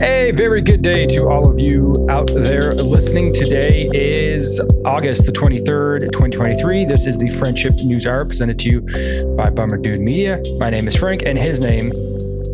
Hey, 0.00 0.30
very 0.30 0.60
good 0.62 0.82
day 0.82 1.06
to 1.06 1.28
all 1.28 1.50
of 1.50 1.58
you 1.58 1.92
out 2.10 2.28
there 2.32 2.72
listening. 2.74 3.32
Today 3.32 3.88
is 3.94 4.60
August 4.84 5.26
the 5.26 5.32
23rd, 5.32 6.00
2023. 6.12 6.84
This 6.84 7.04
is 7.06 7.18
the 7.18 7.28
Friendship 7.30 7.72
News 7.84 8.06
Hour 8.06 8.24
presented 8.24 8.58
to 8.60 8.68
you 8.68 8.80
by 9.36 9.50
Bummer 9.50 9.76
Dude 9.76 9.98
Media. 10.00 10.40
My 10.58 10.70
name 10.70 10.86
is 10.86 10.94
Frank, 10.96 11.22
and 11.26 11.38
his 11.38 11.60
name 11.60 11.90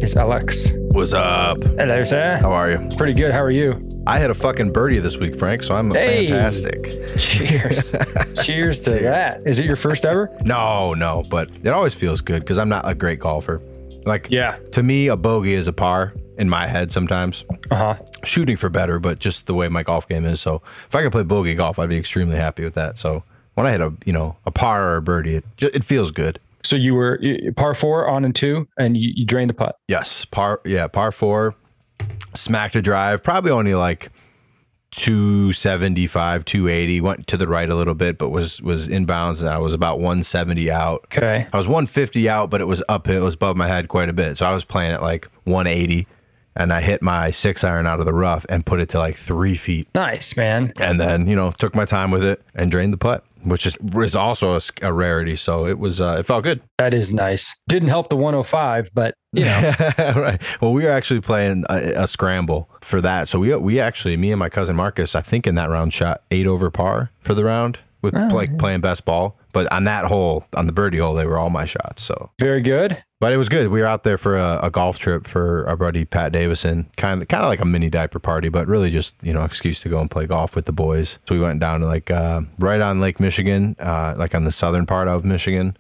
is 0.03 0.17
Alex. 0.17 0.71
What's 0.93 1.12
up? 1.12 1.57
Hello, 1.77 2.03
sir. 2.03 2.39
How 2.41 2.53
are 2.53 2.71
you? 2.71 2.89
Pretty 2.96 3.15
good. 3.15 3.30
How 3.33 3.41
are 3.41 3.51
you? 3.51 3.87
I 4.07 4.19
had 4.19 4.31
a 4.31 4.35
fucking 4.35 4.73
birdie 4.73 4.99
this 5.01 5.19
week, 5.19 5.39
Frank, 5.39 5.63
so 5.65 5.75
I'm 5.75 5.91
Hey. 5.91 6.29
fantastic. 6.29 6.85
Cheers. 7.19 7.93
Cheers 8.43 8.81
to 8.83 8.91
Cheers. 8.91 9.03
that. 9.03 9.43
Is 9.47 9.59
it 9.59 9.67
your 9.67 9.77
first 9.77 10.05
ever? 10.07 10.31
No, 10.45 10.91
no, 10.91 11.23
but 11.31 11.51
it 11.63 11.69
always 11.69 11.95
feels 11.95 12.21
good 12.21 12.41
because 12.41 12.59
I'm 12.59 12.69
not 12.69 12.89
a 12.89 12.95
great 12.95 13.19
golfer. 13.19 13.61
Like, 14.07 14.29
Yeah. 14.31 14.57
to 14.73 14.83
me, 14.83 15.09
a 15.09 15.17
bogey 15.17 15.55
is 15.55 15.67
a 15.69 15.73
par 15.73 16.13
in 16.39 16.48
my 16.48 16.66
head 16.66 16.93
sometimes. 16.93 17.45
Uh 17.71 17.77
huh. 17.77 17.97
Shooting 18.24 18.56
for 18.56 18.69
better, 18.69 18.98
but 18.98 19.19
just 19.19 19.47
the 19.47 19.55
way 19.55 19.69
my 19.69 19.83
golf 19.83 20.09
game 20.09 20.24
is. 20.24 20.41
So 20.41 20.62
if 20.87 20.95
I 20.95 21.02
could 21.02 21.12
play 21.12 21.23
bogey 21.23 21.55
golf, 21.55 21.79
I'd 21.79 21.88
be 21.88 21.97
extremely 21.97 22.37
happy 22.37 22.65
with 22.65 22.74
that. 22.74 22.98
So 22.98 23.23
when 23.55 23.66
I 23.66 23.73
hit 23.73 23.80
a, 23.80 23.93
you 24.05 24.12
know, 24.12 24.37
a 24.47 24.51
par 24.51 24.91
or 24.91 24.97
a 24.97 25.02
birdie, 25.02 25.37
it, 25.37 25.45
it 25.60 25.84
feels 25.84 26.10
good. 26.10 26.38
So 26.62 26.77
you 26.77 26.95
were 26.95 27.20
par 27.57 27.74
four 27.74 28.09
on 28.09 28.24
and 28.24 28.34
two, 28.34 28.66
and 28.79 28.97
you, 28.97 29.12
you 29.15 29.27
drained 29.27 29.51
the 29.51 29.55
putt. 29.55 29.77
Yes, 29.87 30.24
par, 30.24 30.62
yeah, 30.65 30.87
par 30.87 31.12
four, 31.12 31.55
smacked 32.35 32.74
a 32.74 32.80
drive, 32.80 33.23
probably 33.23 33.51
only 33.51 33.74
like 33.74 34.10
275, 34.93 36.45
280, 36.45 37.01
went 37.01 37.27
to 37.27 37.37
the 37.37 37.46
right 37.46 37.69
a 37.69 37.74
little 37.74 37.95
bit, 37.95 38.16
but 38.16 38.30
was 38.30 38.62
was 38.62 38.88
inbounds 38.88 39.41
and 39.41 39.51
I 39.51 39.59
was 39.59 39.74
about 39.74 39.96
170 39.96 40.71
out. 40.71 41.05
Okay. 41.07 41.46
I 41.52 41.57
was 41.57 41.66
150 41.66 42.29
out, 42.29 42.48
but 42.48 42.60
it 42.60 42.66
was 42.66 42.82
up, 42.88 43.09
it 43.09 43.21
was 43.21 43.35
above 43.35 43.57
my 43.57 43.66
head 43.66 43.88
quite 43.88 44.09
a 44.09 44.12
bit. 44.12 44.38
So 44.38 44.46
I 44.46 44.55
was 44.55 44.65
playing 44.65 44.93
at 44.93 45.02
like 45.02 45.27
180 45.45 46.07
and 46.57 46.73
I 46.73 46.81
hit 46.81 47.03
my 47.03 47.31
six 47.31 47.65
iron 47.65 47.87
out 47.87 48.01
of 48.01 48.07
the 48.07 48.15
rough 48.15 48.47
and 48.49 48.65
put 48.65 48.81
it 48.81 48.89
to 48.91 48.99
like 48.99 49.17
three 49.17 49.55
feet. 49.55 49.88
Nice, 49.95 50.37
man. 50.37 50.73
And 50.80 51.01
then, 51.01 51.27
you 51.27 51.37
know, 51.37 51.51
took 51.51 51.74
my 51.74 51.85
time 51.85 52.11
with 52.11 52.24
it 52.24 52.43
and 52.55 52.71
drained 52.71 52.93
the 52.93 52.96
putt, 52.96 53.24
which 53.43 53.66
is, 53.66 53.77
is 53.96 54.16
also 54.16 54.59
a 54.83 54.93
rarity. 54.93 55.37
So 55.37 55.66
it 55.66 55.79
was, 55.79 56.01
uh, 56.01 56.16
it 56.21 56.27
felt 56.27 56.45
good. 56.45 56.63
That 56.79 56.95
is 56.95 57.13
nice. 57.13 57.55
Didn't 57.69 57.88
help 57.88 58.09
the 58.09 58.16
105, 58.16 58.91
but 58.95 59.15
you 59.33 59.45
know, 59.45 59.73
right. 59.99 60.41
Well, 60.61 60.73
we 60.73 60.85
were 60.85 60.91
actually 60.91 61.21
playing 61.21 61.65
a, 61.69 62.02
a 62.02 62.07
scramble 62.07 62.71
for 62.80 63.01
that. 63.01 63.29
So 63.29 63.39
we 63.39 63.55
we 63.57 63.80
actually, 63.80 64.16
me 64.16 64.31
and 64.31 64.39
my 64.39 64.49
cousin 64.49 64.77
Marcus, 64.77 65.15
I 65.15 65.22
think 65.22 65.47
in 65.47 65.56
that 65.56 65.71
round 65.71 65.93
shot 65.93 66.22
eight 66.31 66.47
over 66.47 66.71
par 66.71 67.11
for 67.21 67.34
the 67.34 67.44
round 67.44 67.78
with 68.05 68.15
like 68.33 68.56
playing 68.59 68.81
best 68.81 69.05
ball. 69.05 69.37
But 69.53 69.72
on 69.72 69.84
that 69.84 70.05
hole, 70.05 70.44
on 70.56 70.66
the 70.66 70.72
birdie 70.72 70.99
hole, 70.99 71.15
they 71.15 71.27
were 71.27 71.39
all 71.39 71.50
my 71.50 71.65
shots. 71.65 72.03
So, 72.03 72.31
very 72.39 72.61
good. 72.61 73.03
But 73.25 73.33
it 73.33 73.39
was 73.39 73.49
good. 73.49 73.69
We 73.69 73.81
were 73.81 73.87
out 73.87 74.05
there 74.05 74.19
for 74.19 74.37
a, 74.37 74.61
a 74.65 74.71
golf 74.71 74.99
trip 74.99 75.27
for 75.27 75.67
our 75.67 75.78
buddy 75.78 76.05
Pat 76.05 76.31
Davison, 76.31 76.91
kind 76.99 77.22
of 77.22 77.28
kind 77.28 77.43
of 77.43 77.49
like 77.49 77.62
a 77.62 77.65
mini 77.65 77.89
diaper 77.89 78.19
party, 78.19 78.50
but 78.50 78.69
really 78.69 78.91
just 78.91 79.15
you 79.22 79.33
know 79.33 79.44
excuse 79.44 79.81
to 79.81 79.89
go 79.89 79.99
and 79.99 80.11
play 80.11 80.27
golf 80.27 80.55
with 80.55 80.67
the 80.67 80.72
boys. 80.72 81.19
So 81.27 81.34
we 81.34 81.41
went 81.41 81.59
down 81.59 81.81
to 81.81 81.87
like 81.87 82.11
uh, 82.11 82.43
right 82.59 82.83
on 82.83 83.00
Lake 83.00 83.21
Michigan, 83.21 83.77
uh, 83.78 84.15
like 84.19 84.34
on 84.34 84.45
the 84.45 84.53
southern 84.53 84.84
part 84.84 85.09
of 85.09 85.25
Michigan 85.25 85.75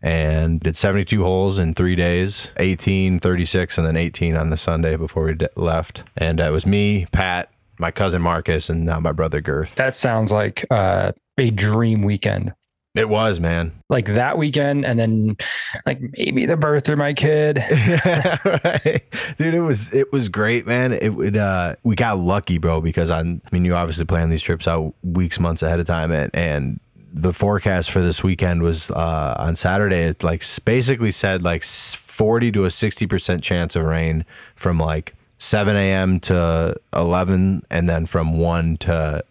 and 0.00 0.60
did 0.60 0.76
72 0.76 1.24
holes 1.24 1.58
in 1.58 1.74
three 1.74 1.96
days 1.96 2.52
18 2.58 3.18
36 3.18 3.78
and 3.78 3.86
then 3.86 3.96
18 3.96 4.36
on 4.36 4.50
the 4.50 4.56
sunday 4.58 4.94
before 4.94 5.24
we 5.24 5.32
de- 5.32 5.48
left 5.56 6.04
and 6.18 6.38
uh, 6.38 6.44
it 6.44 6.50
was 6.50 6.66
me 6.66 7.06
pat 7.12 7.50
my 7.78 7.90
cousin 7.90 8.20
marcus 8.20 8.68
and 8.68 8.84
now 8.84 9.00
my 9.00 9.10
brother 9.10 9.40
girth 9.40 9.74
That 9.76 9.96
sounds 9.96 10.30
like 10.30 10.66
uh, 10.70 11.12
a 11.38 11.50
dream 11.50 12.02
weekend. 12.02 12.54
It 12.96 13.08
was 13.08 13.40
man 13.40 13.72
Like 13.88 14.06
that 14.06 14.38
weekend, 14.38 14.84
and 14.84 14.98
then 14.98 15.36
like 15.84 16.00
maybe 16.16 16.46
the 16.46 16.56
birth 16.56 16.88
of 16.88 16.98
my 16.98 17.12
kid. 17.12 17.58
right. 18.44 19.02
dude 19.36 19.54
it 19.54 19.60
was 19.60 19.92
it 19.94 20.12
was 20.12 20.28
great 20.28 20.66
man 20.66 20.92
it 20.92 21.10
would 21.10 21.36
uh 21.36 21.74
we 21.82 21.94
got 21.94 22.18
lucky 22.18 22.58
bro 22.58 22.80
because 22.80 23.10
on 23.10 23.40
i 23.44 23.48
mean 23.52 23.64
you 23.64 23.74
obviously 23.74 24.04
plan 24.04 24.28
these 24.28 24.42
trips 24.42 24.66
out 24.66 24.94
weeks 25.02 25.38
months 25.38 25.62
ahead 25.62 25.80
of 25.80 25.86
time 25.86 26.10
and 26.10 26.30
and 26.34 26.80
the 27.12 27.32
forecast 27.32 27.90
for 27.90 28.00
this 28.00 28.22
weekend 28.22 28.62
was 28.62 28.90
uh 28.90 29.34
on 29.38 29.56
saturday 29.56 30.02
it 30.04 30.22
like 30.22 30.42
basically 30.64 31.10
said 31.10 31.42
like 31.42 31.62
40 31.64 32.52
to 32.52 32.64
a 32.64 32.70
60 32.70 33.06
percent 33.06 33.42
chance 33.42 33.76
of 33.76 33.84
rain 33.84 34.24
from 34.54 34.78
like 34.78 35.14
7 35.38 35.76
a.m 35.76 36.20
to 36.20 36.74
11 36.94 37.62
and 37.70 37.88
then 37.88 38.06
from 38.06 38.38
1 38.38 38.76
to 38.78 39.24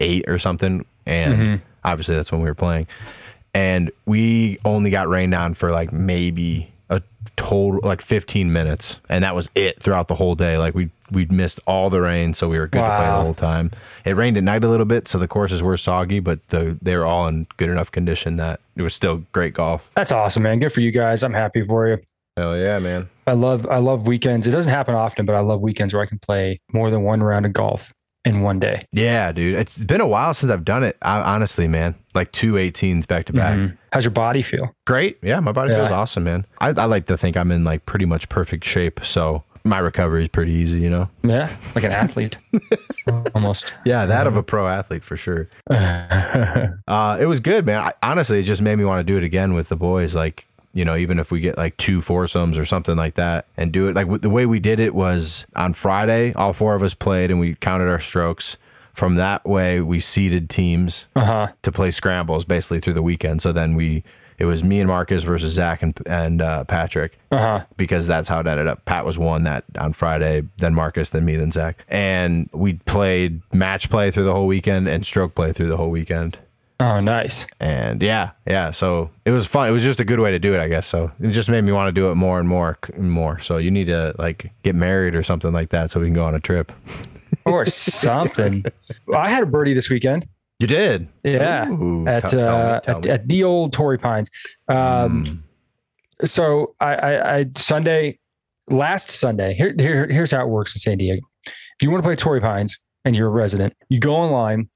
8 0.00 0.28
or 0.28 0.38
something 0.38 0.84
and 1.06 1.60
obviously 1.84 2.14
that's 2.14 2.30
when 2.32 2.40
we 2.42 2.48
were 2.48 2.54
playing 2.54 2.86
and 3.54 3.90
we 4.06 4.58
only 4.64 4.90
got 4.90 5.08
rained 5.08 5.34
on 5.34 5.54
for 5.54 5.70
like 5.70 5.92
maybe 5.92 6.70
a 6.90 7.02
total 7.36 7.80
like 7.82 8.00
15 8.00 8.52
minutes 8.52 8.98
and 9.08 9.24
that 9.24 9.34
was 9.34 9.50
it 9.54 9.82
throughout 9.82 10.08
the 10.08 10.14
whole 10.14 10.34
day 10.34 10.58
like 10.58 10.74
we 10.74 10.90
we 11.10 11.26
missed 11.26 11.60
all 11.66 11.90
the 11.90 12.00
rain 12.00 12.32
so 12.32 12.48
we 12.48 12.58
were 12.58 12.66
good 12.66 12.80
to 12.80 12.96
play 12.96 13.06
the 13.06 13.20
whole 13.20 13.34
time 13.34 13.70
it 14.04 14.16
rained 14.16 14.36
at 14.38 14.44
night 14.44 14.64
a 14.64 14.68
little 14.68 14.86
bit 14.86 15.06
so 15.06 15.18
the 15.18 15.28
courses 15.28 15.62
were 15.62 15.76
soggy 15.76 16.20
but 16.20 16.46
the 16.48 16.78
they 16.80 16.96
were 16.96 17.04
all 17.04 17.28
in 17.28 17.46
good 17.58 17.68
enough 17.68 17.90
condition 17.90 18.36
that 18.36 18.60
it 18.76 18.82
was 18.82 18.94
still 18.94 19.22
great 19.32 19.52
golf 19.52 19.90
That's 19.94 20.12
awesome, 20.12 20.44
man. 20.44 20.58
Good 20.58 20.72
for 20.72 20.80
you 20.80 20.90
guys. 20.90 21.22
I'm 21.22 21.34
happy 21.34 21.62
for 21.62 21.86
you. 21.88 21.98
hell 22.38 22.58
yeah 22.58 22.78
man 22.78 23.08
I 23.26 23.32
love 23.34 23.68
I 23.68 23.76
love 23.76 24.08
weekends. 24.08 24.46
It 24.48 24.50
doesn't 24.50 24.72
happen 24.72 24.94
often, 24.96 25.26
but 25.26 25.36
I 25.36 25.40
love 25.40 25.60
weekends 25.60 25.94
where 25.94 26.02
I 26.02 26.06
can 26.06 26.18
play 26.18 26.58
more 26.72 26.90
than 26.90 27.02
one 27.04 27.22
round 27.22 27.46
of 27.46 27.52
golf 27.52 27.92
in 28.24 28.40
one 28.42 28.58
day. 28.60 28.86
yeah 28.92 29.32
dude 29.32 29.56
it's 29.58 29.76
been 29.78 30.00
a 30.00 30.06
while 30.06 30.32
since 30.34 30.50
i've 30.52 30.64
done 30.64 30.84
it 30.84 30.96
I, 31.02 31.20
honestly 31.34 31.66
man 31.66 31.94
like 32.14 32.30
two 32.32 32.52
18s 32.54 33.06
back 33.08 33.26
to 33.26 33.32
back 33.32 33.56
Mhm. 33.58 33.76
How's 33.92 34.04
your 34.04 34.12
body 34.12 34.42
feel? 34.42 34.74
great 34.86 35.18
yeah 35.22 35.40
my 35.40 35.52
body 35.52 35.74
feels 35.74 35.90
awesome 35.90 36.24
man 36.24 36.46
I, 36.60 36.68
I 36.68 36.84
like 36.84 37.06
to 37.06 37.16
think 37.18 37.36
i'm 37.36 37.50
in 37.50 37.64
like 37.64 37.84
pretty 37.86 38.04
much 38.04 38.28
perfect 38.28 38.64
shape 38.64 39.00
so 39.04 39.42
my 39.64 39.78
recovery 39.78 40.22
is 40.22 40.28
pretty 40.28 40.52
easy 40.52 40.78
you 40.80 40.90
know 40.90 41.08
Yeah, 41.22 41.54
like 41.76 41.84
an 41.84 41.92
athlete, 41.92 42.36
almost. 43.34 43.72
Yeah, 43.84 44.06
that 44.06 44.26
of 44.26 44.36
a 44.36 44.42
pro 44.42 44.66
athlete 44.66 45.04
for 45.04 45.16
sure. 45.16 45.48
Uh, 46.88 47.16
it 47.20 47.26
was 47.26 47.40
good, 47.40 47.64
man. 47.64 47.78
I, 47.80 47.92
honestly, 48.02 48.40
it 48.40 48.42
just 48.42 48.60
made 48.62 48.76
me 48.76 48.84
want 48.84 48.98
to 49.00 49.04
do 49.04 49.16
it 49.16 49.24
again 49.24 49.54
with 49.54 49.68
the 49.68 49.76
boys. 49.76 50.14
Like, 50.14 50.46
you 50.74 50.84
know, 50.84 50.96
even 50.96 51.18
if 51.18 51.30
we 51.30 51.40
get 51.40 51.56
like 51.58 51.76
two 51.76 52.00
foursomes 52.00 52.56
or 52.56 52.64
something 52.64 52.96
like 52.96 53.14
that 53.14 53.46
and 53.56 53.72
do 53.72 53.88
it, 53.88 53.94
like 53.94 54.06
w- 54.06 54.18
the 54.20 54.30
way 54.30 54.46
we 54.46 54.58
did 54.60 54.80
it 54.80 54.94
was 54.94 55.46
on 55.56 55.74
Friday, 55.74 56.32
all 56.34 56.52
four 56.52 56.74
of 56.74 56.82
us 56.82 56.94
played 56.94 57.30
and 57.30 57.38
we 57.40 57.54
counted 57.56 57.88
our 57.88 57.98
strokes. 58.00 58.56
From 58.94 59.14
that 59.14 59.46
way, 59.46 59.80
we 59.80 60.00
seeded 60.00 60.50
teams 60.50 61.06
Uh 61.16 61.24
huh. 61.24 61.48
to 61.62 61.72
play 61.72 61.90
scrambles 61.90 62.44
basically 62.44 62.80
through 62.80 62.92
the 62.92 63.02
weekend. 63.02 63.40
So 63.40 63.50
then 63.50 63.74
we, 63.74 64.04
it 64.38 64.44
was 64.44 64.62
me 64.62 64.80
and 64.80 64.88
Marcus 64.88 65.22
versus 65.22 65.52
Zach 65.52 65.82
and, 65.82 65.98
and 66.06 66.42
uh, 66.42 66.64
Patrick 66.64 67.18
Uh 67.30 67.38
huh. 67.38 67.64
because 67.78 68.06
that's 68.06 68.28
how 68.28 68.40
it 68.40 68.46
ended 68.46 68.66
up. 68.66 68.84
Pat 68.84 69.06
was 69.06 69.16
one 69.18 69.44
that 69.44 69.64
on 69.78 69.94
Friday, 69.94 70.42
then 70.58 70.74
Marcus, 70.74 71.08
then 71.10 71.24
me, 71.24 71.36
then 71.36 71.50
Zach. 71.52 71.82
And 71.88 72.50
we 72.52 72.74
played 72.74 73.40
match 73.54 73.88
play 73.88 74.10
through 74.10 74.24
the 74.24 74.32
whole 74.34 74.46
weekend 74.46 74.88
and 74.88 75.06
stroke 75.06 75.34
play 75.34 75.52
through 75.54 75.68
the 75.68 75.76
whole 75.78 75.90
weekend. 75.90 76.38
Oh, 76.82 76.98
nice. 77.00 77.46
And 77.60 78.02
yeah, 78.02 78.30
yeah. 78.46 78.72
So 78.72 79.10
it 79.24 79.30
was 79.30 79.46
fun. 79.46 79.68
It 79.68 79.72
was 79.72 79.84
just 79.84 80.00
a 80.00 80.04
good 80.04 80.18
way 80.18 80.32
to 80.32 80.38
do 80.40 80.52
it, 80.52 80.60
I 80.60 80.66
guess. 80.68 80.86
So 80.86 81.12
it 81.20 81.28
just 81.30 81.48
made 81.48 81.62
me 81.62 81.70
want 81.72 81.88
to 81.88 81.92
do 81.92 82.10
it 82.10 82.16
more 82.16 82.40
and 82.40 82.48
more 82.48 82.76
and 82.94 83.10
more. 83.10 83.38
So 83.38 83.58
you 83.58 83.70
need 83.70 83.84
to 83.86 84.14
like 84.18 84.50
get 84.64 84.74
married 84.74 85.14
or 85.14 85.22
something 85.22 85.52
like 85.52 85.68
that 85.70 85.90
so 85.92 86.00
we 86.00 86.06
can 86.06 86.14
go 86.14 86.24
on 86.24 86.34
a 86.34 86.40
trip. 86.40 86.72
Or 87.46 87.64
something. 87.66 88.62
Well, 89.06 89.18
I 89.26 89.28
had 89.30 89.42
a 89.42 89.46
birdie 89.46 89.72
this 89.74 89.88
weekend. 89.88 90.28
You 90.58 90.66
did? 90.66 91.08
Yeah. 91.24 91.66
Ooh, 91.70 92.06
at 92.06 92.30
me, 92.32 92.40
uh, 92.42 92.78
tell 92.80 92.98
at, 92.98 93.06
at 93.06 93.26
the 93.28 93.42
old 93.42 93.72
Torrey 93.72 93.98
Pines. 93.98 94.30
Um, 94.68 95.24
Mm. 95.24 95.38
so 96.28 96.74
I, 96.78 96.94
I, 96.94 97.36
I 97.38 97.46
Sunday, 97.56 98.18
last 98.68 99.10
Sunday. 99.10 99.54
Here, 99.54 99.74
here, 99.78 100.06
here's 100.08 100.30
how 100.30 100.42
it 100.42 100.48
works 100.48 100.74
in 100.76 100.80
San 100.80 100.98
Diego. 100.98 101.22
If 101.46 101.54
you 101.80 101.90
want 101.90 102.02
to 102.04 102.06
play 102.06 102.16
Torrey 102.16 102.40
Pines 102.40 102.78
and 103.06 103.16
you're 103.16 103.28
a 103.28 103.30
resident, 103.30 103.72
you 103.88 103.98
go 103.98 104.14
online 104.14 104.68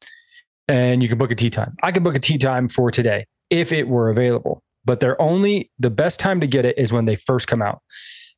and 0.69 1.03
you 1.03 1.09
can 1.09 1.19
book 1.19 1.31
a 1.31 1.35
tee 1.35 1.51
time. 1.51 1.77
I 1.83 1.93
can 1.93 2.03
book 2.03 2.15
a 2.15 2.21
tee 2.21 2.39
time 2.39 2.69
for 2.69 2.91
today 2.91 3.27
if 3.51 3.73
it 3.73 3.89
were 3.89 4.11
available, 4.11 4.63
but 4.85 5.01
they're 5.01 5.21
only 5.21 5.71
the 5.79 5.91
best 5.91 6.21
time 6.21 6.41
to 6.41 6.47
get 6.47 6.65
it 6.65 6.77
is 6.79 6.93
when 6.93 7.05
they 7.05 7.17
first 7.17 7.49
come 7.49 7.63
out, 7.63 7.81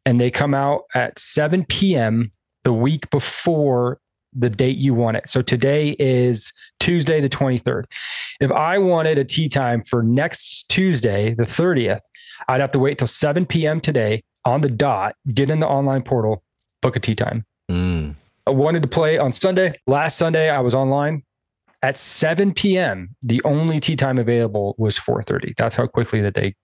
and 0.05 0.21
they 0.21 0.31
come 0.31 0.55
out 0.55 0.83
at 0.95 1.19
7 1.19 1.65
p.m. 1.67 2.31
the 2.65 2.73
week 2.73 3.09
before 3.11 4.01
the 4.35 4.51
date 4.51 4.77
you 4.77 4.95
want 4.95 5.17
it. 5.17 5.29
So 5.29 5.41
today 5.41 5.97
is 5.99 6.53
Tuesday, 6.81 7.21
the 7.21 7.31
23rd. 7.31 7.85
If 8.41 8.53
I 8.53 8.79
wanted 8.79 9.19
a 9.19 9.25
tee 9.25 9.49
time 9.49 9.83
for 9.83 10.03
next 10.03 10.69
Tuesday, 10.69 11.35
the 11.35 11.45
30th, 11.45 12.01
I'd 12.47 12.61
have 12.61 12.73
to 12.73 12.79
wait 12.79 12.99
till 12.99 13.09
7 13.09 13.47
p.m. 13.47 13.81
today 13.81 14.23
on 14.45 14.61
the 14.61 14.69
dot, 14.69 15.15
get 15.35 15.51
in 15.51 15.61
the 15.61 15.67
online 15.67 16.03
portal, 16.03 16.43
book 16.83 16.97
a 16.97 17.01
tee 17.01 17.15
time. 17.15 17.45
Mm. 17.71 18.15
I 18.47 18.51
wanted 18.51 18.83
to 18.83 18.89
play 18.89 19.19
on 19.19 19.33
Sunday. 19.33 19.79
Last 19.87 20.17
Sunday, 20.17 20.49
I 20.49 20.61
was 20.61 20.75
online 20.75 21.23
at 21.83 21.99
7 21.99 22.53
p.m. 22.55 23.15
The 23.23 23.43
only 23.45 23.81
tee 23.81 23.97
time 23.97 24.19
available 24.19 24.75
was 24.79 24.99
4:30. 24.99 25.55
That's 25.57 25.77
how 25.77 25.87
quickly 25.87 26.21
that 26.23 26.35
they 26.35 26.55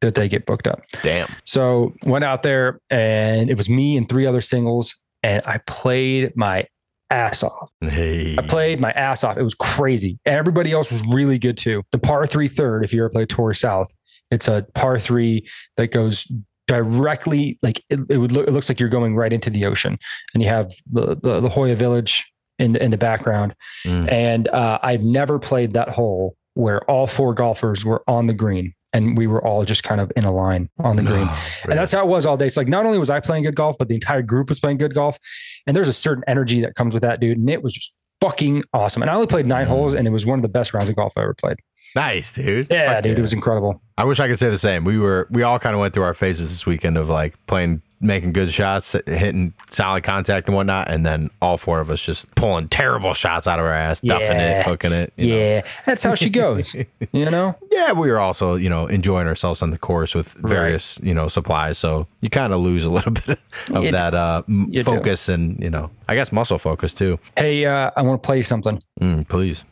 that 0.00 0.14
they 0.14 0.28
get 0.28 0.46
booked 0.46 0.66
up. 0.66 0.82
Damn. 1.02 1.28
So 1.44 1.94
went 2.04 2.24
out 2.24 2.42
there 2.42 2.80
and 2.90 3.48
it 3.48 3.56
was 3.56 3.68
me 3.68 3.96
and 3.96 4.08
three 4.08 4.26
other 4.26 4.40
singles, 4.40 4.94
and 5.22 5.42
I 5.46 5.58
played 5.66 6.36
my 6.36 6.66
ass 7.10 7.42
off. 7.42 7.70
Hey. 7.80 8.36
I 8.38 8.42
played 8.42 8.80
my 8.80 8.90
ass 8.92 9.24
off. 9.24 9.36
It 9.36 9.42
was 9.42 9.54
crazy. 9.54 10.18
Everybody 10.26 10.72
else 10.72 10.90
was 10.90 11.02
really 11.08 11.38
good 11.38 11.56
too. 11.56 11.82
The 11.92 11.98
par 11.98 12.26
three 12.26 12.48
third, 12.48 12.84
if 12.84 12.92
you 12.92 13.00
ever 13.00 13.10
play 13.10 13.26
Torrey 13.26 13.54
South, 13.54 13.94
it's 14.30 14.48
a 14.48 14.66
par 14.74 14.98
three 14.98 15.48
that 15.76 15.88
goes 15.88 16.30
directly 16.66 17.58
like 17.62 17.82
it, 17.90 18.00
it 18.08 18.16
would 18.16 18.32
look 18.32 18.48
it 18.48 18.52
looks 18.52 18.70
like 18.70 18.80
you're 18.80 18.88
going 18.88 19.14
right 19.14 19.34
into 19.34 19.50
the 19.50 19.66
ocean 19.66 19.98
and 20.32 20.42
you 20.42 20.48
have 20.48 20.72
the 20.90 21.16
the, 21.22 21.40
the 21.40 21.48
Hoya 21.48 21.76
Village 21.76 22.32
in 22.58 22.76
in 22.76 22.90
the 22.90 22.96
background. 22.98 23.54
Mm. 23.86 24.10
And 24.12 24.48
uh, 24.48 24.78
I'd 24.82 25.04
never 25.04 25.38
played 25.38 25.74
that 25.74 25.88
hole 25.88 26.36
where 26.54 26.82
all 26.90 27.06
four 27.06 27.34
golfers 27.34 27.84
were 27.84 28.02
on 28.06 28.26
the 28.28 28.34
green 28.34 28.72
and 28.92 29.18
we 29.18 29.26
were 29.26 29.44
all 29.44 29.64
just 29.64 29.82
kind 29.82 30.00
of 30.00 30.12
in 30.14 30.22
a 30.24 30.30
line 30.32 30.68
on 30.78 30.94
the 30.94 31.02
green. 31.02 31.26
No, 31.26 31.36
And 31.64 31.72
that's 31.72 31.90
how 31.90 31.98
it 32.04 32.06
was 32.06 32.26
all 32.26 32.36
day. 32.36 32.46
It's 32.46 32.56
like 32.56 32.68
not 32.68 32.86
only 32.86 32.96
was 32.96 33.10
I 33.10 33.18
playing 33.18 33.42
good 33.42 33.56
golf, 33.56 33.74
but 33.76 33.88
the 33.88 33.94
entire 33.96 34.22
group 34.22 34.48
was 34.50 34.60
playing 34.60 34.78
good 34.78 34.94
golf. 34.94 35.18
And 35.66 35.76
there's 35.76 35.88
a 35.88 35.92
certain 35.92 36.22
energy 36.28 36.60
that 36.60 36.76
comes 36.76 36.94
with 36.94 37.02
that, 37.02 37.18
dude. 37.20 37.38
And 37.38 37.50
it 37.50 37.60
was 37.64 37.72
just 37.72 37.98
fucking 38.20 38.62
awesome. 38.72 39.02
And 39.02 39.10
I 39.10 39.14
only 39.14 39.26
played 39.26 39.46
nine 39.46 39.66
Mm. 39.66 39.70
holes, 39.70 39.94
and 39.94 40.06
it 40.06 40.10
was 40.10 40.24
one 40.24 40.38
of 40.38 40.42
the 40.44 40.48
best 40.48 40.72
rounds 40.72 40.88
of 40.88 40.94
golf 40.94 41.14
I 41.18 41.22
ever 41.22 41.34
played. 41.34 41.56
Nice, 41.96 42.32
dude. 42.32 42.68
Yeah, 42.70 42.94
Fuck 42.94 43.04
dude, 43.04 43.18
it 43.18 43.22
was 43.22 43.32
incredible. 43.32 43.80
I 43.96 44.04
wish 44.04 44.18
I 44.20 44.26
could 44.28 44.38
say 44.38 44.50
the 44.50 44.58
same. 44.58 44.84
We 44.84 44.98
were 44.98 45.28
we 45.30 45.42
all 45.42 45.58
kind 45.58 45.74
of 45.74 45.80
went 45.80 45.94
through 45.94 46.02
our 46.04 46.14
phases 46.14 46.50
this 46.50 46.66
weekend 46.66 46.96
of 46.98 47.08
like 47.08 47.34
playing, 47.46 47.80
making 48.00 48.32
good 48.32 48.52
shots, 48.52 48.96
hitting 49.06 49.54
solid 49.70 50.02
contact 50.02 50.48
and 50.48 50.56
whatnot, 50.56 50.90
and 50.90 51.06
then 51.06 51.30
all 51.40 51.56
four 51.56 51.78
of 51.78 51.90
us 51.90 52.04
just 52.04 52.28
pulling 52.34 52.66
terrible 52.66 53.14
shots 53.14 53.46
out 53.46 53.60
of 53.60 53.64
our 53.64 53.72
ass, 53.72 54.00
duffing 54.00 54.20
Yeah. 54.20 54.60
it, 54.60 54.66
hooking 54.66 54.90
it. 54.92 55.12
you 55.16 55.28
know. 55.28 55.36
Yeah, 55.38 55.62
that's 55.86 56.02
how 56.02 56.16
she 56.16 56.28
goes. 56.28 56.74
you 57.12 57.30
know, 57.30 57.54
yeah. 57.70 57.92
We 57.92 58.10
were 58.10 58.18
also 58.18 58.56
you 58.56 58.68
know 58.68 58.88
enjoying 58.88 59.28
ourselves 59.28 59.62
on 59.62 59.70
the 59.70 59.78
course 59.78 60.12
with 60.12 60.32
various 60.32 60.98
you 61.00 61.14
know 61.14 61.28
supplies, 61.28 61.78
so 61.78 62.08
you 62.20 62.30
kind 62.30 62.52
of 62.52 62.58
lose 62.60 62.84
a 62.84 62.90
little 62.90 63.12
bit 63.26 63.38
of 63.70 63.84
You 63.84 63.92
that 63.92 64.12
uh, 64.12 64.42
You 64.48 64.82
do. 64.82 64.84
focus 64.84 65.28
and 65.28 65.62
you 65.62 65.70
know 65.70 65.88
I 66.08 66.16
guess 66.16 66.32
muscle 66.32 66.58
focus 66.58 66.92
too. 66.94 67.20
hey, 67.36 67.64
uh, 67.64 67.92
I 67.96 68.02
want 68.02 68.20
to 68.20 68.26
play 68.26 68.42
something. 68.42 68.82
Mm, 69.00 69.28
please. 69.28 69.64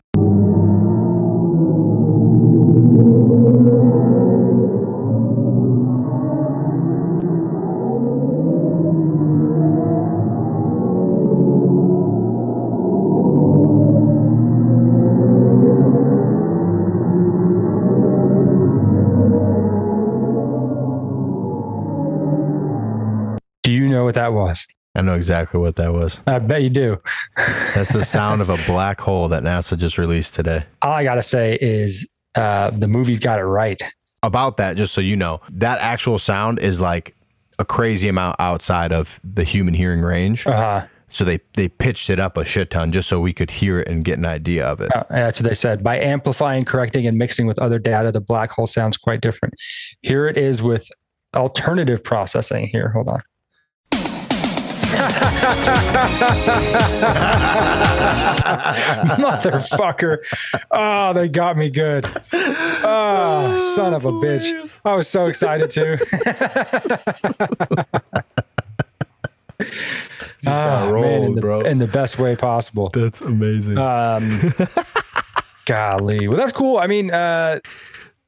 What 24.13 24.21
that 24.23 24.33
was? 24.35 24.67
I 24.95 25.01
know 25.01 25.15
exactly 25.15 25.59
what 25.59 25.77
that 25.77 25.93
was. 25.93 26.21
I 26.27 26.39
bet 26.39 26.63
you 26.63 26.69
do. 26.69 26.99
That's 27.75 27.93
the 27.93 28.05
sound 28.05 28.43
of 28.43 28.51
a 28.51 28.59
black 28.67 29.01
hole 29.01 29.29
that 29.29 29.43
NASA 29.43 29.79
just 29.79 29.97
released 29.97 30.35
today. 30.35 30.65
All 30.83 30.93
I 30.93 31.03
gotta 31.03 31.23
say 31.23 31.57
is 31.63 32.07
uh, 32.35 32.71
the 32.71 32.89
movie's 32.89 33.19
got 33.19 33.39
it 33.39 33.45
right. 33.45 33.83
about 34.23 34.59
that, 34.59 34.77
just 34.77 34.93
so 34.93 35.01
you 35.01 35.17
know, 35.17 35.41
that 35.51 35.81
actual 35.81 36.19
sound 36.19 36.59
is 36.59 36.79
like 36.79 37.17
a 37.59 37.65
crazy 37.65 38.09
amount 38.09 38.37
outside 38.39 38.93
of 38.93 39.19
the 39.25 39.45
human 39.45 39.73
hearing 39.73 40.03
range. 40.03 40.47
Uh-huh. 40.47 40.87
So 41.09 41.25
they 41.25 41.41
they 41.55 41.69
pitched 41.69 42.11
it 42.11 42.21
up 42.21 42.37
a 42.37 42.45
shit 42.45 42.71
ton 42.71 42.93
just 42.93 43.09
so 43.09 43.19
we 43.19 43.33
could 43.33 43.51
hear 43.51 43.81
it 43.81 43.89
and 43.89 44.05
get 44.05 44.19
an 44.19 44.27
idea 44.27 44.67
of 44.67 44.83
it. 44.83 44.95
uh, 44.95 45.05
that's 45.09 45.41
what 45.41 45.49
they 45.49 45.55
said. 45.55 45.83
By 45.83 46.01
amplifying, 46.01 46.67
correcting, 46.67 47.07
and 47.07 47.17
mixing 47.17 47.47
with 47.47 47.59
other 47.59 47.79
data, 47.79 48.13
the 48.13 48.21
black 48.21 48.51
hole 48.51 48.67
sounds 48.67 48.99
quite 48.99 49.23
different. 49.23 49.55
Here 50.03 50.27
it 50.27 50.37
is 50.37 50.63
with 50.63 50.87
alternative 51.35 52.05
processing. 52.05 52.69
Here, 52.73 52.91
hold 52.91 53.09
on. 53.09 53.23
Motherfucker. 59.19 60.19
Oh, 60.71 61.13
they 61.13 61.29
got 61.29 61.57
me 61.57 61.71
good. 61.71 62.07
Oh, 62.33 63.59
son 63.75 63.95
of 63.95 64.05
a 64.05 64.13
bitch. 64.13 64.81
I 64.85 64.95
was 64.95 65.09
so 65.09 65.27
excited 65.27 65.71
too. 65.71 65.99
got 70.45 70.47
Ah, 70.47 70.91
man, 70.93 71.23
in 71.23 71.35
the, 71.37 71.41
bro. 71.41 71.61
in 71.61 71.79
the 71.79 71.87
best 71.87 72.19
way 72.19 72.35
possible. 72.35 72.91
That's 72.93 73.21
amazing. 73.21 73.79
Um, 73.79 74.53
golly, 75.67 76.27
well, 76.27 76.37
that's 76.37 76.51
cool. 76.53 76.79
I 76.79 76.89
mean, 76.89 77.13
uh, 77.13 77.61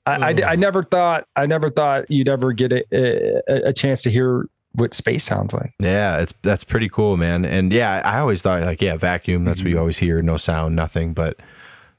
I, 0.06 0.31
I, 0.31 0.34
I 0.52 0.56
never 0.56 0.82
thought 0.84 1.26
I 1.34 1.46
never 1.46 1.70
thought 1.70 2.08
you'd 2.10 2.28
ever 2.28 2.52
get 2.52 2.72
a, 2.72 2.84
a, 2.92 3.69
a 3.69 3.72
chance 3.72 4.02
to 4.02 4.10
hear 4.10 4.46
what 4.74 4.94
space 4.94 5.24
sounds 5.24 5.52
like. 5.52 5.72
yeah, 5.78 6.18
it's 6.18 6.34
that's 6.42 6.64
pretty 6.64 6.88
cool, 6.88 7.16
man. 7.16 7.44
And 7.44 7.72
yeah, 7.72 8.02
I 8.04 8.18
always 8.18 8.42
thought 8.42 8.62
like 8.62 8.82
yeah, 8.82 8.96
vacuum. 8.96 9.44
That's 9.44 9.60
what 9.60 9.68
you 9.68 9.74
mm-hmm. 9.74 9.80
always 9.80 9.98
hear, 9.98 10.20
no 10.22 10.36
sound, 10.36 10.76
nothing. 10.76 11.14
But 11.14 11.38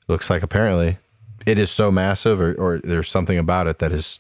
looks 0.08 0.30
like 0.30 0.44
apparently 0.44 0.98
it 1.46 1.58
is 1.60 1.72
so 1.72 1.92
massive, 1.92 2.42
or 2.42 2.54
or 2.56 2.82
there's 2.84 3.10
something 3.10 3.38
about 3.38 3.68
it 3.68 3.80
that 3.80 3.92
is 3.92 4.20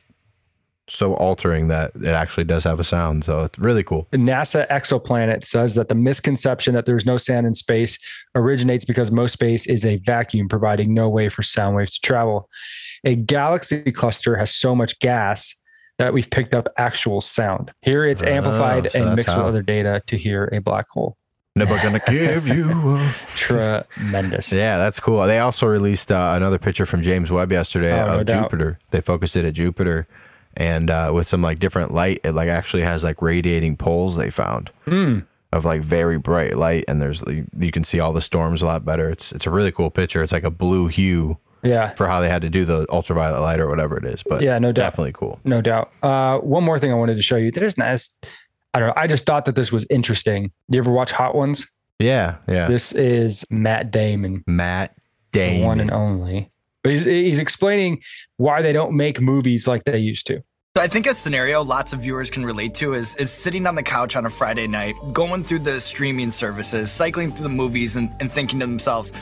so 0.87 1.15
altering 1.15 1.67
that 1.67 1.91
it 1.95 2.09
actually 2.09 2.43
does 2.43 2.63
have 2.63 2.79
a 2.79 2.83
sound. 2.83 3.23
So 3.25 3.41
it's 3.41 3.57
really 3.57 3.83
cool. 3.83 4.07
NASA 4.13 4.67
exoplanet 4.69 5.43
says 5.43 5.75
that 5.75 5.89
the 5.89 5.95
misconception 5.95 6.73
that 6.75 6.85
there's 6.85 7.05
no 7.05 7.17
sound 7.17 7.47
in 7.47 7.55
space 7.55 7.97
originates 8.35 8.85
because 8.85 9.11
most 9.11 9.33
space 9.33 9.65
is 9.65 9.85
a 9.85 9.97
vacuum, 9.97 10.47
providing 10.47 10.93
no 10.93 11.09
way 11.09 11.29
for 11.29 11.41
sound 11.41 11.75
waves 11.75 11.95
to 11.95 12.01
travel. 12.01 12.49
A 13.03 13.15
galaxy 13.15 13.91
cluster 13.91 14.35
has 14.35 14.53
so 14.53 14.75
much 14.75 14.99
gas 14.99 15.55
that 15.97 16.13
we've 16.13 16.30
picked 16.30 16.53
up 16.53 16.68
actual 16.77 17.21
sound. 17.21 17.71
Here 17.81 18.06
it's 18.06 18.21
Oh, 18.24 18.27
amplified 18.27 18.92
so 18.92 19.01
and 19.01 19.15
mixed 19.15 19.30
how. 19.33 19.38
with 19.39 19.47
other 19.47 19.62
data 19.62 20.01
to 20.07 20.18
hear 20.18 20.50
a 20.51 20.59
black 20.59 20.89
hole. 20.89 21.18
Never 21.57 21.77
gonna 21.77 22.01
give 22.07 22.47
you. 22.50 22.69
a... 22.97 23.15
Tremendous. 23.36 24.51
Yeah, 24.51 24.77
that's 24.77 25.00
cool. 25.00 25.25
They 25.25 25.39
also 25.39 25.68
released 25.68 26.12
uh, 26.12 26.33
another 26.36 26.57
picture 26.59 26.86
from 26.86 27.01
James 27.01 27.31
Webb 27.31 27.51
yesterday 27.51 27.94
Oh, 28.01 28.07
no 28.07 28.19
of 28.19 28.25
doubt. 28.25 28.44
Jupiter. 28.51 28.80
They 28.92 29.00
focused 29.01 29.36
it 29.38 29.45
at 29.45 29.53
Jupiter, 29.53 30.07
and 30.57 30.89
uh, 30.89 31.12
with 31.13 31.27
some 31.30 31.42
like 31.42 31.59
different 31.59 31.94
light, 31.94 32.19
it 32.25 32.33
like 32.33 32.50
actually 32.50 32.83
has 32.83 33.03
like 33.03 33.21
radiating 33.21 33.77
poles 33.77 34.18
they 34.18 34.30
found 34.30 34.69
Hmm. 34.83 35.19
of 35.53 35.63
like 35.63 35.81
very 35.81 36.18
bright 36.18 36.56
light, 36.57 36.83
and 36.89 37.01
there's 37.01 37.24
you 37.57 37.71
can 37.71 37.86
see 37.86 38.01
all 38.01 38.12
the 38.12 38.19
storms 38.21 38.62
a 38.62 38.65
lot 38.65 38.83
better. 38.83 39.09
It's 39.09 39.31
it's 39.31 39.45
a 39.45 39.50
really 39.50 39.71
cool 39.71 39.89
picture. 39.89 40.21
It's 40.24 40.33
like 40.33 40.44
a 40.44 40.51
blue 40.51 40.88
hue 40.88 41.38
Yeah. 41.65 41.94
for 41.95 42.07
how 42.07 42.19
they 42.21 42.29
had 42.29 42.41
to 42.44 42.50
do 42.50 42.63
the 42.65 42.85
ultraviolet 42.91 43.41
light 43.41 43.59
or 43.59 43.67
whatever 43.67 43.97
it 43.97 44.06
is. 44.06 44.23
But 44.23 44.41
Yeah, 44.41 44.57
no 44.59 44.71
doubt. 44.71 44.83
definitely 44.83 45.13
cool. 45.13 45.39
No 45.44 45.62
doubt. 45.62 45.91
Uh, 46.03 46.38
one 46.39 46.63
more 46.63 46.79
thing 46.79 46.91
I 46.91 46.95
wanted 46.95 47.15
to 47.15 47.21
show 47.21 47.35
you. 47.38 47.51
There's 47.51 47.77
nice. 47.77 48.15
I 48.73 48.79
don't 48.79 48.88
know. 48.89 48.94
I 48.97 49.07
just 49.07 49.25
thought 49.25 49.45
that 49.45 49.56
this 49.56 49.71
was 49.71 49.85
interesting. 49.89 50.51
You 50.69 50.79
ever 50.79 50.91
watch 50.91 51.12
Hot 51.13 51.33
Ones? 51.35 51.67
Yeah, 52.00 52.35
yeah. 52.47 52.67
This 52.67 52.91
is 52.91 53.45
Matt 53.50 53.89
Damon, 53.91 54.44
Matt 54.47 54.95
Damon. 55.31 55.65
one 55.67 55.79
and 55.79 55.91
only. 55.91 56.50
But 56.83 56.91
he's, 56.91 57.06
he's 57.06 57.39
explaining 57.39 58.01
why 58.38 58.62
they 58.62 58.73
don't 58.73 58.95
make 58.95 59.19
movies 59.21 59.67
like 59.67 59.85
they 59.85 59.97
used 59.97 60.27
to. 60.27 60.44
So 60.77 60.81
I 60.81 60.89
think 60.89 61.07
a 61.07 61.13
scenario 61.13 61.63
lots 61.63 61.94
of 61.94 62.01
viewers 62.01 62.30
can 62.30 62.45
relate 62.45 62.75
to 62.75 62.95
is 62.95 63.16
is 63.16 63.31
sitting 63.31 63.66
on 63.66 63.75
the 63.75 63.81
couch 63.81 64.18
on 64.18 64.25
a 64.25 64.30
Friday 64.30 64.68
night, 64.68 64.94
going 65.13 65.42
through 65.42 65.60
the 65.60 65.80
streaming 65.80 66.31
services, 66.31 66.92
cycling 66.92 67.32
through 67.32 67.44
the 67.44 67.55
movies, 67.55 67.96
and, 67.96 68.13
and 68.20 68.29
thinking 68.29 68.60
to 68.60 68.65
themselves, 68.65 69.13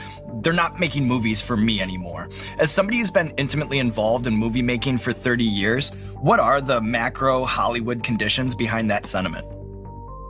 they're 0.42 0.52
not 0.52 0.80
making 0.80 1.06
movies 1.06 1.40
for 1.40 1.56
me 1.56 1.80
anymore. 1.80 2.28
As 2.58 2.72
somebody 2.72 2.98
who's 2.98 3.12
been 3.12 3.32
intimately 3.36 3.78
involved 3.78 4.26
in 4.26 4.34
movie 4.34 4.62
making 4.62 4.98
for 4.98 5.12
30 5.12 5.44
years, 5.44 5.90
what 6.20 6.40
are 6.40 6.60
the 6.60 6.80
macro 6.80 7.44
Hollywood 7.44 8.02
conditions 8.02 8.56
behind 8.56 8.90
that 8.90 9.06
sentiment? 9.06 9.46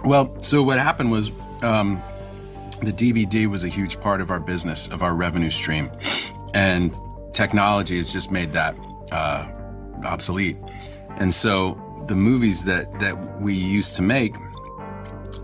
Well, 0.04 0.38
so 0.42 0.62
what 0.62 0.78
happened 0.78 1.10
was 1.10 1.32
um, 1.62 2.02
the 2.82 2.92
DVD 2.92 3.46
was 3.46 3.64
a 3.64 3.68
huge 3.68 3.98
part 3.98 4.20
of 4.20 4.30
our 4.30 4.40
business, 4.40 4.88
of 4.88 5.02
our 5.02 5.14
revenue 5.14 5.48
stream. 5.48 5.90
And 6.52 6.94
technology 7.32 7.96
has 7.96 8.12
just 8.12 8.30
made 8.30 8.52
that 8.52 8.76
uh, 9.10 9.48
obsolete. 10.04 10.58
And 11.18 11.34
so 11.34 11.80
the 12.06 12.14
movies 12.14 12.64
that, 12.64 13.00
that 13.00 13.40
we 13.40 13.54
used 13.54 13.96
to 13.96 14.02
make, 14.02 14.36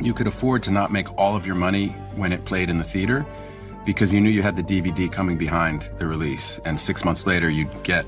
you 0.01 0.15
could 0.15 0.27
afford 0.27 0.63
to 0.65 0.71
not 0.71 0.91
make 0.91 1.13
all 1.19 1.37
of 1.37 1.47
your 1.47 1.57
money 1.57 1.89
when 2.15 2.33
it 2.33 2.45
played 2.45 2.71
in 2.71 2.79
the 2.79 2.85
theater 2.85 3.27
because 3.85 4.13
you 4.13 4.21
knew 4.21 4.31
you 4.31 4.43
had 4.43 4.57
the 4.57 4.63
DVD 4.63 5.11
coming 5.11 5.39
behind 5.39 5.83
the 5.99 6.07
release. 6.07 6.59
And 6.65 6.79
six 6.79 7.05
months 7.05 7.27
later, 7.27 7.49
you'd 7.49 7.83
get 7.83 8.05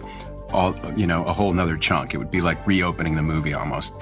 all, 0.52 0.74
you 0.96 1.06
know, 1.06 1.24
a 1.24 1.32
whole 1.32 1.52
nother 1.52 1.76
chunk. 1.76 2.14
It 2.14 2.18
would 2.18 2.30
be 2.30 2.40
like 2.40 2.66
reopening 2.66 3.16
the 3.16 3.22
movie 3.22 3.54
almost. 3.54 3.94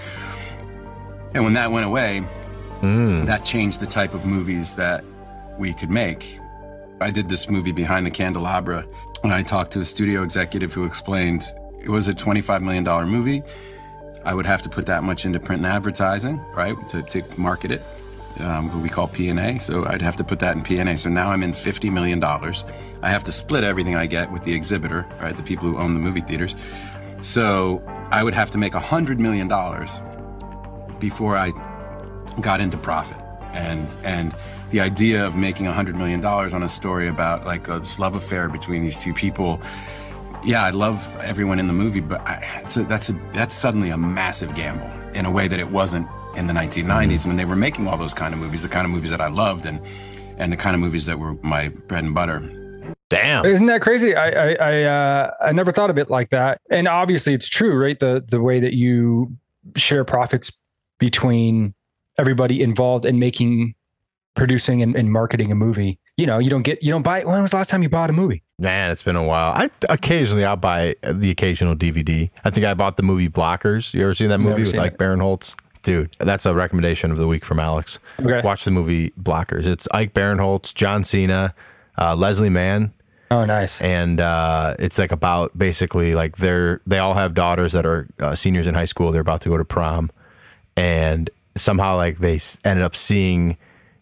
And 1.35 1.45
when 1.45 1.53
that 1.55 1.71
went 1.71 1.87
away, 1.87 2.23
mm. 2.81 3.25
that 3.27 3.45
changed 3.45 3.81
the 3.81 3.87
type 3.87 4.15
of 4.15 4.27
movies 4.27 4.75
that 4.75 5.05
we 5.59 5.73
could 5.73 5.91
make. 5.91 6.39
I 7.01 7.11
did 7.11 7.29
this 7.29 7.49
movie 7.49 7.73
Behind 7.73 8.05
the 8.05 8.11
Candelabra, 8.11 8.85
and 9.23 9.33
I 9.33 9.43
talked 9.43 9.71
to 9.73 9.81
a 9.81 9.85
studio 9.85 10.23
executive 10.23 10.73
who 10.73 10.85
explained 10.85 11.45
it 11.81 11.89
was 11.89 12.09
a 12.09 12.15
$25 12.15 12.63
million 12.63 12.85
movie. 13.09 13.43
I 14.25 14.35
would 14.35 14.47
have 14.47 14.63
to 14.63 14.69
put 14.69 14.87
that 14.87 15.03
much 15.03 15.25
into 15.25 15.41
print 15.41 15.65
and 15.65 15.73
advertising, 15.73 16.39
right, 16.55 16.77
to, 16.91 17.03
to 17.03 17.23
market 17.41 17.71
it, 17.71 17.83
um, 18.39 18.83
we 18.83 18.89
call 18.89 19.09
P&A. 19.09 19.59
So 19.59 19.87
I'd 19.87 20.03
have 20.03 20.17
to 20.17 20.25
put 20.25 20.39
that 20.41 20.57
in 20.57 20.63
P&A. 20.63 20.97
So 20.97 21.09
now 21.09 21.31
I'm 21.31 21.43
in 21.43 21.53
$50 21.53 21.91
million. 21.93 22.23
I 22.23 23.11
have 23.11 23.25
to 23.25 23.33
split 23.33 23.65
everything 23.65 23.97
I 23.97 24.07
get 24.07 24.31
with 24.31 24.45
the 24.45 24.55
exhibitor, 24.55 25.07
right, 25.21 25.37
the 25.37 25.43
people 25.43 25.69
who 25.69 25.79
own 25.79 25.95
the 25.95 26.01
movie 26.01 26.21
theaters. 26.21 26.55
So 27.23 27.83
I 28.11 28.23
would 28.23 28.35
have 28.35 28.51
to 28.53 28.59
make 28.59 28.73
$100 28.75 29.19
million 29.19 29.49
before 30.99 31.37
I 31.37 31.53
got 32.41 32.61
into 32.61 32.77
profit 32.77 33.17
and 33.53 33.89
and 34.05 34.35
the 34.71 34.81
idea 34.81 35.27
of 35.27 35.37
making 35.37 35.67
a 35.67 35.73
hundred 35.73 35.97
million 35.97 36.21
dollars 36.21 36.55
on 36.55 36.63
a 36.63 36.69
story 36.69 37.09
about 37.09 37.45
like 37.45 37.67
this 37.67 37.99
love 37.99 38.15
affair 38.15 38.49
between 38.49 38.83
these 38.83 39.03
two 39.03 39.13
people 39.13 39.61
yeah 40.45 40.65
i 40.65 40.71
love 40.71 41.17
everyone 41.21 41.59
in 41.59 41.67
the 41.67 41.73
movie 41.73 42.01
but 42.01 42.21
I, 42.23 42.63
it's 42.65 42.77
a, 42.77 42.85
that's 42.85 43.11
a 43.11 43.13
that's 43.33 43.55
suddenly 43.55 43.91
a 43.91 43.97
massive 43.99 44.55
gamble 44.55 44.91
in 45.15 45.27
a 45.27 45.31
way 45.31 45.49
that 45.49 45.59
it 45.59 45.71
wasn't 45.71 46.09
in 46.37 46.47
the 46.47 46.53
1990s 46.53 47.27
when 47.27 47.37
they 47.37 47.45
were 47.45 47.57
making 47.57 47.87
all 47.87 47.97
those 47.97 48.15
kind 48.15 48.33
of 48.33 48.41
movies, 48.41 48.63
the 48.63 48.69
kind 48.69 48.85
of 48.85 48.91
movies 48.91 49.11
that 49.11 49.21
I 49.21 49.29
loved 49.29 49.67
and 49.67 49.81
and 50.39 50.51
the 50.51 50.57
kind 50.57 50.75
of 50.75 50.81
movies 50.81 51.07
that 51.07 51.19
were 51.19 51.35
my 51.43 51.69
bread 51.69 52.05
and 52.05 52.15
butter. 52.15 52.39
Damn. 53.11 53.45
Isn't 53.45 53.67
that 53.67 53.83
crazy? 53.83 54.15
I 54.15 54.29
I 54.31 54.53
I, 54.55 54.83
uh, 54.85 55.31
I 55.43 55.53
never 55.53 55.73
thought 55.73 55.91
of 55.91 55.99
it 55.99 56.11
like 56.11 56.31
that. 56.31 56.61
And 56.71 56.89
obviously, 56.89 57.35
it's 57.35 57.49
true, 57.49 57.77
right? 57.77 57.99
The 57.99 58.25
the 58.27 58.41
way 58.41 58.61
that 58.61 58.75
you 58.75 59.37
share 59.77 60.05
profits 60.05 60.53
between 60.99 61.75
everybody 62.19 62.63
involved 62.63 63.05
in 63.05 63.19
making, 63.19 63.75
producing, 64.35 64.83
and, 64.83 64.95
and 64.95 65.11
marketing 65.11 65.51
a 65.51 65.55
movie. 65.55 65.99
You 66.17 66.27
know, 66.27 66.39
you 66.39 66.51
don't 66.51 66.63
get 66.63 66.83
you 66.83 66.93
don't 66.93 67.03
buy. 67.03 67.25
When 67.25 67.43
was 67.43 67.51
the 67.51 67.57
last 67.57 67.71
time 67.71 67.83
you 67.83 67.89
bought 67.89 68.11
a 68.11 68.15
movie? 68.15 68.45
Man, 68.61 68.91
it's 68.93 69.03
been 69.03 69.17
a 69.17 69.25
while. 69.25 69.53
I 69.57 69.71
occasionally 69.89 70.45
I'll 70.45 70.55
buy 70.57 70.95
the 71.03 71.31
occasional 71.31 71.75
DVD. 71.75 72.31
I 72.45 72.51
think 72.51 72.67
I 72.67 72.75
bought 72.75 72.97
the 72.99 73.03
movie 73.03 73.29
Blockers. 73.29 73.95
You 73.95 74.03
ever 74.03 74.15
seen 74.15 74.29
that 74.29 74.39
movie 74.39 74.51
Never 74.51 74.61
with 74.63 74.75
like. 74.75 74.99
Barinholtz? 74.99 75.57
Dude, 75.83 76.15
that's 76.19 76.45
a 76.45 76.55
recommendation 76.55 77.11
of 77.11 77.17
the 77.17 77.27
week 77.27 77.43
from 77.43 77.59
Alex. 77.59 77.99
Okay. 78.21 78.43
Watch 78.45 78.65
the 78.67 78.71
movie 78.71 79.13
Blockers. 79.21 79.67
It's 79.67 79.89
Ike 79.93 80.13
Barinholtz, 80.13 80.75
John 80.75 81.05
Cena, 81.05 81.55
uh, 81.97 82.15
Leslie 82.15 82.51
Mann, 82.51 82.93
Oh, 83.31 83.47
nice. 83.47 83.81
and 83.81 84.21
uh, 84.21 84.75
it's 84.79 84.99
like 84.99 85.11
about 85.11 85.57
basically 85.57 86.13
like 86.13 86.37
they're 86.37 86.83
they 86.87 86.99
all 86.99 87.15
have 87.15 87.33
daughters 87.33 87.73
that 87.73 87.87
are 87.87 88.07
uh, 88.19 88.35
seniors 88.35 88.67
in 88.67 88.75
high 88.75 88.85
school. 88.85 89.11
They're 89.11 89.23
about 89.23 89.41
to 89.41 89.49
go 89.49 89.57
to 89.57 89.65
prom, 89.65 90.11
and 90.77 91.31
somehow 91.57 91.97
like 91.97 92.19
they 92.19 92.39
ended 92.63 92.85
up 92.85 92.95
seeing 92.95 93.57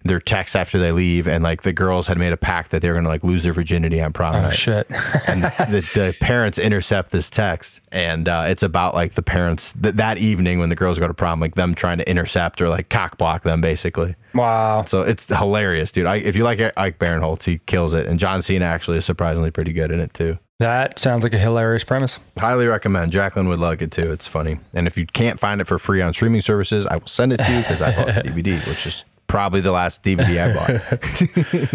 their 0.08 0.18
texts 0.20 0.56
after 0.56 0.78
they 0.78 0.90
leave, 0.90 1.28
and 1.28 1.44
like 1.44 1.62
the 1.62 1.72
girls 1.72 2.06
had 2.08 2.18
made 2.18 2.32
a 2.32 2.36
pact 2.36 2.72
that 2.72 2.82
they 2.82 2.88
were 2.88 2.94
gonna 2.96 3.08
like 3.08 3.22
lose 3.22 3.42
their 3.44 3.52
virginity 3.52 4.00
on 4.00 4.12
prom 4.12 4.34
Oh 4.34 4.40
night. 4.42 4.52
shit. 4.56 4.86
and 5.28 5.44
the, 5.44 5.88
the 5.94 6.16
parents 6.20 6.58
intercept 6.58 7.10
this 7.12 7.30
text 7.30 7.80
and 7.92 8.28
uh, 8.28 8.44
it's 8.48 8.62
about 8.62 8.94
like 8.94 9.14
the 9.14 9.22
parents 9.22 9.72
th- 9.80 9.94
that 9.94 10.18
evening 10.18 10.58
when 10.58 10.68
the 10.68 10.74
girls 10.76 10.98
go 10.98 11.06
to 11.06 11.14
prom 11.14 11.38
like 11.40 11.54
them 11.54 11.74
trying 11.74 11.98
to 11.98 12.10
intercept 12.10 12.60
or 12.60 12.68
like 12.68 12.88
cock 12.88 13.16
block 13.18 13.42
them 13.44 13.60
basically. 13.60 14.16
Wow. 14.34 14.82
so 14.82 15.00
it's 15.02 15.26
hilarious 15.26 15.90
dude. 15.92 16.06
I, 16.06 16.16
if 16.16 16.36
you 16.36 16.44
like 16.44 16.60
ike 16.76 16.98
barinholtz 16.98 17.44
he 17.44 17.58
kills 17.66 17.94
it 17.94 18.06
and 18.06 18.18
john 18.18 18.42
cena 18.42 18.64
actually 18.66 18.98
is 18.98 19.04
surprisingly 19.04 19.50
pretty 19.50 19.72
good 19.72 19.90
in 19.90 20.00
it 20.00 20.12
too. 20.14 20.38
That 20.60 20.98
sounds 20.98 21.22
like 21.22 21.32
a 21.34 21.38
hilarious 21.38 21.84
premise. 21.84 22.18
highly 22.36 22.66
recommend. 22.66 23.12
Jacqueline 23.12 23.48
would 23.48 23.60
like 23.60 23.80
it 23.80 23.92
too. 23.92 24.10
It's 24.10 24.26
funny. 24.26 24.58
And 24.74 24.88
if 24.88 24.98
you 24.98 25.06
can't 25.06 25.38
find 25.38 25.60
it 25.60 25.68
for 25.68 25.78
free 25.78 26.02
on 26.02 26.12
streaming 26.12 26.40
services 26.40 26.86
i 26.86 26.96
will 26.96 27.06
send 27.06 27.32
it 27.32 27.36
to 27.38 27.52
you 27.52 27.58
because 27.60 27.80
i 27.80 27.94
bought 27.94 28.06
the 28.06 28.12
dvd 28.30 28.66
which 28.68 28.86
is 28.86 29.04
probably 29.28 29.60
the 29.60 29.70
last 29.70 30.02
dvd 30.02 30.38
i 30.40 30.54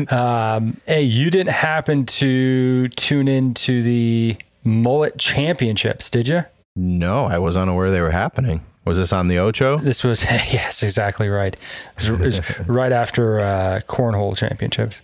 bought 0.08 0.74
Hey, 0.86 1.04
you 1.04 1.30
didn't 1.30 1.54
happen 1.54 2.06
to 2.06 2.88
tune 2.90 3.28
into 3.28 3.82
the 3.84 4.36
mullet 4.64 5.18
championships, 5.18 6.10
did 6.10 6.28
you? 6.28 6.44
no 6.76 7.26
i 7.26 7.38
was 7.38 7.56
unaware 7.56 7.90
they 7.92 8.02
were 8.02 8.12
happening 8.12 8.62
was 8.86 8.98
this 8.98 9.14
on 9.14 9.28
the 9.30 9.38
ocho 9.40 9.78
This 9.78 10.04
was 10.04 10.24
yes, 10.30 10.84
exactly 10.84 11.30
right. 11.30 11.54
It 11.56 12.10
was, 12.10 12.10
it 12.10 12.26
was 12.26 12.60
right 12.68 12.92
after 12.92 13.40
uh, 13.40 13.80
cornhole 13.88 14.36
championships. 14.36 15.02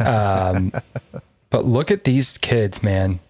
Um, 0.00 0.72
but 1.50 1.64
look 1.64 1.92
at 1.92 2.02
these 2.02 2.38
kids, 2.38 2.82
man. 2.82 3.20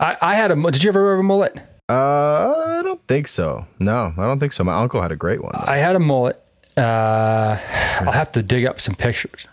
I, 0.00 0.16
I 0.20 0.34
had 0.34 0.50
a. 0.50 0.56
Did 0.72 0.82
you 0.82 0.88
ever 0.88 1.12
have 1.12 1.20
a 1.20 1.22
mullet? 1.22 1.56
Uh, 1.88 2.78
I 2.80 2.82
don't 2.82 3.00
think 3.06 3.28
so. 3.28 3.64
No, 3.78 4.12
I 4.18 4.26
don't 4.26 4.40
think 4.40 4.52
so. 4.54 4.64
My 4.64 4.74
uncle 4.80 5.00
had 5.00 5.12
a 5.12 5.16
great 5.16 5.40
one. 5.40 5.52
though. 5.54 5.70
I 5.70 5.76
had 5.76 5.94
a 5.94 6.00
mullet. 6.00 6.41
Uh, 6.76 7.58
I'll 8.00 8.12
have 8.12 8.32
to 8.32 8.42
dig 8.42 8.64
up 8.64 8.80
some 8.80 8.94
pictures. 8.94 9.46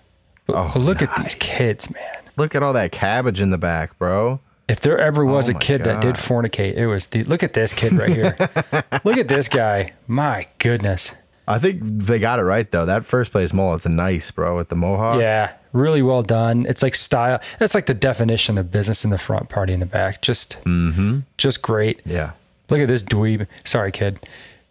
But, 0.46 0.56
Oh, 0.56 0.72
but 0.74 0.80
look 0.80 1.02
at 1.02 1.16
these 1.16 1.36
kids, 1.36 1.94
man. 1.94 2.24
Look 2.38 2.56
at 2.56 2.64
all 2.64 2.74
that 2.74 2.92
cabbage 2.92 3.42
in 3.42 3.52
the 3.52 3.58
back, 3.58 3.98
bro. 4.00 4.40
If 4.68 4.82
there 4.82 4.98
ever 4.98 5.26
was 5.26 5.50
Oh 5.50 5.56
a 5.56 5.60
kid 5.60 5.84
that 5.86 6.02
did 6.02 6.16
fornicate, 6.16 6.76
it 6.76 6.88
was 6.88 7.08
the. 7.08 7.24
Look 7.24 7.44
at 7.44 7.54
this 7.54 7.74
kid 7.74 7.94
right 7.94 8.10
here. 8.10 8.36
look 9.04 9.18
at 9.18 9.28
this 9.28 9.50
guy. 9.50 9.94
My 10.08 10.48
goodness. 10.60 11.16
I 11.48 11.58
think 11.58 11.82
they 11.84 12.20
got 12.20 12.38
it 12.38 12.44
right 12.44 12.70
though. 12.70 12.86
That 12.86 13.06
first 13.06 13.32
place 13.32 13.52
mullet's 13.52 13.88
a 13.88 13.90
nice, 13.90 14.30
bro, 14.30 14.56
with 14.56 14.70
the 14.70 14.76
mohawk. 14.76 15.20
Yeah, 15.20 15.54
really 15.74 16.04
well 16.04 16.22
done. 16.22 16.68
It's 16.68 16.84
like 16.84 16.94
style. 16.94 17.42
That's 17.58 17.74
like 17.74 17.88
the 17.88 17.96
definition 17.96 18.60
of 18.60 18.72
business 18.72 19.04
in 19.04 19.10
the 19.10 19.18
front, 19.18 19.50
party 19.50 19.74
in 19.74 19.80
the 19.80 19.88
back. 19.88 20.22
Just, 20.22 20.62
mm-hmm. 20.66 21.22
just 21.38 21.64
great. 21.64 22.02
Yeah. 22.06 22.32
Look 22.70 22.80
at 22.80 22.88
this 22.88 23.02
dweeb. 23.02 23.48
Sorry, 23.64 23.92
kid. 23.92 24.20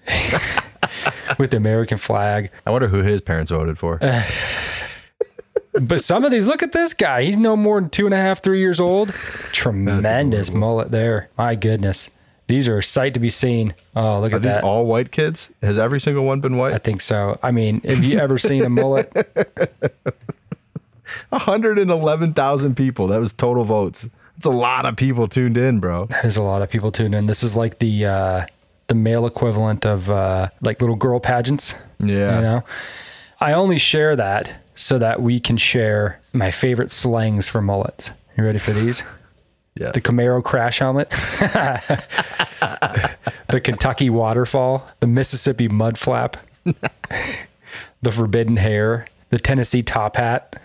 With 1.38 1.50
the 1.50 1.56
American 1.56 1.98
flag. 1.98 2.50
I 2.66 2.70
wonder 2.70 2.88
who 2.88 3.02
his 3.02 3.20
parents 3.20 3.50
voted 3.50 3.78
for. 3.78 4.00
But 5.80 6.00
some 6.00 6.24
of 6.24 6.32
these, 6.32 6.48
look 6.48 6.64
at 6.64 6.72
this 6.72 6.92
guy. 6.92 7.22
He's 7.22 7.36
no 7.36 7.54
more 7.54 7.80
than 7.80 7.88
two 7.88 8.06
and 8.06 8.14
a 8.14 8.16
half, 8.16 8.42
three 8.42 8.58
years 8.58 8.80
old. 8.80 9.10
Tremendous 9.52 10.50
mullet 10.50 10.90
there. 10.90 11.28
My 11.38 11.54
goodness. 11.54 12.10
These 12.48 12.66
are 12.66 12.78
a 12.78 12.82
sight 12.82 13.14
to 13.14 13.20
be 13.20 13.28
seen. 13.28 13.74
Oh, 13.94 14.18
look 14.20 14.32
Are 14.32 14.36
at 14.36 14.42
these 14.42 14.54
that. 14.54 14.64
all 14.64 14.86
white 14.86 15.12
kids? 15.12 15.50
Has 15.62 15.78
every 15.78 16.00
single 16.00 16.24
one 16.24 16.40
been 16.40 16.56
white? 16.56 16.72
I 16.72 16.78
think 16.78 17.00
so. 17.00 17.38
I 17.42 17.52
mean, 17.52 17.80
have 17.82 18.02
you 18.02 18.18
ever 18.18 18.38
seen 18.38 18.64
a 18.64 18.70
mullet? 18.70 19.12
111,000 21.28 22.76
people. 22.76 23.06
That 23.08 23.20
was 23.20 23.32
total 23.32 23.64
votes. 23.64 24.08
It's 24.36 24.46
a 24.46 24.50
lot 24.50 24.86
of 24.86 24.96
people 24.96 25.28
tuned 25.28 25.58
in, 25.58 25.80
bro. 25.80 26.06
There's 26.06 26.36
a 26.36 26.42
lot 26.42 26.62
of 26.62 26.70
people 26.70 26.90
tuned 26.90 27.14
in. 27.14 27.26
This 27.26 27.42
is 27.42 27.54
like 27.54 27.78
the 27.78 28.06
uh, 28.06 28.46
the 28.88 28.94
male 28.94 29.24
equivalent 29.26 29.86
of 29.86 30.10
uh, 30.10 30.48
like 30.60 30.80
little 30.80 30.96
girl 30.96 31.20
pageants. 31.20 31.74
Yeah. 32.00 32.36
You 32.36 32.42
know, 32.42 32.64
I 33.40 33.52
only 33.52 33.78
share 33.78 34.16
that 34.16 34.52
so 34.74 34.98
that 34.98 35.22
we 35.22 35.40
can 35.40 35.56
share 35.56 36.20
my 36.32 36.50
favorite 36.50 36.90
slangs 36.90 37.48
for 37.48 37.60
mullets. 37.62 38.10
You 38.36 38.44
ready 38.44 38.58
for 38.58 38.72
these? 38.72 39.02
Yes. 39.80 39.94
The 39.94 40.00
Camaro 40.00 40.42
crash 40.42 40.80
helmet, 40.80 41.08
the 43.48 43.60
Kentucky 43.62 44.10
waterfall, 44.10 44.84
the 44.98 45.06
Mississippi 45.06 45.68
mud 45.68 45.96
flap, 45.96 46.36
the 46.64 48.10
forbidden 48.10 48.56
hair, 48.56 49.06
the 49.30 49.38
Tennessee 49.38 49.84
top 49.84 50.16
hat. 50.16 50.56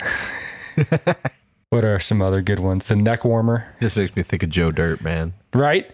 what 1.69 1.85
are 1.85 1.99
some 1.99 2.23
other 2.23 2.41
good 2.41 2.59
ones? 2.59 2.87
The 2.87 2.95
neck 2.95 3.23
warmer, 3.23 3.67
This 3.79 3.95
makes 3.95 4.15
me 4.15 4.23
think 4.23 4.41
of 4.43 4.49
Joe 4.49 4.71
Dirt, 4.71 5.01
man. 5.01 5.33
right? 5.53 5.89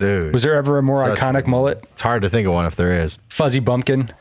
Dude. 0.00 0.32
Was 0.32 0.42
there 0.42 0.54
ever 0.54 0.78
a 0.78 0.82
more 0.82 1.06
Such 1.06 1.18
a 1.18 1.22
iconic 1.22 1.46
mullet? 1.46 1.84
it's 1.92 2.02
hard 2.02 2.22
to 2.22 2.30
think 2.30 2.48
of 2.48 2.54
one 2.54 2.66
if 2.66 2.74
there 2.74 3.00
is. 3.02 3.18
Fuzzy 3.28 3.60
bumpkin. 3.60 4.10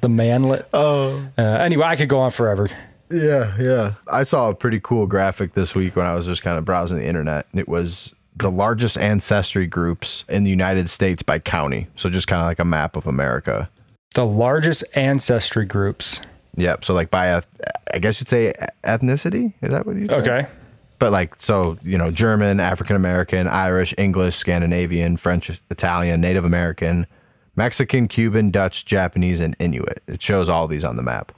the 0.00 0.08
manlet. 0.08 0.68
Oh. 0.72 1.24
Uh, 1.36 1.42
anyway, 1.42 1.86
I 1.86 1.96
could 1.96 2.08
go 2.08 2.18
on 2.18 2.30
forever. 2.30 2.68
Yeah, 3.10 3.56
yeah. 3.58 3.94
I 4.08 4.22
saw 4.22 4.50
a 4.50 4.54
pretty 4.54 4.80
cool 4.82 5.06
graphic 5.06 5.54
this 5.54 5.74
week 5.74 5.96
when 5.96 6.06
I 6.06 6.14
was 6.14 6.26
just 6.26 6.42
kind 6.42 6.58
of 6.58 6.64
browsing 6.64 6.98
the 6.98 7.06
internet. 7.06 7.46
It 7.54 7.68
was 7.68 8.14
the 8.36 8.50
largest 8.50 8.98
ancestry 8.98 9.66
groups 9.66 10.24
in 10.28 10.44
the 10.44 10.50
United 10.50 10.88
States 10.90 11.22
by 11.22 11.38
county. 11.38 11.88
So 11.96 12.10
just 12.10 12.26
kind 12.26 12.40
of 12.40 12.46
like 12.46 12.58
a 12.58 12.64
map 12.64 12.96
of 12.96 13.06
America. 13.06 13.68
The 14.14 14.26
largest 14.26 14.84
ancestry 14.94 15.64
groups. 15.66 16.20
Yep. 16.56 16.84
So 16.84 16.94
like 16.94 17.10
by, 17.10 17.28
eth- 17.28 17.46
I 17.92 17.98
guess 17.98 18.20
you'd 18.20 18.28
say 18.28 18.52
ethnicity. 18.84 19.54
Is 19.62 19.70
that 19.72 19.86
what 19.86 19.96
you? 19.96 20.06
Okay. 20.10 20.46
But 20.98 21.12
like, 21.12 21.34
so 21.38 21.78
you 21.82 21.96
know, 21.96 22.10
German, 22.10 22.60
African 22.60 22.96
American, 22.96 23.46
Irish, 23.46 23.94
English, 23.98 24.36
Scandinavian, 24.36 25.16
French, 25.16 25.50
Italian, 25.70 26.20
Native 26.20 26.44
American, 26.44 27.06
Mexican, 27.56 28.08
Cuban, 28.08 28.50
Dutch, 28.50 28.84
Japanese, 28.84 29.40
and 29.40 29.54
Inuit. 29.58 30.02
It 30.06 30.22
shows 30.22 30.48
all 30.48 30.66
these 30.68 30.84
on 30.84 30.96
the 30.96 31.02
map. 31.02 31.32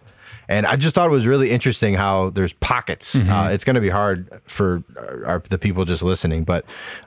And 0.48 0.66
I 0.66 0.74
just 0.74 0.96
thought 0.96 1.06
it 1.06 1.12
was 1.12 1.28
really 1.28 1.50
interesting 1.50 1.94
how 1.94 2.30
there's 2.30 2.52
pockets. 2.54 3.14
Uh, 3.14 3.50
it's 3.52 3.62
going 3.62 3.76
to 3.76 3.80
be 3.80 3.88
hard 3.88 4.28
for 4.46 4.82
our, 4.96 5.26
our, 5.26 5.38
the 5.48 5.58
people 5.58 5.84
just 5.84 6.02
listening, 6.02 6.42
but 6.42 6.64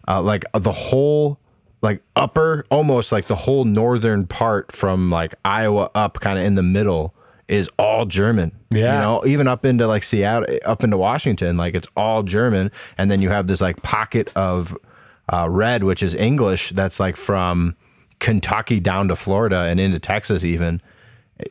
uh, 0.07 0.21
like 0.21 0.45
the 0.53 0.71
whole, 0.71 1.37
like 1.81 2.01
upper, 2.15 2.63
almost 2.71 3.11
like 3.11 3.25
the 3.25 3.35
whole 3.35 3.65
northern 3.65 4.25
part 4.25 4.71
from 4.71 5.09
like 5.11 5.35
Iowa 5.43 5.91
up, 5.93 6.21
kind 6.21 6.39
of 6.39 6.45
in 6.45 6.55
the 6.55 6.63
middle, 6.63 7.13
is 7.47 7.69
all 7.77 8.05
German. 8.05 8.51
Yeah. 8.71 8.93
You 8.93 8.99
know, 8.99 9.25
even 9.25 9.47
up 9.47 9.65
into 9.65 9.87
like 9.87 10.03
Seattle, 10.03 10.57
up 10.65 10.83
into 10.83 10.97
Washington, 10.97 11.57
like 11.57 11.75
it's 11.75 11.87
all 11.95 12.23
German. 12.23 12.71
And 12.97 13.11
then 13.11 13.21
you 13.21 13.29
have 13.29 13.47
this 13.47 13.61
like 13.61 13.81
pocket 13.83 14.31
of 14.35 14.75
uh, 15.31 15.49
red, 15.49 15.83
which 15.83 16.03
is 16.03 16.15
English. 16.15 16.71
That's 16.71 16.99
like 16.99 17.15
from 17.15 17.75
Kentucky 18.19 18.79
down 18.79 19.07
to 19.09 19.15
Florida 19.15 19.63
and 19.63 19.79
into 19.79 19.99
Texas, 19.99 20.43
even. 20.43 20.81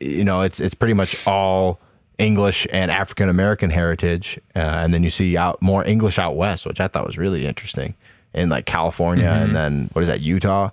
You 0.01 0.23
know, 0.23 0.41
it's 0.41 0.59
it's 0.59 0.73
pretty 0.73 0.93
much 0.93 1.25
all 1.27 1.79
English 2.17 2.67
and 2.71 2.89
African 2.89 3.29
American 3.29 3.69
heritage. 3.69 4.39
Uh, 4.55 4.59
and 4.59 4.93
then 4.93 5.03
you 5.03 5.09
see 5.09 5.37
out 5.37 5.61
more 5.61 5.85
English 5.85 6.17
out 6.17 6.35
west, 6.35 6.65
which 6.65 6.79
I 6.79 6.87
thought 6.87 7.05
was 7.05 7.17
really 7.17 7.45
interesting 7.45 7.95
in 8.33 8.49
like 8.49 8.65
California 8.65 9.29
and 9.29 9.55
then 9.55 9.89
what 9.93 10.01
is 10.01 10.07
that, 10.07 10.21
Utah? 10.21 10.71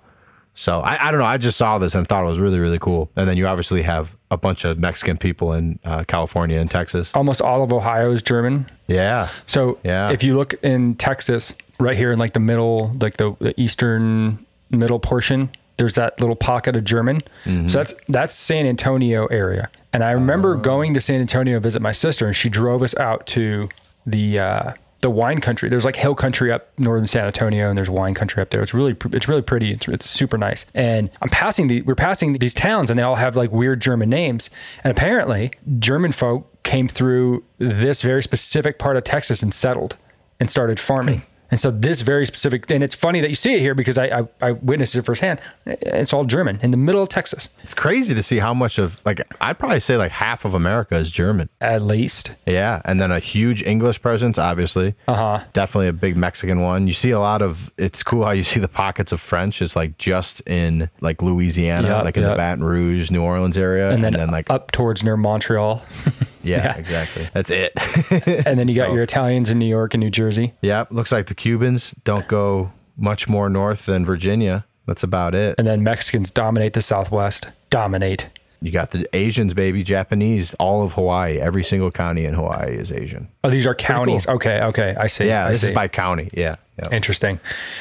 So 0.53 0.81
I, 0.81 1.07
I 1.07 1.11
don't 1.11 1.19
know. 1.19 1.25
I 1.25 1.37
just 1.37 1.57
saw 1.57 1.77
this 1.77 1.95
and 1.95 2.07
thought 2.07 2.23
it 2.23 2.27
was 2.27 2.39
really, 2.39 2.59
really 2.59 2.79
cool. 2.79 3.09
And 3.15 3.27
then 3.27 3.37
you 3.37 3.47
obviously 3.47 3.81
have 3.83 4.15
a 4.29 4.37
bunch 4.37 4.65
of 4.65 4.77
Mexican 4.77 5.17
people 5.17 5.53
in 5.53 5.79
uh, 5.85 6.03
California 6.05 6.59
and 6.59 6.69
Texas. 6.69 7.11
Almost 7.15 7.41
all 7.41 7.63
of 7.63 7.71
Ohio 7.73 8.11
is 8.11 8.21
German. 8.21 8.69
Yeah. 8.87 9.29
So 9.45 9.79
Yeah. 9.83 10.11
if 10.11 10.23
you 10.23 10.35
look 10.37 10.53
in 10.63 10.95
Texas, 10.95 11.55
right 11.79 11.95
here 11.97 12.11
in 12.11 12.19
like 12.19 12.33
the 12.33 12.39
middle, 12.41 12.95
like 13.01 13.17
the, 13.17 13.35
the 13.39 13.59
eastern 13.59 14.45
middle 14.69 14.99
portion, 14.99 15.49
there's 15.77 15.95
that 15.95 16.19
little 16.19 16.35
pocket 16.35 16.75
of 16.75 16.83
German. 16.83 17.21
So 17.45 17.79
that's 17.79 17.93
that's 18.07 18.35
San 18.35 18.65
Antonio 18.67 19.25
area. 19.27 19.69
And 19.93 20.03
I 20.03 20.11
remember 20.11 20.55
going 20.55 20.93
to 20.93 21.01
San 21.01 21.21
Antonio 21.21 21.55
to 21.55 21.59
visit 21.59 21.81
my 21.81 21.91
sister, 21.91 22.27
and 22.27 22.35
she 22.35 22.49
drove 22.49 22.83
us 22.83 22.95
out 22.97 23.25
to 23.27 23.67
the 24.05 24.39
uh, 24.39 24.73
the 25.01 25.09
wine 25.09 25.41
country. 25.41 25.69
There's 25.69 25.85
like 25.85 25.95
hill 25.95 26.15
country 26.15 26.51
up 26.51 26.69
northern 26.77 27.07
San 27.07 27.25
Antonio, 27.25 27.69
and 27.69 27.77
there's 27.77 27.89
wine 27.89 28.13
country 28.13 28.41
up 28.41 28.51
there. 28.51 28.61
It's 28.61 28.73
really 28.73 28.95
it's 29.13 29.27
really 29.27 29.41
pretty. 29.41 29.71
It's, 29.71 29.87
it's 29.87 30.09
super 30.09 30.37
nice. 30.37 30.65
And 30.73 31.09
I'm 31.21 31.29
passing 31.29 31.67
the 31.67 31.81
we're 31.81 31.95
passing 31.95 32.33
these 32.33 32.53
towns, 32.53 32.89
and 32.89 32.97
they 32.97 33.03
all 33.03 33.15
have 33.15 33.35
like 33.35 33.51
weird 33.51 33.81
German 33.81 34.09
names. 34.09 34.49
And 34.83 34.91
apparently, 34.91 35.51
German 35.79 36.11
folk 36.11 36.63
came 36.63 36.87
through 36.87 37.43
this 37.57 38.01
very 38.01 38.21
specific 38.21 38.77
part 38.79 38.95
of 38.95 39.03
Texas 39.03 39.41
and 39.41 39.53
settled 39.53 39.97
and 40.39 40.49
started 40.49 40.79
farming. 40.79 41.23
And 41.51 41.59
so 41.59 41.69
this 41.69 42.01
very 42.01 42.25
specific, 42.25 42.71
and 42.71 42.81
it's 42.81 42.95
funny 42.95 43.19
that 43.19 43.29
you 43.29 43.35
see 43.35 43.53
it 43.53 43.59
here 43.59 43.75
because 43.75 43.97
I, 43.97 44.05
I, 44.05 44.23
I 44.41 44.51
witnessed 44.53 44.95
it 44.95 45.01
firsthand. 45.03 45.41
It's 45.65 46.13
all 46.13 46.23
German 46.23 46.59
in 46.63 46.71
the 46.71 46.77
middle 46.77 47.01
of 47.03 47.09
Texas, 47.09 47.49
It's 47.61 47.73
crazy 47.73 48.15
to 48.15 48.23
see 48.23 48.39
how 48.39 48.53
much 48.53 48.79
of 48.79 49.01
like 49.05 49.21
I'd 49.41 49.59
probably 49.59 49.81
say 49.81 49.97
like 49.97 50.11
half 50.13 50.45
of 50.45 50.53
America 50.53 50.95
is 50.97 51.11
German. 51.11 51.49
at 51.59 51.81
least. 51.81 52.31
Yeah, 52.45 52.81
and 52.85 53.01
then 53.01 53.11
a 53.11 53.19
huge 53.19 53.61
English 53.63 54.01
presence, 54.01 54.37
obviously. 54.37 54.95
Uh 55.07 55.15
huh. 55.15 55.43
Definitely 55.53 55.89
a 55.89 55.93
big 55.93 56.15
Mexican 56.17 56.61
one. 56.61 56.87
You 56.87 56.93
see 56.93 57.11
a 57.11 57.19
lot 57.19 57.41
of. 57.41 57.71
It's 57.77 58.01
cool 58.01 58.23
how 58.25 58.31
you 58.31 58.43
see 58.43 58.59
the 58.61 58.67
pockets 58.69 59.11
of 59.11 59.19
French. 59.19 59.61
It's 59.61 59.75
like 59.75 59.97
just 59.97 60.41
in 60.47 60.89
like 61.01 61.21
Louisiana, 61.21 61.87
Yep, 61.89 62.05
like 62.05 62.17
in 62.17 62.23
the. 62.23 62.35
Baton 62.35 62.63
Rouge, 62.63 63.11
New 63.11 63.21
Orleans 63.21 63.57
area, 63.57 63.91
And 63.91 64.01
then, 64.03 64.31
like 64.31 64.49
up 64.49 64.71
towards 64.71 65.03
near 65.03 65.17
Montreal, 65.17 65.83
yeah, 66.43 66.57
yeah. 66.63 66.77
exactly. 66.77 67.27
That's 67.33 67.51
it. 67.51 67.73
and 68.47 68.59
then 68.59 68.67
you 68.67 68.75
got 68.75 68.87
So- 68.87 68.93
your 68.93 69.03
Italians 69.03 69.49
in 69.51 69.59
New 69.59 69.65
York 69.67 69.93
and 69.93 70.01
New 70.03 70.09
Jersey. 70.09 70.53
yeah, 70.61 70.85
looks 70.89 71.11
like 71.11 71.27
the 71.27 71.35
Cubans 71.35 71.93
don't 72.03 72.27
go 72.27 72.71
much 72.97 73.27
more 73.29 73.49
north 73.49 73.85
than 73.85 74.05
Virginia. 74.05 74.65
That's 74.87 75.03
about 75.03 75.33
it. 75.35 75.55
And 75.57 75.67
then 75.67 75.83
Mexicans 75.83 76.31
dominate 76.31 76.73
the 76.73 76.81
Southwest. 76.81 77.47
Dominate. 77.69 78.27
You 78.63 78.71
got 78.71 78.91
the 78.91 79.07
Asians, 79.15 79.55
baby, 79.55 79.81
Japanese, 79.81 80.53
all 80.55 80.83
of 80.83 80.93
Hawaii. 80.93 81.39
Every 81.39 81.63
single 81.63 81.89
county 81.89 82.25
in 82.25 82.35
Hawaii 82.35 82.77
is 82.77 82.91
Asian. 82.91 83.27
Oh, 83.43 83.49
these 83.49 83.65
are 83.65 83.73
counties. 83.73 84.27
Okay, 84.27 84.61
okay, 84.61 84.95
I 84.99 85.07
see. 85.07 85.25
Yeah, 85.25 85.47
I 85.47 85.49
this 85.49 85.61
see. 85.61 85.69
is 85.69 85.73
by 85.73 85.87
county. 85.87 86.29
Yeah. 86.31 86.57
yeah. 86.77 86.89
Interesting. 86.91 87.39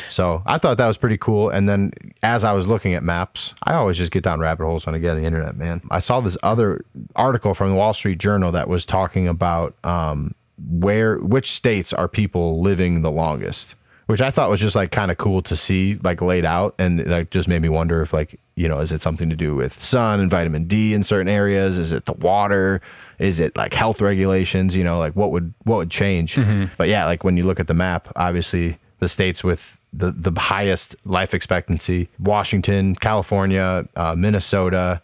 So 0.09 0.43
I 0.47 0.57
thought 0.57 0.79
that 0.79 0.87
was 0.87 0.97
pretty 0.97 1.19
cool. 1.19 1.51
And 1.51 1.69
then 1.69 1.93
as 2.23 2.45
I 2.45 2.53
was 2.53 2.67
looking 2.67 2.95
at 2.95 3.03
maps, 3.03 3.55
I 3.65 3.75
always 3.75 3.99
just 3.99 4.11
get 4.11 4.23
down 4.23 4.41
rabbit 4.41 4.65
holes 4.65 4.87
when 4.87 4.95
I 4.95 4.99
get 4.99 5.11
on 5.11 5.19
the 5.19 5.25
internet, 5.27 5.55
man. 5.55 5.83
I 5.91 5.99
saw 5.99 6.21
this 6.21 6.39
other 6.43 6.83
article 7.15 7.53
from 7.53 7.71
the 7.71 7.77
Wall 7.77 7.93
Street 7.93 8.19
Journal 8.19 8.51
that 8.53 8.67
was 8.67 8.87
talking 8.87 9.29
about 9.29 9.75
um, 9.85 10.35
where 10.71 11.19
which 11.19 11.51
states 11.51 11.93
are 11.93 12.09
people 12.09 12.63
living 12.63 13.03
the 13.03 13.11
longest, 13.11 13.75
which 14.11 14.21
I 14.21 14.31
thought 14.31 14.51
was 14.51 14.61
just 14.61 14.75
like 14.75 14.91
kind 14.91 15.11
of 15.11 15.19
cool 15.19 15.41
to 15.43 15.55
see 15.55 15.95
like 16.03 16.21
laid 16.21 16.45
out, 16.45 16.75
and 16.79 17.07
like 17.07 17.31
just 17.31 17.47
made 17.47 17.63
me 17.63 17.69
wonder 17.69 18.03
if 18.03 18.13
like 18.13 18.41
you 18.57 18.69
know 18.69 18.77
is 18.77 18.91
it 18.91 19.01
something 19.01 19.31
to 19.31 19.37
do 19.37 19.55
with 19.55 19.73
sun 19.81 20.19
and 20.19 20.29
vitamin 20.29 20.65
D 20.65 20.95
in 20.95 21.05
certain 21.05 21.29
areas? 21.29 21.79
Is 21.79 21.93
it 21.93 22.07
the 22.07 22.15
water? 22.15 22.81
Is 23.19 23.39
it 23.39 23.57
like 23.57 23.73
health 23.73 24.01
regulations? 24.01 24.75
You 24.75 24.83
know, 24.83 24.99
like 24.99 25.15
what 25.15 25.31
would 25.31 25.55
what 25.63 25.77
would 25.77 25.91
change? 25.91 26.35
But 26.77 26.89
yeah, 26.89 27.05
like 27.05 27.23
when 27.23 27.37
you 27.37 27.45
look 27.45 27.61
at 27.61 27.69
the 27.69 27.75
map, 27.75 28.09
obviously 28.17 28.79
the 28.99 29.07
states 29.09 29.45
with 29.45 29.81
the 29.93 30.11
the 30.11 30.33
highest 30.39 30.97
life 31.05 31.33
expectancy: 31.33 32.09
Washington, 32.19 32.97
California, 32.97 33.87
uh, 33.95 34.17
Minnesota, 34.17 35.01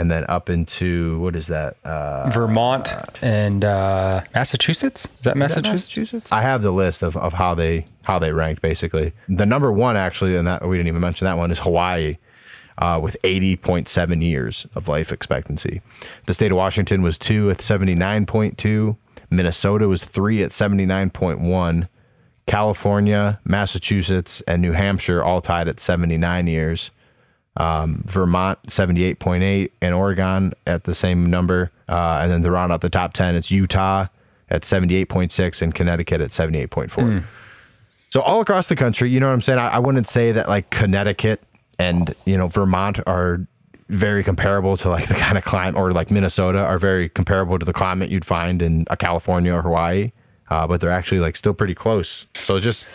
and 0.00 0.10
then 0.10 0.24
up 0.30 0.48
into 0.48 1.20
what 1.20 1.36
is 1.36 1.46
that? 1.48 1.76
Uh, 1.84 2.30
Vermont 2.30 2.90
and 3.20 3.64
uh, 3.64 4.22
Massachusetts. 4.34 5.04
Is 5.04 5.10
that 5.24 5.36
is 5.36 5.54
that 5.54 5.64
Massachusetts? 5.64 6.32
I 6.32 6.40
have 6.40 6.62
the 6.62 6.70
list 6.70 7.02
of, 7.02 7.18
of 7.18 7.34
how 7.34 7.54
they 7.54 7.84
how 8.04 8.18
they 8.18 8.32
ranked 8.32 8.62
basically. 8.62 9.12
The 9.28 9.44
number 9.44 9.70
one 9.70 9.96
actually, 9.96 10.36
and 10.36 10.46
that 10.46 10.66
we 10.66 10.78
didn't 10.78 10.88
even 10.88 11.02
mention 11.02 11.26
that 11.26 11.36
one 11.36 11.50
is 11.50 11.58
Hawaii. 11.58 12.16
Uh, 12.78 12.98
with 12.98 13.14
80.7 13.24 14.22
years 14.22 14.66
of 14.74 14.88
life 14.88 15.12
expectancy. 15.12 15.82
The 16.24 16.32
state 16.32 16.50
of 16.50 16.56
Washington 16.56 17.02
was 17.02 17.18
two 17.18 17.50
at 17.50 17.58
79.2. 17.58 18.96
Minnesota 19.28 19.86
was 19.86 20.02
three 20.06 20.42
at 20.42 20.50
79.1. 20.50 21.88
California, 22.46 23.38
Massachusetts, 23.44 24.42
and 24.48 24.62
New 24.62 24.72
Hampshire 24.72 25.22
all 25.22 25.42
tied 25.42 25.68
at 25.68 25.78
79 25.78 26.46
years. 26.46 26.90
Um, 27.56 28.02
Vermont, 28.06 28.62
78.8, 28.64 29.70
and 29.82 29.94
Oregon 29.94 30.52
at 30.66 30.84
the 30.84 30.94
same 30.94 31.28
number. 31.28 31.70
Uh, 31.88 32.20
and 32.22 32.30
then 32.30 32.42
to 32.42 32.50
round 32.50 32.72
out 32.72 32.80
the 32.80 32.88
top 32.90 33.12
10, 33.12 33.34
it's 33.34 33.50
Utah 33.50 34.06
at 34.48 34.62
78.6 34.62 35.62
and 35.62 35.74
Connecticut 35.74 36.20
at 36.20 36.30
78.4. 36.30 37.24
So 38.10 38.20
all 38.22 38.40
across 38.40 38.68
the 38.68 38.76
country, 38.76 39.10
you 39.10 39.20
know 39.20 39.28
what 39.28 39.34
I'm 39.34 39.40
saying? 39.40 39.58
I, 39.58 39.68
I 39.68 39.78
wouldn't 39.78 40.08
say 40.08 40.32
that 40.32 40.48
like 40.48 40.70
Connecticut 40.70 41.42
and, 41.78 42.14
you 42.24 42.36
know, 42.36 42.48
Vermont 42.48 43.00
are 43.06 43.46
very 43.88 44.22
comparable 44.22 44.76
to 44.78 44.88
like 44.88 45.08
the 45.08 45.14
kind 45.14 45.38
of 45.38 45.44
climate 45.44 45.78
or 45.80 45.92
like 45.92 46.10
Minnesota 46.10 46.58
are 46.58 46.78
very 46.78 47.08
comparable 47.08 47.58
to 47.58 47.66
the 47.66 47.72
climate 47.72 48.10
you'd 48.10 48.24
find 48.24 48.62
in 48.62 48.84
a 48.90 48.96
California 48.96 49.52
or 49.52 49.62
Hawaii. 49.62 50.12
Uh, 50.48 50.66
but 50.66 50.80
they're 50.80 50.90
actually 50.90 51.20
like 51.20 51.36
still 51.36 51.54
pretty 51.54 51.74
close. 51.74 52.26
So 52.34 52.58
just 52.58 52.88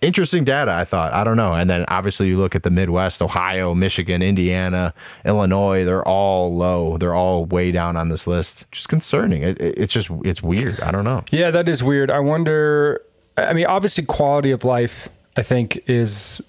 interesting 0.00 0.44
data, 0.44 0.72
I 0.72 0.84
thought. 0.84 1.12
I 1.12 1.24
don't 1.24 1.36
know. 1.36 1.54
And 1.54 1.68
then 1.68 1.84
obviously 1.88 2.28
you 2.28 2.38
look 2.38 2.54
at 2.54 2.62
the 2.62 2.70
Midwest, 2.70 3.20
Ohio, 3.22 3.74
Michigan, 3.74 4.22
Indiana, 4.22 4.92
Illinois, 5.24 5.84
they're 5.84 6.06
all 6.06 6.54
low. 6.56 6.96
They're 6.98 7.14
all 7.14 7.44
way 7.46 7.72
down 7.72 7.96
on 7.96 8.08
this 8.08 8.26
list. 8.26 8.70
Just 8.70 8.88
concerning. 8.88 9.42
It, 9.42 9.60
it- 9.60 9.74
it's 9.78 9.92
just, 9.92 10.08
it's 10.24 10.42
weird. 10.42 10.80
I 10.80 10.90
don't 10.90 11.04
know. 11.04 11.24
Yeah, 11.30 11.50
that 11.50 11.68
is 11.68 11.82
weird. 11.82 12.10
I 12.10 12.20
wonder. 12.20 13.00
I 13.36 13.52
mean, 13.52 13.66
obviously, 13.66 14.04
quality 14.04 14.50
of 14.52 14.62
life, 14.64 15.08
I 15.36 15.42
think, 15.42 15.82
is 15.88 16.40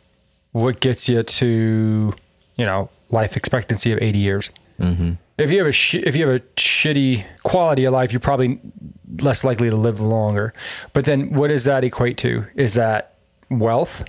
what 0.51 0.79
gets 0.79 1.09
you 1.09 1.23
to, 1.23 2.13
you 2.55 2.65
know, 2.65 2.89
life 3.09 3.35
expectancy 3.35 3.91
of 3.91 3.99
80 4.01 4.19
years. 4.19 4.49
Mm-hmm. 4.79 5.13
If 5.38 5.51
you 5.51 5.57
have 5.57 5.67
a 5.67 5.71
sh- 5.71 5.95
if 5.95 6.15
you 6.15 6.27
have 6.27 6.35
a 6.35 6.39
shitty 6.55 7.25
quality 7.43 7.85
of 7.85 7.93
life, 7.93 8.13
you're 8.13 8.19
probably 8.21 8.59
less 9.19 9.43
likely 9.43 9.69
to 9.69 9.75
live 9.75 9.99
longer. 9.99 10.53
But 10.93 11.05
then, 11.05 11.33
what 11.33 11.47
does 11.49 11.63
that 11.65 11.83
equate 11.83 12.17
to? 12.19 12.45
Is 12.55 12.75
that 12.75 13.14
wealth? 13.49 14.03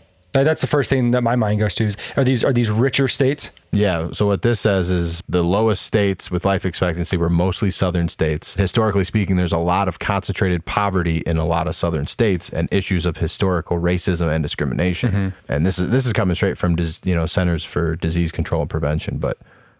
That's 0.45 0.61
the 0.61 0.67
first 0.67 0.91
thing 0.91 1.13
that 1.13 1.23
my 1.23 1.37
mind 1.37 1.61
goes 1.61 1.75
to. 1.77 1.87
Is 1.87 1.97
are 2.17 2.25
these 2.25 2.45
are 2.45 2.53
these 2.53 2.71
richer 2.71 3.09
states? 3.09 3.53
Yeah. 3.73 4.11
So 4.13 4.27
what 4.27 4.43
this 4.43 4.61
says 4.61 4.91
is 4.91 5.23
the 5.29 5.43
lowest 5.43 5.83
states 5.83 6.31
with 6.31 6.45
life 6.45 6.67
expectancy 6.67 7.17
were 7.17 7.29
mostly 7.31 7.71
southern 7.71 8.09
states. 8.09 8.55
Historically 8.55 9.05
speaking, 9.05 9.37
there's 9.37 9.53
a 9.53 9.59
lot 9.59 9.89
of 9.89 9.99
concentrated 9.99 10.65
poverty 10.65 11.19
in 11.19 11.39
a 11.39 11.45
lot 11.45 11.67
of 11.67 11.77
southern 11.77 12.07
states 12.07 12.51
and 12.51 12.69
issues 12.71 13.07
of 13.07 13.17
historical 13.17 13.79
racism 13.79 14.33
and 14.33 14.43
discrimination. 14.43 15.35
And 15.49 15.65
this 15.65 15.79
is 15.79 15.91
this 15.91 16.07
is 16.07 16.13
coming 16.13 16.35
straight 16.35 16.59
from 16.59 16.77
you 17.05 17.15
know 17.15 17.27
Centers 17.27 17.65
for 17.65 17.97
Disease 17.97 18.33
Control 18.33 18.63
and 18.63 18.71
Prevention, 18.71 19.19
but. 19.19 19.39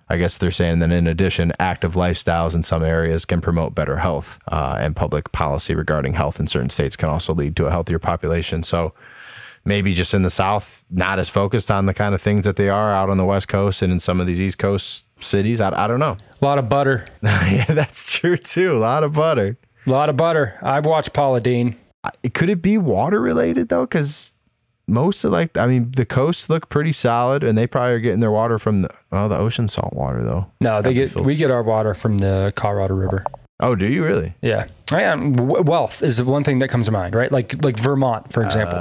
I 0.09 0.19
guess 0.19 0.39
they're 0.39 0.53
saying 0.53 0.79
that 0.79 0.93
in 0.93 1.09
addition, 1.09 1.51
active 1.59 1.95
lifestyles 1.95 2.55
in 2.55 2.63
some 2.63 2.85
areas 2.85 3.25
can 3.25 3.41
promote 3.41 3.75
better 3.75 3.97
health, 3.97 4.39
uh, 4.47 4.77
and 4.79 4.95
public 4.95 5.33
policy 5.33 5.75
regarding 5.75 6.15
health 6.15 6.39
in 6.39 6.47
certain 6.47 6.71
states 6.71 6.95
can 6.95 7.09
also 7.09 7.35
lead 7.35 7.57
to 7.57 7.67
a 7.67 7.73
healthier 7.73 7.99
population. 7.99 8.63
So, 8.63 8.93
maybe 9.67 9.93
just 9.93 10.15
in 10.15 10.23
the 10.23 10.31
South, 10.31 10.85
not 10.91 11.19
as 11.19 11.29
focused 11.29 11.71
on 11.71 11.85
the 11.85 11.93
kind 11.93 12.15
of 12.15 12.23
things 12.23 12.45
that 12.45 12.57
they 12.57 12.71
are 12.71 12.93
out 12.93 13.11
on 13.11 13.19
the 13.19 13.27
West 13.27 13.49
Coast 13.49 13.83
and 13.83 13.93
in 13.93 14.01
some 14.01 14.21
of 14.21 14.27
these 14.27 14.41
East 14.41 14.59
Coast 14.59 15.05
cities. 15.21 15.61
I, 15.61 15.85
I 15.85 15.87
don't 15.89 16.01
know. 16.01 16.17
A 16.41 16.45
lot 16.45 16.59
of 16.59 16.69
butter. 16.69 17.07
yeah, 17.23 17.67
that's 17.67 18.13
true 18.19 18.37
too. 18.37 18.77
A 18.77 18.79
lot 18.79 19.05
of 19.05 19.13
butter. 19.13 19.59
A 19.87 19.91
lot 19.91 20.09
of 20.09 20.17
butter. 20.17 20.59
I've 20.63 20.87
watched 20.87 21.13
Paula 21.13 21.41
Deen. 21.41 21.77
Could 22.33 22.49
it 22.49 22.63
be 22.63 22.79
water 22.79 23.21
related 23.21 23.69
though? 23.69 23.85
Because 23.85 24.33
most 24.87 25.25
of 25.25 25.33
like, 25.33 25.57
I 25.59 25.67
mean, 25.67 25.91
the 25.91 26.07
coasts 26.07 26.49
look 26.49 26.69
pretty 26.69 26.93
solid, 26.93 27.43
and 27.43 27.59
they 27.59 27.67
probably 27.67 27.95
are 27.95 28.01
getting 28.01 28.21
their 28.21 28.31
water 28.31 28.59
from 28.59 28.83
the 28.83 28.91
oh, 29.11 29.29
the 29.29 29.37
ocean 29.37 29.67
salt 29.69 29.93
water 29.93 30.23
though. 30.23 30.47
No, 30.61 30.81
they 30.81 30.95
Gotta 30.95 31.15
get 31.15 31.27
we 31.27 31.37
get 31.37 31.51
our 31.51 31.63
water 31.63 31.95
from 31.95 32.19
the 32.19 32.53
Colorado 32.55 32.95
River. 32.95 33.25
Oh, 33.59 33.75
do 33.75 33.87
you 33.87 34.05
really? 34.05 34.35
Yeah, 34.43 34.67
I 34.93 35.03
am. 35.05 35.33
w- 35.35 35.63
Wealth 35.63 36.03
is 36.03 36.19
the 36.19 36.25
one 36.27 36.45
thing 36.45 36.59
that 36.59 36.69
comes 36.69 36.87
to 36.87 36.93
mind, 36.93 37.15
right? 37.15 37.33
Like 37.33 37.63
like 37.65 37.79
Vermont, 37.79 38.31
for 38.33 38.43
example. 38.45 38.79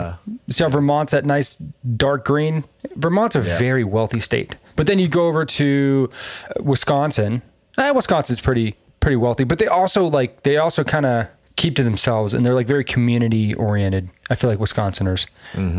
See 0.49 0.63
how 0.63 0.69
Vermont's 0.69 1.11
that 1.13 1.23
nice 1.25 1.55
dark 1.55 2.25
green. 2.25 2.65
Vermont's 2.97 3.35
a 3.37 3.41
very 3.41 3.83
wealthy 3.85 4.19
state. 4.19 4.55
But 4.75 4.87
then 4.87 4.99
you 4.99 5.07
go 5.07 5.27
over 5.27 5.45
to 5.45 6.09
uh, 6.49 6.61
Wisconsin. 6.63 7.41
Eh, 7.77 7.91
Wisconsin's 7.91 8.41
pretty 8.41 8.75
pretty 8.99 9.15
wealthy, 9.15 9.45
but 9.45 9.59
they 9.59 9.67
also 9.67 10.07
like 10.07 10.43
they 10.43 10.57
also 10.57 10.83
kind 10.83 11.05
of 11.05 11.27
keep 11.55 11.75
to 11.77 11.83
themselves 11.83 12.33
and 12.33 12.45
they're 12.45 12.53
like 12.53 12.67
very 12.67 12.83
community 12.83 13.53
oriented. 13.53 14.09
I 14.29 14.35
feel 14.35 14.49
like 14.49 14.59
Wisconsiners. 14.59 15.25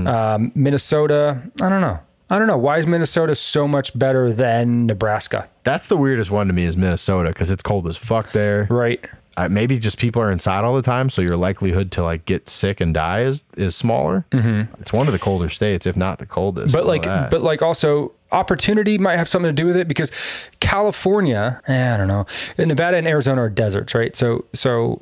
Um, 0.06 0.52
Minnesota, 0.54 1.42
I 1.60 1.68
don't 1.68 1.82
know. 1.82 1.98
I 2.28 2.38
don't 2.38 2.48
know. 2.48 2.56
Why 2.58 2.78
is 2.78 2.86
Minnesota 2.86 3.34
so 3.34 3.68
much 3.68 3.96
better 3.96 4.32
than 4.32 4.86
Nebraska? 4.86 5.48
That's 5.62 5.86
the 5.86 5.96
weirdest 5.96 6.30
one 6.30 6.48
to 6.48 6.52
me 6.52 6.64
is 6.64 6.76
Minnesota 6.76 7.28
because 7.30 7.50
it's 7.50 7.62
cold 7.62 7.86
as 7.86 7.96
fuck 7.96 8.32
there. 8.32 8.66
Right. 8.68 9.04
Uh, 9.36 9.48
maybe 9.50 9.78
just 9.78 9.98
people 9.98 10.20
are 10.22 10.32
inside 10.32 10.64
all 10.64 10.74
the 10.74 10.82
time, 10.82 11.10
so 11.10 11.20
your 11.20 11.36
likelihood 11.36 11.92
to 11.92 12.02
like 12.02 12.24
get 12.24 12.48
sick 12.48 12.80
and 12.80 12.94
die 12.94 13.22
is 13.24 13.44
is 13.56 13.76
smaller. 13.76 14.24
Mm-hmm. 14.30 14.80
It's 14.80 14.92
one 14.92 15.06
of 15.06 15.12
the 15.12 15.18
colder 15.18 15.48
states, 15.50 15.86
if 15.86 15.96
not 15.96 16.18
the 16.18 16.26
coldest. 16.26 16.72
but 16.74 16.86
like 16.86 17.02
that. 17.02 17.30
but 17.30 17.42
like 17.42 17.60
also 17.62 18.12
opportunity 18.32 18.98
might 18.98 19.16
have 19.18 19.28
something 19.28 19.48
to 19.48 19.52
do 19.62 19.66
with 19.66 19.76
it 19.76 19.86
because 19.86 20.10
california 20.58 21.62
eh, 21.68 21.94
i 21.94 21.96
don't 21.96 22.08
know 22.08 22.26
nevada 22.58 22.96
and 22.96 23.06
arizona 23.06 23.40
are 23.42 23.48
deserts 23.48 23.94
right 23.94 24.16
so 24.16 24.44
so 24.52 25.00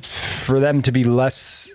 for 0.00 0.60
them 0.60 0.80
to 0.80 0.92
be 0.92 1.02
less 1.02 1.74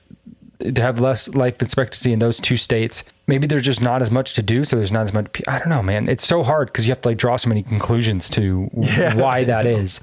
to 0.60 0.82
have 0.82 1.02
less 1.02 1.28
life 1.36 1.62
expectancy 1.62 2.14
in 2.14 2.20
those 2.20 2.40
two 2.40 2.56
states 2.56 3.04
maybe 3.28 3.46
there's 3.48 3.64
just 3.64 3.82
not 3.82 4.02
as 4.02 4.10
much 4.10 4.34
to 4.34 4.42
do 4.42 4.64
so 4.64 4.76
there's 4.78 4.92
not 4.92 5.04
as 5.04 5.14
much 5.14 5.42
i 5.48 5.60
don't 5.60 5.70
know 5.70 5.84
man 5.84 6.08
it's 6.10 6.26
so 6.26 6.44
hard 6.44 6.68
because 6.68 6.88
you 6.88 6.92
have 6.92 7.02
to 7.02 7.10
like 7.10 7.18
draw 7.18 7.36
so 7.36 7.50
many 7.50 7.62
conclusions 7.64 8.30
to 8.30 8.64
why 9.16 9.44
that 9.44 9.66
is 9.66 10.00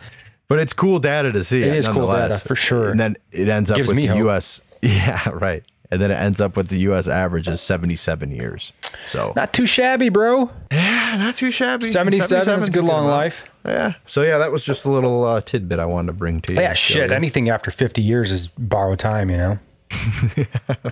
But 0.47 0.59
it's 0.61 0.75
cool 0.75 0.99
data 0.99 1.33
to 1.33 1.43
see. 1.43 1.63
It 1.63 1.73
is 1.73 1.89
cool 1.89 2.07
data, 2.07 2.39
for 2.39 2.55
sure. 2.55 2.91
And 2.91 3.01
then 3.01 3.17
it 3.33 3.49
ends 3.49 3.71
up 3.71 3.77
Gives 3.79 3.89
with 3.89 3.97
the 3.97 4.07
hope. 4.09 4.19
U.S. 4.19 4.61
Yeah, 4.83 5.31
right. 5.31 5.65
And 5.91 6.03
then 6.03 6.11
it 6.11 6.17
ends 6.17 6.39
up 6.39 6.55
with 6.55 6.69
the 6.69 6.77
U.S. 6.91 7.09
average 7.09 7.49
is 7.49 7.63
77 7.63 8.31
years. 8.31 8.75
So 9.07 9.33
Not 9.37 9.55
too 9.55 9.65
shabby, 9.65 10.11
bro. 10.11 10.51
yeah, 10.71 11.17
not 11.17 11.37
too 11.37 11.51
shabby. 11.51 11.87
77 11.87 12.59
is 12.59 12.69
a 12.69 12.71
good 12.71 12.85
long 12.85 13.07
life. 13.07 13.47
Yeah. 13.65 13.95
So 14.05 14.21
yeah, 14.21 14.37
that 14.37 14.53
was 14.53 14.67
just 14.67 14.85
a 14.85 14.91
little 14.91 15.25
uh, 15.25 15.41
tidbit 15.41 15.79
I 15.79 15.87
wanted 15.87 16.09
to 16.09 16.13
bring 16.13 16.43
to 16.43 16.53
you. 16.53 16.61
Yeah, 16.61 16.75
shit. 16.75 17.11
Anything 17.11 17.49
after 17.49 17.71
50 17.71 18.03
years 18.03 18.31
is 18.31 18.49
borrowed 18.49 18.99
time, 18.99 19.31
you 19.31 19.39
know? 19.39 19.59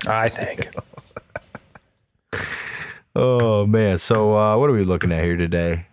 I 0.07 0.31
think. 0.31 0.75
Oh 3.15 3.67
man. 3.67 3.99
So 3.99 4.37
uh, 4.37 4.57
what 4.57 4.71
are 4.71 4.73
we 4.73 4.85
looking 4.85 5.13
at 5.13 5.25
here 5.25 5.37
today? 5.37 5.87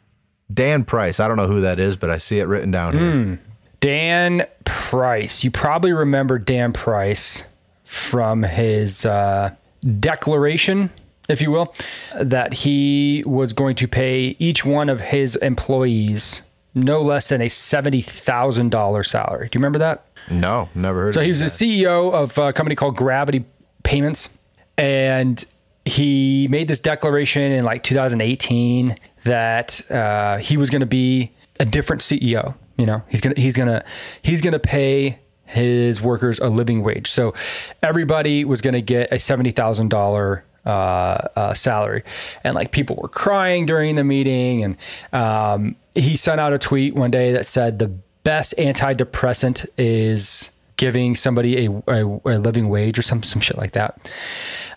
Dan 0.51 0.83
Price. 0.83 1.19
I 1.19 1.27
don't 1.27 1.37
know 1.37 1.47
who 1.47 1.61
that 1.61 1.79
is, 1.79 1.95
but 1.95 2.09
I 2.09 2.17
see 2.17 2.39
it 2.39 2.45
written 2.45 2.71
down 2.71 2.97
here. 2.97 3.11
Hmm. 3.11 3.33
Dan 3.79 4.45
Price. 4.65 5.43
You 5.43 5.51
probably 5.51 5.91
remember 5.91 6.39
Dan 6.39 6.73
Price 6.73 7.45
from 7.83 8.43
his 8.43 9.05
uh, 9.05 9.53
declaration, 9.99 10.89
if 11.27 11.41
you 11.41 11.51
will, 11.51 11.73
that 12.19 12.53
he 12.53 13.23
was 13.25 13.53
going 13.53 13.75
to 13.77 13.87
pay 13.87 14.35
each 14.39 14.65
one 14.65 14.89
of 14.89 15.01
his 15.01 15.35
employees 15.37 16.41
no 16.75 17.01
less 17.01 17.29
than 17.29 17.41
a 17.41 17.47
$70,000 17.47 19.05
salary. 19.05 19.47
Do 19.47 19.57
you 19.57 19.59
remember 19.59 19.79
that? 19.79 20.05
No, 20.29 20.69
never 20.75 21.03
heard. 21.03 21.13
So 21.13 21.21
of 21.21 21.25
he 21.25 21.31
was 21.31 21.39
the 21.39 21.45
CEO 21.45 22.13
of 22.13 22.37
a 22.37 22.53
company 22.53 22.75
called 22.75 22.95
Gravity 22.95 23.45
Payments, 23.83 24.29
and 24.77 25.43
he 25.89 26.47
made 26.49 26.67
this 26.67 26.79
declaration 26.79 27.51
in 27.51 27.63
like 27.63 27.83
2018 27.83 28.95
that 29.23 29.89
uh, 29.91 30.37
he 30.37 30.55
was 30.55 30.69
going 30.69 30.81
to 30.81 30.85
be 30.85 31.31
a 31.59 31.65
different 31.65 32.01
CEO. 32.01 32.55
You 32.77 32.85
know, 32.85 33.01
he's 33.09 33.19
gonna 33.19 33.35
he's 33.35 33.57
gonna 33.57 33.83
he's 34.21 34.41
gonna 34.41 34.59
pay 34.59 35.19
his 35.45 36.01
workers 36.01 36.39
a 36.39 36.47
living 36.47 36.83
wage. 36.83 37.09
So 37.09 37.33
everybody 37.83 38.45
was 38.45 38.61
going 38.61 38.75
to 38.75 38.81
get 38.81 39.11
a 39.11 39.19
seventy 39.19 39.51
thousand 39.51 39.89
dollar 39.89 40.45
uh, 40.65 41.27
uh, 41.35 41.53
salary, 41.55 42.03
and 42.43 42.55
like 42.55 42.71
people 42.71 42.95
were 43.01 43.09
crying 43.09 43.65
during 43.65 43.95
the 43.95 44.03
meeting, 44.03 44.63
and 44.63 44.77
um, 45.11 45.75
he 45.95 46.15
sent 46.15 46.39
out 46.39 46.53
a 46.53 46.59
tweet 46.59 46.95
one 46.95 47.11
day 47.11 47.33
that 47.33 47.47
said 47.47 47.79
the 47.79 47.91
best 48.23 48.53
antidepressant 48.57 49.65
is 49.77 50.51
giving 50.79 51.13
somebody 51.15 51.65
a, 51.65 51.71
a, 51.87 52.05
a 52.05 52.37
living 52.39 52.69
wage 52.69 52.97
or 52.97 53.03
some 53.03 53.21
some 53.21 53.41
shit 53.41 53.57
like 53.57 53.73
that. 53.73 54.11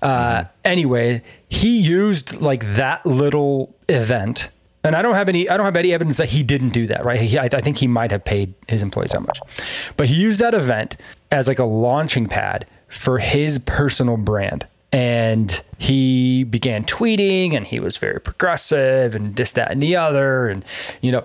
Uh, 0.03 0.45
Anyway, 0.65 1.23
he 1.49 1.79
used 1.79 2.41
like 2.41 2.75
that 2.75 3.05
little 3.07 3.75
event, 3.89 4.49
and 4.85 4.95
I 4.97 5.03
don't 5.03 5.15
have 5.15 5.29
any 5.29 5.49
I 5.49 5.57
don't 5.57 5.67
have 5.67 5.77
any 5.77 5.93
evidence 5.93 6.19
that 6.19 6.31
he 6.31 6.43
didn't 6.43 6.71
do 6.71 6.87
that. 6.89 7.05
Right? 7.05 7.21
He, 7.21 7.39
I, 7.39 7.45
I 7.45 7.61
think 7.61 7.79
he 7.79 7.87
might 7.87 8.11
have 8.11 8.25
paid 8.25 8.55
his 8.69 8.83
employees 8.83 9.13
that 9.13 9.21
much, 9.21 9.41
but 9.97 10.07
he 10.07 10.15
used 10.15 10.41
that 10.41 10.55
event 10.55 10.97
as 11.31 11.49
like 11.49 11.59
a 11.59 11.65
launching 11.65 12.27
pad 12.29 12.67
for 12.89 13.19
his 13.19 13.59
personal 13.59 14.17
brand. 14.17 14.67
And 14.95 15.63
he 15.79 16.45
began 16.45 16.85
tweeting, 16.85 17.55
and 17.55 17.67
he 17.67 17.81
was 17.81 17.97
very 17.97 18.21
progressive, 18.21 19.15
and 19.15 19.35
this, 19.37 19.53
that, 19.53 19.71
and 19.73 19.81
the 19.81 19.97
other, 19.97 20.49
and 20.49 20.65
you 21.01 21.11
know, 21.11 21.25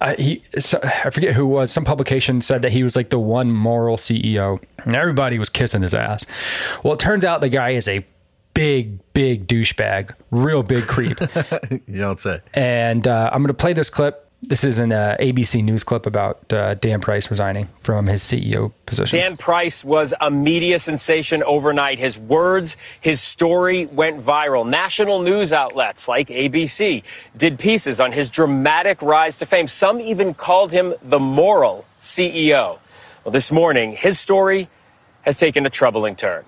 I, 0.00 0.14
he 0.14 0.42
I 0.82 1.10
forget 1.10 1.34
who 1.34 1.46
was 1.46 1.70
some 1.70 1.84
publication 1.84 2.40
said 2.40 2.62
that 2.62 2.72
he 2.72 2.82
was 2.82 2.96
like 2.96 3.10
the 3.10 3.18
one 3.20 3.52
moral 3.52 3.96
CEO 3.96 4.60
and 4.84 4.96
everybody 4.96 5.38
was 5.38 5.48
kissing 5.48 5.82
his 5.82 5.94
ass. 5.94 6.26
Well, 6.82 6.94
it 6.94 6.98
turns 6.98 7.24
out 7.24 7.40
the 7.40 7.48
guy 7.48 7.70
is 7.70 7.86
a 7.86 8.04
big 8.54 8.98
big 9.12 9.46
douchebag, 9.46 10.14
real 10.30 10.62
big 10.62 10.84
creep. 10.86 11.18
You 11.86 11.98
don't 11.98 12.18
say. 12.18 12.40
and 12.54 13.06
uh, 13.06 13.30
I'm 13.32 13.42
going 13.42 13.48
to 13.48 13.54
play 13.54 13.72
this 13.74 13.90
clip. 13.90 14.21
This 14.44 14.64
is 14.64 14.80
an 14.80 14.90
uh, 14.90 15.16
ABC 15.20 15.62
News 15.62 15.84
clip 15.84 16.04
about 16.04 16.52
uh, 16.52 16.74
Dan 16.74 17.00
Price 17.00 17.30
resigning 17.30 17.68
from 17.78 18.06
his 18.06 18.22
CEO 18.22 18.72
position. 18.86 19.18
Dan 19.18 19.36
Price 19.36 19.84
was 19.84 20.14
a 20.20 20.32
media 20.32 20.80
sensation 20.80 21.44
overnight. 21.44 22.00
His 22.00 22.18
words, 22.18 22.76
his 23.00 23.20
story 23.20 23.86
went 23.86 24.18
viral. 24.18 24.68
National 24.68 25.22
news 25.22 25.52
outlets 25.52 26.08
like 26.08 26.26
ABC 26.26 27.04
did 27.36 27.60
pieces 27.60 28.00
on 28.00 28.10
his 28.10 28.30
dramatic 28.30 29.00
rise 29.00 29.38
to 29.38 29.46
fame. 29.46 29.68
Some 29.68 30.00
even 30.00 30.34
called 30.34 30.72
him 30.72 30.92
the 31.02 31.20
moral 31.20 31.84
CEO. 31.96 32.80
Well, 33.24 33.32
this 33.32 33.52
morning, 33.52 33.94
his 33.96 34.18
story 34.18 34.68
has 35.22 35.38
taken 35.38 35.66
a 35.66 35.70
troubling 35.70 36.16
turn. 36.16 36.44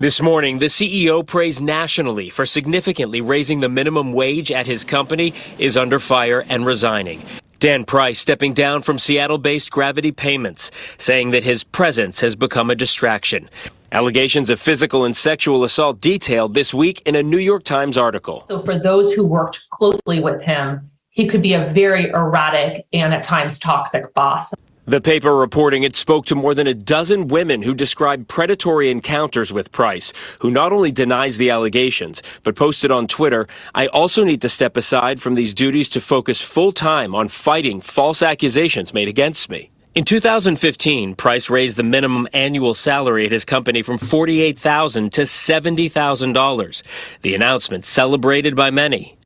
This 0.00 0.22
morning, 0.22 0.60
the 0.60 0.66
CEO 0.66 1.26
praised 1.26 1.60
nationally 1.60 2.30
for 2.30 2.46
significantly 2.46 3.20
raising 3.20 3.58
the 3.58 3.68
minimum 3.68 4.12
wage 4.12 4.52
at 4.52 4.64
his 4.64 4.84
company 4.84 5.34
is 5.58 5.76
under 5.76 5.98
fire 5.98 6.44
and 6.48 6.64
resigning. 6.64 7.24
Dan 7.58 7.84
Price 7.84 8.20
stepping 8.20 8.54
down 8.54 8.82
from 8.82 9.00
Seattle 9.00 9.38
based 9.38 9.72
Gravity 9.72 10.12
Payments, 10.12 10.70
saying 10.98 11.32
that 11.32 11.42
his 11.42 11.64
presence 11.64 12.20
has 12.20 12.36
become 12.36 12.70
a 12.70 12.76
distraction. 12.76 13.50
Allegations 13.90 14.50
of 14.50 14.60
physical 14.60 15.04
and 15.04 15.16
sexual 15.16 15.64
assault 15.64 16.00
detailed 16.00 16.54
this 16.54 16.72
week 16.72 17.02
in 17.04 17.16
a 17.16 17.22
New 17.24 17.38
York 17.38 17.64
Times 17.64 17.98
article. 17.98 18.44
So 18.46 18.62
for 18.62 18.78
those 18.78 19.12
who 19.14 19.26
worked 19.26 19.68
closely 19.70 20.20
with 20.20 20.40
him, 20.40 20.88
he 21.10 21.26
could 21.26 21.42
be 21.42 21.54
a 21.54 21.70
very 21.70 22.10
erratic 22.10 22.86
and 22.92 23.12
at 23.12 23.24
times 23.24 23.58
toxic 23.58 24.14
boss. 24.14 24.54
The 24.88 25.02
paper 25.02 25.36
reporting 25.36 25.82
it 25.82 25.96
spoke 25.96 26.24
to 26.26 26.34
more 26.34 26.54
than 26.54 26.66
a 26.66 26.72
dozen 26.72 27.28
women 27.28 27.60
who 27.60 27.74
described 27.74 28.26
predatory 28.26 28.90
encounters 28.90 29.52
with 29.52 29.70
Price, 29.70 30.14
who 30.40 30.50
not 30.50 30.72
only 30.72 30.90
denies 30.90 31.36
the 31.36 31.50
allegations, 31.50 32.22
but 32.42 32.56
posted 32.56 32.90
on 32.90 33.06
Twitter, 33.06 33.46
I 33.74 33.88
also 33.88 34.24
need 34.24 34.40
to 34.40 34.48
step 34.48 34.78
aside 34.78 35.20
from 35.20 35.34
these 35.34 35.52
duties 35.52 35.90
to 35.90 36.00
focus 36.00 36.40
full 36.40 36.72
time 36.72 37.14
on 37.14 37.28
fighting 37.28 37.82
false 37.82 38.22
accusations 38.22 38.94
made 38.94 39.08
against 39.08 39.50
me. 39.50 39.68
In 39.94 40.06
2015, 40.06 41.16
Price 41.16 41.50
raised 41.50 41.76
the 41.76 41.82
minimum 41.82 42.26
annual 42.32 42.72
salary 42.72 43.26
at 43.26 43.32
his 43.32 43.44
company 43.44 43.82
from 43.82 43.98
48,000 43.98 45.12
to 45.12 45.22
$70,000. 45.22 46.82
The 47.20 47.34
announcement 47.34 47.84
celebrated 47.84 48.56
by 48.56 48.70
many. 48.70 49.17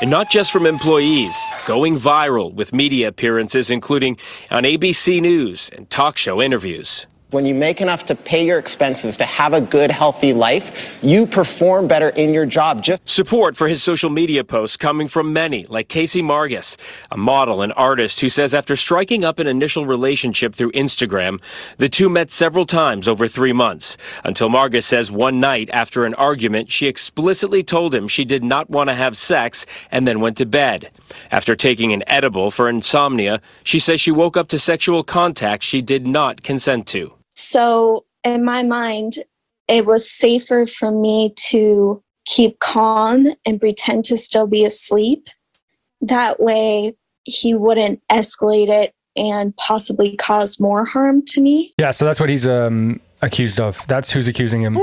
And 0.00 0.10
not 0.10 0.30
just 0.30 0.52
from 0.52 0.64
employees, 0.64 1.34
going 1.66 1.98
viral 1.98 2.54
with 2.54 2.72
media 2.72 3.08
appearances, 3.08 3.68
including 3.68 4.16
on 4.50 4.62
ABC 4.62 5.20
News 5.20 5.70
and 5.72 5.90
talk 5.90 6.16
show 6.16 6.40
interviews. 6.40 7.08
When 7.30 7.44
you 7.44 7.54
make 7.54 7.82
enough 7.82 8.06
to 8.06 8.14
pay 8.14 8.46
your 8.46 8.58
expenses 8.58 9.18
to 9.18 9.26
have 9.26 9.52
a 9.52 9.60
good, 9.60 9.90
healthy 9.90 10.32
life, 10.32 10.96
you 11.02 11.26
perform 11.26 11.86
better 11.86 12.08
in 12.08 12.32
your 12.32 12.46
job. 12.46 12.82
Just 12.82 13.06
Support 13.06 13.54
for 13.54 13.68
his 13.68 13.82
social 13.82 14.08
media 14.08 14.42
posts 14.44 14.78
coming 14.78 15.08
from 15.08 15.30
many, 15.30 15.66
like 15.66 15.88
Casey 15.88 16.22
Margus, 16.22 16.78
a 17.10 17.18
model 17.18 17.60
and 17.60 17.70
artist 17.76 18.20
who 18.20 18.30
says 18.30 18.54
after 18.54 18.76
striking 18.76 19.26
up 19.26 19.38
an 19.38 19.46
initial 19.46 19.84
relationship 19.84 20.54
through 20.54 20.72
Instagram, 20.72 21.38
the 21.76 21.90
two 21.90 22.08
met 22.08 22.30
several 22.30 22.64
times 22.64 23.06
over 23.06 23.28
three 23.28 23.52
months. 23.52 23.98
Until 24.24 24.48
Margus 24.48 24.84
says 24.84 25.10
one 25.10 25.38
night 25.38 25.68
after 25.70 26.06
an 26.06 26.14
argument, 26.14 26.72
she 26.72 26.86
explicitly 26.86 27.62
told 27.62 27.94
him 27.94 28.08
she 28.08 28.24
did 28.24 28.42
not 28.42 28.70
want 28.70 28.88
to 28.88 28.94
have 28.94 29.18
sex 29.18 29.66
and 29.90 30.08
then 30.08 30.20
went 30.20 30.38
to 30.38 30.46
bed. 30.46 30.90
After 31.30 31.54
taking 31.54 31.92
an 31.92 32.04
edible 32.06 32.50
for 32.50 32.70
insomnia, 32.70 33.42
she 33.64 33.78
says 33.78 34.00
she 34.00 34.10
woke 34.10 34.38
up 34.38 34.48
to 34.48 34.58
sexual 34.58 35.04
contact 35.04 35.62
she 35.62 35.82
did 35.82 36.06
not 36.06 36.42
consent 36.42 36.86
to. 36.86 37.18
So, 37.38 38.04
in 38.24 38.44
my 38.44 38.64
mind, 38.64 39.18
it 39.68 39.86
was 39.86 40.10
safer 40.10 40.66
for 40.66 40.90
me 40.90 41.32
to 41.50 42.02
keep 42.24 42.58
calm 42.58 43.26
and 43.46 43.60
pretend 43.60 44.04
to 44.06 44.18
still 44.18 44.48
be 44.48 44.64
asleep. 44.64 45.28
That 46.00 46.40
way, 46.40 46.94
he 47.24 47.54
wouldn't 47.54 48.02
escalate 48.10 48.68
it 48.68 48.92
and 49.16 49.56
possibly 49.56 50.16
cause 50.16 50.58
more 50.58 50.84
harm 50.84 51.24
to 51.26 51.40
me. 51.40 51.74
Yeah, 51.78 51.92
so 51.92 52.04
that's 52.04 52.18
what 52.18 52.28
he's 52.28 52.46
um, 52.46 53.00
accused 53.22 53.60
of. 53.60 53.86
That's 53.86 54.10
who's 54.10 54.26
accusing 54.26 54.62
him. 54.62 54.78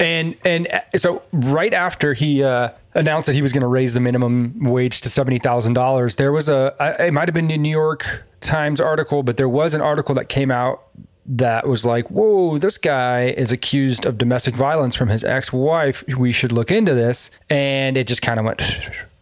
And 0.00 0.34
and 0.44 0.66
uh, 0.72 0.80
so 0.96 1.22
right 1.32 1.74
after 1.74 2.14
he 2.14 2.42
uh, 2.42 2.70
announced 2.94 3.26
that 3.26 3.34
he 3.34 3.42
was 3.42 3.52
going 3.52 3.62
to 3.62 3.68
raise 3.68 3.92
the 3.92 4.00
minimum 4.00 4.64
wage 4.64 5.02
to 5.02 5.10
seventy 5.10 5.38
thousand 5.38 5.74
dollars, 5.74 6.16
there 6.16 6.32
was 6.32 6.48
a 6.48 6.74
it 6.98 7.12
might 7.12 7.28
have 7.28 7.34
been 7.34 7.50
a 7.50 7.58
New 7.58 7.68
York 7.68 8.24
Times 8.40 8.80
article, 8.80 9.22
but 9.22 9.36
there 9.36 9.48
was 9.48 9.74
an 9.74 9.82
article 9.82 10.14
that 10.14 10.28
came 10.30 10.50
out 10.50 10.84
that 11.28 11.68
was 11.68 11.84
like, 11.84 12.10
"Whoa, 12.10 12.58
this 12.58 12.78
guy 12.78 13.26
is 13.26 13.52
accused 13.52 14.06
of 14.06 14.18
domestic 14.18 14.54
violence 14.54 14.94
from 14.94 15.08
his 15.08 15.24
ex-wife. 15.24 16.04
We 16.16 16.32
should 16.32 16.52
look 16.52 16.70
into 16.70 16.94
this." 16.94 17.30
And 17.50 17.96
it 17.96 18.06
just 18.06 18.22
kind 18.22 18.40
of 18.40 18.46
went. 18.46 18.62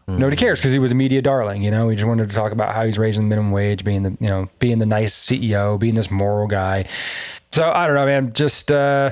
Nobody 0.08 0.36
cares 0.36 0.60
because 0.60 0.72
he 0.72 0.78
was 0.78 0.92
a 0.92 0.94
media 0.94 1.20
darling. 1.20 1.64
You 1.64 1.70
know, 1.72 1.88
he 1.88 1.96
just 1.96 2.06
wanted 2.06 2.30
to 2.30 2.34
talk 2.36 2.52
about 2.52 2.72
how 2.74 2.84
he's 2.84 2.96
raising 2.96 3.22
the 3.22 3.28
minimum 3.28 3.50
wage, 3.50 3.82
being 3.82 4.04
the 4.04 4.16
you 4.20 4.28
know 4.28 4.48
being 4.60 4.78
the 4.78 4.86
nice 4.86 5.14
CEO, 5.14 5.78
being 5.80 5.94
this 5.94 6.10
moral 6.12 6.46
guy. 6.46 6.86
So 7.50 7.70
I 7.72 7.86
don't 7.86 7.96
know, 7.96 8.06
man. 8.06 8.32
Just 8.32 8.70
uh, 8.70 9.10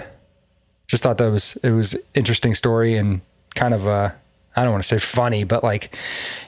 just 0.87 1.03
thought 1.03 1.19
that 1.19 1.31
was 1.31 1.57
it 1.65 1.71
was 1.71 1.97
interesting 2.15 2.55
story 2.55 2.97
and 2.97 3.23
kind 3.57 3.75
of 3.75 3.89
uh, 3.89 4.11
I 4.57 4.63
don't 4.63 4.73
want 4.73 4.85
to 4.85 4.89
say 4.89 4.99
funny, 4.99 5.45
but 5.45 5.65
like, 5.65 5.97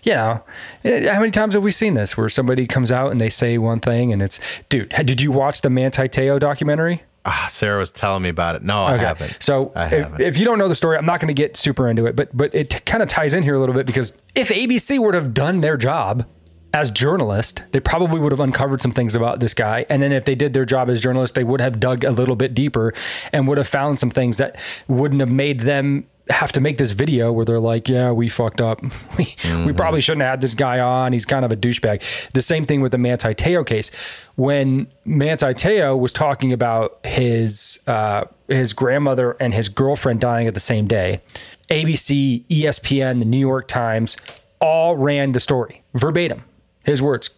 you 0.02 0.14
know, 0.14 0.42
eh, 0.84 1.12
how 1.12 1.20
many 1.20 1.30
times 1.30 1.54
have 1.54 1.62
we 1.62 1.72
seen 1.72 1.94
this 1.94 2.16
where 2.16 2.28
somebody 2.28 2.66
comes 2.66 2.92
out 2.92 3.10
and 3.10 3.20
they 3.20 3.30
say 3.30 3.58
one 3.58 3.80
thing 3.80 4.12
and 4.12 4.22
it's, 4.22 4.40
dude, 4.68 4.90
did 4.90 5.20
you 5.20 5.32
watch 5.32 5.62
the 5.62 5.70
Manti 5.70 6.08
Te'o 6.08 6.38
documentary? 6.38 7.02
Ah, 7.28 7.48
Sarah 7.50 7.80
was 7.80 7.90
telling 7.90 8.22
me 8.22 8.28
about 8.28 8.54
it. 8.54 8.62
No, 8.62 8.84
I 8.84 8.96
haven't. 8.96 9.36
So 9.40 9.72
I 9.74 9.86
if, 9.86 9.90
haven't. 9.90 10.20
if 10.20 10.38
you 10.38 10.44
don't 10.44 10.58
know 10.58 10.68
the 10.68 10.76
story, 10.76 10.96
I'm 10.96 11.06
not 11.06 11.18
going 11.18 11.26
to 11.26 11.34
get 11.34 11.56
super 11.56 11.88
into 11.88 12.06
it, 12.06 12.14
but 12.14 12.34
but 12.36 12.54
it 12.54 12.84
kind 12.86 13.02
of 13.02 13.08
ties 13.08 13.34
in 13.34 13.42
here 13.42 13.56
a 13.56 13.58
little 13.58 13.74
bit 13.74 13.84
because 13.84 14.12
if 14.36 14.48
ABC 14.50 15.00
would 15.00 15.14
have 15.14 15.34
done 15.34 15.60
their 15.60 15.76
job 15.76 16.24
as 16.72 16.88
journalists, 16.90 17.62
they 17.72 17.80
probably 17.80 18.20
would 18.20 18.30
have 18.30 18.40
uncovered 18.40 18.80
some 18.80 18.92
things 18.92 19.16
about 19.16 19.40
this 19.40 19.54
guy. 19.54 19.86
And 19.88 20.00
then 20.02 20.12
if 20.12 20.24
they 20.24 20.36
did 20.36 20.52
their 20.52 20.64
job 20.64 20.88
as 20.88 21.00
journalists, 21.00 21.34
they 21.34 21.42
would 21.42 21.60
have 21.60 21.80
dug 21.80 22.04
a 22.04 22.12
little 22.12 22.36
bit 22.36 22.54
deeper 22.54 22.92
and 23.32 23.48
would 23.48 23.58
have 23.58 23.66
found 23.66 23.98
some 23.98 24.10
things 24.10 24.36
that 24.36 24.56
wouldn't 24.86 25.20
have 25.20 25.32
made 25.32 25.60
them 25.60 26.06
have 26.30 26.52
to 26.52 26.60
make 26.60 26.78
this 26.78 26.92
video 26.92 27.32
where 27.32 27.44
they're 27.44 27.60
like, 27.60 27.88
yeah, 27.88 28.10
we 28.10 28.28
fucked 28.28 28.60
up. 28.60 28.82
We, 29.16 29.24
mm-hmm. 29.24 29.64
we 29.64 29.72
probably 29.72 30.02
shouldn't 30.02 30.22
have 30.22 30.32
had 30.32 30.40
this 30.42 30.54
guy 30.54 30.78
on. 30.78 31.14
He's 31.14 31.24
kind 31.24 31.44
of 31.44 31.50
a 31.50 31.56
douchebag. 31.56 32.30
The 32.32 32.42
same 32.42 32.66
thing 32.66 32.82
with 32.82 32.92
the 32.92 32.98
Manti 32.98 33.32
Te'o 33.34 33.64
case. 33.64 33.90
When 34.34 34.88
Manti 35.06 35.54
Te'o 35.54 35.98
was 35.98 36.12
talking 36.12 36.52
about 36.52 37.04
his 37.06 37.80
uh, 37.86 38.24
his 38.48 38.74
grandmother 38.74 39.32
and 39.40 39.54
his 39.54 39.70
girlfriend 39.70 40.20
dying 40.20 40.46
at 40.46 40.52
the 40.52 40.60
same 40.60 40.86
day, 40.86 41.22
ABC, 41.70 42.44
ESPN, 42.48 43.20
the 43.20 43.24
New 43.26 43.38
York 43.38 43.68
Times 43.68 44.18
all 44.60 44.96
ran 44.96 45.32
the 45.32 45.40
story 45.40 45.82
verbatim, 45.94 46.44
his 46.84 47.00
words. 47.00 47.30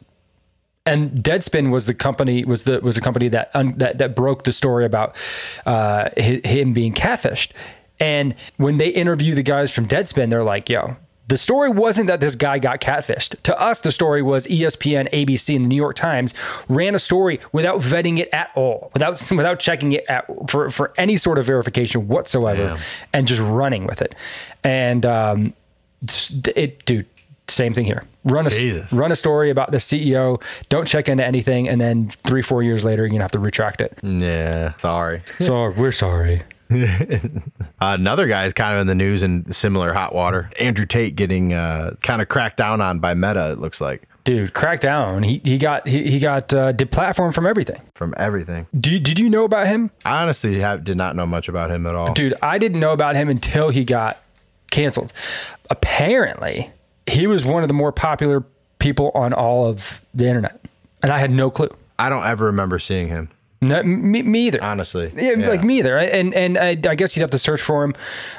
And 0.85 1.11
Deadspin 1.11 1.71
was 1.71 1.87
the 1.87 1.95
company 1.95 2.45
was 2.45 2.65
the 2.65 2.81
was 2.81 2.97
a 2.97 3.01
company 3.01 3.29
that 3.29 3.51
un, 3.55 3.75
that 3.77 3.99
that 3.99 4.17
broke 4.17 4.45
the 4.45 4.53
story 4.53 4.85
about 4.85 5.15
uh, 5.67 6.09
him 6.17 6.73
being 6.73 6.95
catfished. 6.95 7.53
And 8.01 8.35
when 8.57 8.79
they 8.79 8.89
interview 8.89 9.35
the 9.35 9.43
guys 9.43 9.71
from 9.73 9.87
Deadspin, 9.87 10.31
they're 10.31 10.45
like, 10.45 10.69
"Yo, 10.69 10.97
the 11.29 11.37
story 11.37 11.69
wasn't 11.69 12.07
that 12.07 12.21
this 12.21 12.35
guy 12.35 12.59
got 12.59 12.81
catfished. 12.81 13.43
To 13.43 13.61
us, 13.61 13.83
the 13.83 13.93
story 13.93 14.23
was 14.23 14.47
ESPN, 14.47 15.11
ABC, 15.13 15.55
and 15.55 15.65
the 15.65 15.69
New 15.69 15.77
York 15.77 15.95
Times 15.95 16.33
ran 16.69 16.95
a 16.95 16.99
story 16.99 17.39
without 17.53 17.81
vetting 17.81 18.19
it 18.19 18.31
at 18.33 18.51
all, 18.55 18.91
without 18.95 19.21
without 19.31 19.61
checking 19.61 19.93
it 19.93 20.05
at, 20.09 20.27
for 20.51 20.71
for 20.71 20.93
any 20.97 21.17
sort 21.17 21.39
of 21.39 21.45
verification 21.45 22.09
whatsoever, 22.09 22.69
Damn. 22.69 22.79
and 23.13 23.29
just 23.29 23.43
running 23.43 23.87
with 23.87 24.01
it. 24.01 24.15
And 24.65 25.05
um, 25.05 25.53
it, 26.57 26.85
dude, 26.87 27.07
same 27.47 27.75
thing 27.75 27.85
here. 27.85 28.05
Run 28.25 28.47
a 28.47 28.51
Jesus. 28.51 28.93
run 28.93 29.13
a 29.13 29.17
story 29.17 29.51
about 29.51 29.71
the 29.71 29.79
CEO. 29.79 30.43
Don't 30.71 30.89
check 30.89 31.11
into 31.11 31.25
anything, 31.25 31.69
and 31.69 31.79
then 31.79 32.09
three 32.09 32.43
four 32.43 32.63
years 32.63 32.87
later, 32.87 33.03
you're 33.03 33.11
gonna 33.11 33.23
have 33.23 33.33
to 33.33 33.39
retract 33.39 33.83
it. 33.83 33.99
Yeah, 34.03 34.75
sorry. 34.79 35.23
Sorry, 35.41 35.75
we're 35.75 35.93
sorry. 35.93 36.43
Another 37.81 38.27
guy 38.27 38.45
is 38.45 38.53
kind 38.53 38.75
of 38.75 38.81
in 38.83 38.87
the 38.87 38.95
news 38.95 39.23
in 39.23 39.51
similar 39.53 39.93
hot 39.93 40.15
water. 40.15 40.51
Andrew 40.61 40.87
Tate 40.87 41.17
getting 41.17 41.53
uh, 41.53 41.95
kind 42.03 42.21
of 42.21 42.29
cracked 42.29 42.59
down 42.59 42.81
on 42.81 42.99
by 43.01 43.15
Meta. 43.15 43.53
It 43.53 43.59
looks 43.59 43.81
like. 43.81 44.09
Dude, 44.25 44.53
cracked 44.53 44.83
down. 44.83 45.23
He 45.23 45.41
he 45.43 45.57
got 45.57 45.89
he, 45.89 46.11
he 46.11 46.19
got 46.19 46.53
uh, 46.53 46.73
deplatformed 46.75 47.35
from 47.35 47.47
everything. 47.47 47.81
From 47.95 48.13
everything. 48.19 48.67
Did, 48.79 49.03
did 49.03 49.19
you 49.19 49.31
know 49.31 49.45
about 49.45 49.67
him? 49.67 49.91
I 50.05 50.23
honestly 50.23 50.61
have, 50.61 50.85
did 50.85 50.99
not 50.99 51.17
know 51.17 51.25
much 51.25 51.49
about 51.49 51.71
him 51.71 51.87
at 51.87 51.95
all. 51.95 52.13
Dude, 52.13 52.35
I 52.43 52.59
didn't 52.59 52.81
know 52.81 52.93
about 52.93 53.17
him 53.17 53.31
until 53.31 53.71
he 53.71 53.87
got 53.87 54.19
canceled. 54.71 55.15
Apparently, 55.71 56.71
he 57.07 57.27
was 57.27 57.45
one 57.47 57.63
of 57.63 57.69
the 57.69 57.75
more 57.75 57.93
popular 57.93 58.45
people 58.79 59.11
on 59.15 59.33
all 59.33 59.67
of 59.67 60.05
the 60.13 60.27
internet, 60.27 60.61
and 61.03 61.11
I 61.11 61.19
had 61.19 61.31
no 61.31 61.51
clue. 61.51 61.75
I 61.99 62.11
don't 62.11 62.27
ever 62.27 62.47
remember 62.47 62.79
seeing 62.79 63.09
him. 63.09 63.31
No, 63.61 63.83
me, 63.83 64.23
me 64.23 64.47
either. 64.47 64.63
Honestly, 64.63 65.13
yeah, 65.17 65.33
yeah, 65.33 65.49
like 65.49 65.65
me 65.65 65.79
either. 65.79 65.99
And 65.99 66.33
and 66.35 66.57
I, 66.57 66.69
I, 66.69 66.95
guess 66.95 67.17
you'd 67.17 67.23
have 67.23 67.31
to 67.31 67.39
search 67.39 67.61
for 67.61 67.83
him. 67.83 67.95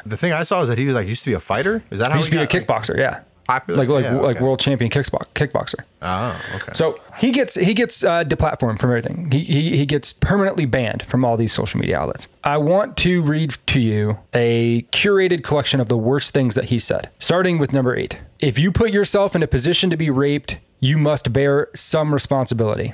The 0.05 0.15
thing 0.15 0.31
I 0.31 0.43
saw 0.43 0.61
is 0.61 0.69
that 0.69 0.77
he 0.77 0.85
was 0.85 0.95
like 0.95 1.07
used 1.07 1.23
to 1.23 1.29
be 1.29 1.33
a 1.33 1.41
fighter. 1.41 1.83
Is 1.91 1.99
that 1.99 2.11
how 2.11 2.13
he 2.13 2.19
used 2.19 2.31
to 2.31 2.37
be 2.37 2.41
a 2.41 2.47
kickboxer? 2.47 2.97
Yeah, 2.97 3.21
popular, 3.49 3.79
like 3.79 3.89
like 3.89 4.03
yeah, 4.03 4.15
okay. 4.15 4.25
like 4.25 4.39
world 4.39 4.59
champion 4.59 4.89
kickbox, 4.89 5.27
kickboxer. 5.33 5.83
Oh, 6.03 6.41
okay. 6.55 6.71
So 6.73 7.01
he 7.17 7.31
gets 7.31 7.55
he 7.55 7.73
gets 7.73 8.01
uh, 8.03 8.23
deplatformed 8.23 8.79
from 8.79 8.91
everything. 8.91 9.29
He, 9.31 9.39
he 9.39 9.77
he 9.77 9.85
gets 9.85 10.13
permanently 10.13 10.65
banned 10.65 11.03
from 11.03 11.25
all 11.25 11.35
these 11.35 11.51
social 11.51 11.79
media 11.81 11.99
outlets. 11.99 12.27
I 12.45 12.57
want 12.57 12.95
to 12.97 13.21
read 13.21 13.57
to 13.67 13.79
you 13.81 14.19
a 14.33 14.83
curated 14.93 15.43
collection 15.43 15.81
of 15.81 15.89
the 15.89 15.97
worst 15.97 16.33
things 16.33 16.55
that 16.55 16.65
he 16.65 16.79
said, 16.79 17.09
starting 17.19 17.57
with 17.57 17.73
number 17.73 17.93
eight. 17.95 18.19
If 18.39 18.57
you 18.57 18.71
put 18.71 18.91
yourself 18.91 19.35
in 19.35 19.43
a 19.43 19.47
position 19.47 19.89
to 19.89 19.97
be 19.97 20.09
raped, 20.09 20.59
you 20.79 20.97
must 20.97 21.33
bear 21.33 21.67
some 21.75 22.13
responsibility. 22.13 22.93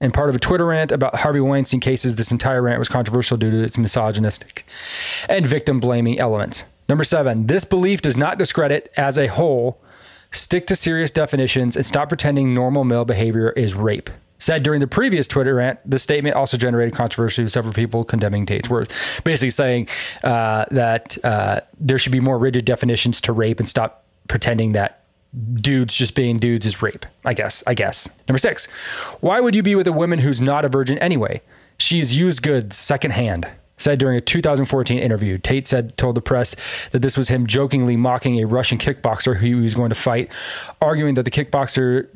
And 0.00 0.14
part 0.14 0.28
of 0.28 0.36
a 0.36 0.38
Twitter 0.38 0.66
rant 0.66 0.92
about 0.92 1.16
Harvey 1.16 1.40
Weinstein 1.40 1.80
cases, 1.80 2.16
this 2.16 2.30
entire 2.30 2.62
rant 2.62 2.78
was 2.78 2.88
controversial 2.88 3.36
due 3.36 3.50
to 3.50 3.62
its 3.62 3.76
misogynistic 3.76 4.64
and 5.28 5.44
victim 5.44 5.80
blaming 5.80 6.20
elements. 6.20 6.64
Number 6.88 7.04
seven, 7.04 7.46
this 7.46 7.64
belief 7.64 8.00
does 8.00 8.16
not 8.16 8.38
discredit 8.38 8.92
as 8.96 9.18
a 9.18 9.26
whole. 9.26 9.82
Stick 10.30 10.66
to 10.68 10.76
serious 10.76 11.10
definitions 11.10 11.74
and 11.74 11.84
stop 11.84 12.08
pretending 12.08 12.54
normal 12.54 12.84
male 12.84 13.04
behavior 13.04 13.50
is 13.50 13.74
rape. 13.74 14.10
Said 14.38 14.62
during 14.62 14.78
the 14.80 14.86
previous 14.86 15.26
Twitter 15.26 15.56
rant, 15.56 15.80
the 15.84 15.98
statement 15.98 16.36
also 16.36 16.56
generated 16.56 16.94
controversy 16.94 17.42
with 17.42 17.50
several 17.50 17.74
people 17.74 18.04
condemning 18.04 18.46
Tate's 18.46 18.70
words, 18.70 19.20
basically 19.24 19.50
saying 19.50 19.88
uh, 20.22 20.64
that 20.70 21.18
uh, 21.24 21.60
there 21.80 21.98
should 21.98 22.12
be 22.12 22.20
more 22.20 22.38
rigid 22.38 22.64
definitions 22.64 23.20
to 23.22 23.32
rape 23.32 23.58
and 23.58 23.68
stop 23.68 24.04
pretending 24.28 24.72
that 24.72 25.02
dudes 25.54 25.94
just 25.94 26.14
being 26.14 26.38
dudes 26.38 26.66
is 26.66 26.82
rape. 26.82 27.06
I 27.24 27.34
guess. 27.34 27.62
I 27.66 27.74
guess. 27.74 28.08
Number 28.28 28.38
six, 28.38 28.66
why 29.20 29.40
would 29.40 29.54
you 29.54 29.62
be 29.62 29.74
with 29.74 29.86
a 29.86 29.92
woman 29.92 30.20
who's 30.20 30.40
not 30.40 30.64
a 30.64 30.68
virgin 30.68 30.98
anyway? 30.98 31.42
She 31.78 32.00
is 32.00 32.16
used 32.16 32.42
goods 32.42 32.76
secondhand. 32.76 33.48
Said 33.76 34.00
during 34.00 34.18
a 34.18 34.20
2014 34.20 34.98
interview, 34.98 35.38
Tate 35.38 35.64
said 35.64 35.96
told 35.96 36.16
the 36.16 36.20
press 36.20 36.56
that 36.90 37.00
this 37.00 37.16
was 37.16 37.28
him 37.28 37.46
jokingly 37.46 37.96
mocking 37.96 38.40
a 38.40 38.44
Russian 38.44 38.76
kickboxer 38.76 39.36
who 39.36 39.46
he 39.46 39.54
was 39.54 39.74
going 39.74 39.90
to 39.90 39.94
fight, 39.94 40.32
arguing 40.80 41.14
that 41.14 41.22
the 41.22 41.30
kickboxer 41.30 42.08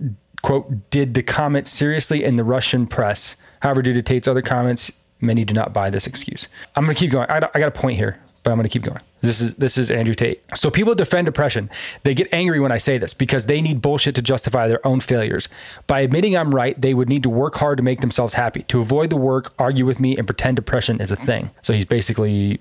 quote 0.42 0.90
did 0.90 1.14
the 1.14 1.22
comment 1.22 1.68
seriously 1.68 2.24
in 2.24 2.34
the 2.34 2.42
Russian 2.42 2.88
press. 2.88 3.36
However, 3.60 3.80
due 3.80 3.94
to 3.94 4.02
Tate's 4.02 4.26
other 4.26 4.42
comments, 4.42 4.90
many 5.20 5.44
do 5.44 5.54
not 5.54 5.72
buy 5.72 5.88
this 5.88 6.04
excuse. 6.04 6.48
I'm 6.74 6.84
going 6.84 6.96
to 6.96 7.00
keep 7.00 7.12
going. 7.12 7.30
I, 7.30 7.36
I 7.36 7.60
got 7.60 7.68
a 7.68 7.70
point 7.70 7.96
here 7.96 8.18
but 8.42 8.50
I'm 8.50 8.56
going 8.56 8.68
to 8.68 8.72
keep 8.72 8.82
going. 8.82 9.00
This 9.20 9.40
is 9.40 9.54
this 9.54 9.78
is 9.78 9.90
Andrew 9.90 10.14
Tate. 10.14 10.42
So 10.56 10.70
people 10.70 10.94
defend 10.94 11.26
depression. 11.26 11.70
They 12.02 12.14
get 12.14 12.28
angry 12.32 12.58
when 12.58 12.72
I 12.72 12.78
say 12.78 12.98
this 12.98 13.14
because 13.14 13.46
they 13.46 13.60
need 13.60 13.80
bullshit 13.80 14.16
to 14.16 14.22
justify 14.22 14.66
their 14.66 14.84
own 14.86 15.00
failures. 15.00 15.48
By 15.86 16.00
admitting 16.00 16.36
I'm 16.36 16.52
right, 16.54 16.80
they 16.80 16.92
would 16.92 17.08
need 17.08 17.22
to 17.22 17.30
work 17.30 17.54
hard 17.56 17.76
to 17.76 17.82
make 17.82 18.00
themselves 18.00 18.34
happy. 18.34 18.62
To 18.64 18.80
avoid 18.80 19.10
the 19.10 19.16
work, 19.16 19.54
argue 19.58 19.86
with 19.86 20.00
me 20.00 20.16
and 20.16 20.26
pretend 20.26 20.56
depression 20.56 21.00
is 21.00 21.10
a 21.10 21.16
thing. 21.16 21.50
So 21.62 21.72
he's 21.72 21.84
basically 21.84 22.60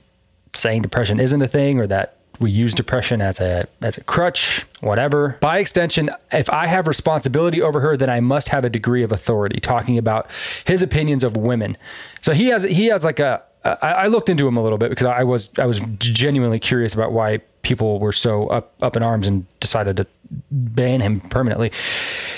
saying 0.54 0.84
depression 0.84 1.20
isn't 1.20 1.42
a 1.42 1.48
thing 1.48 1.80
or 1.80 1.88
that 1.88 2.18
we 2.40 2.52
use 2.52 2.74
depression 2.74 3.22
as 3.22 3.40
a 3.40 3.68
as 3.82 3.98
a 3.98 4.04
crutch, 4.04 4.66
whatever. 4.82 5.38
By 5.42 5.60
extension, 5.60 6.10
if 6.32 6.50
I 6.50 6.68
have 6.68 6.88
responsibility 6.88 7.62
over 7.62 7.80
her, 7.80 7.96
then 7.96 8.10
I 8.10 8.20
must 8.20 8.50
have 8.50 8.66
a 8.66 8.70
degree 8.70 9.04
of 9.04 9.12
authority. 9.12 9.60
Talking 9.60 9.98
about 9.98 10.30
his 10.66 10.82
opinions 10.82 11.24
of 11.24 11.38
women, 11.38 11.78
so 12.22 12.34
he 12.34 12.48
has 12.48 12.64
he 12.64 12.88
has 12.88 13.06
like 13.06 13.20
a. 13.20 13.44
I 13.64 14.08
looked 14.08 14.30
into 14.30 14.48
him 14.48 14.58
a 14.58 14.64
little 14.64 14.80
bit 14.80 14.90
because 14.90 15.06
I 15.06 15.24
was 15.24 15.52
I 15.60 15.66
was 15.66 15.82
genuinely 15.98 16.60
curious 16.60 16.94
about 16.94 17.12
why 17.12 17.40
people 17.62 18.00
were 18.00 18.12
so 18.12 18.48
up 18.48 18.74
up 18.82 18.98
in 18.98 19.04
arms 19.04 19.28
and 19.28 19.46
decided 19.60 19.98
to 19.98 20.08
ban 20.50 21.02
him 21.02 21.22
permanently. 21.22 21.72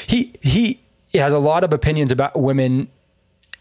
He 0.05 0.33
he 0.41 0.81
has 1.13 1.31
a 1.31 1.39
lot 1.39 1.63
of 1.63 1.71
opinions 1.71 2.11
about 2.11 2.39
women 2.39 2.89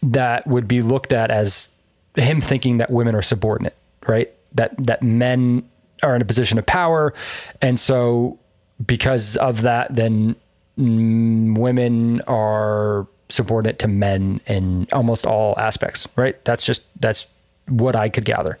that 0.01 0.45
would 0.45 0.67
be 0.67 0.81
looked 0.81 1.13
at 1.13 1.31
as 1.31 1.73
him 2.17 2.41
thinking 2.41 2.77
that 2.77 2.91
women 2.91 3.15
are 3.15 3.21
subordinate, 3.21 3.77
right? 4.07 4.29
That 4.53 4.75
that 4.85 5.01
men 5.01 5.63
are 6.03 6.15
in 6.15 6.21
a 6.21 6.25
position 6.25 6.59
of 6.59 6.65
power. 6.65 7.13
And 7.61 7.79
so, 7.79 8.39
because 8.85 9.37
of 9.37 9.61
that, 9.61 9.95
then 9.95 10.35
mm, 10.77 11.57
women 11.57 12.21
are 12.21 13.07
subordinate 13.29 13.79
to 13.79 13.87
men 13.87 14.41
in 14.45 14.87
almost 14.91 15.25
all 15.25 15.57
aspects, 15.57 16.07
right? 16.15 16.43
That's 16.45 16.65
just, 16.65 16.83
that's 17.01 17.27
what 17.67 17.95
I 17.95 18.09
could 18.09 18.25
gather. 18.25 18.57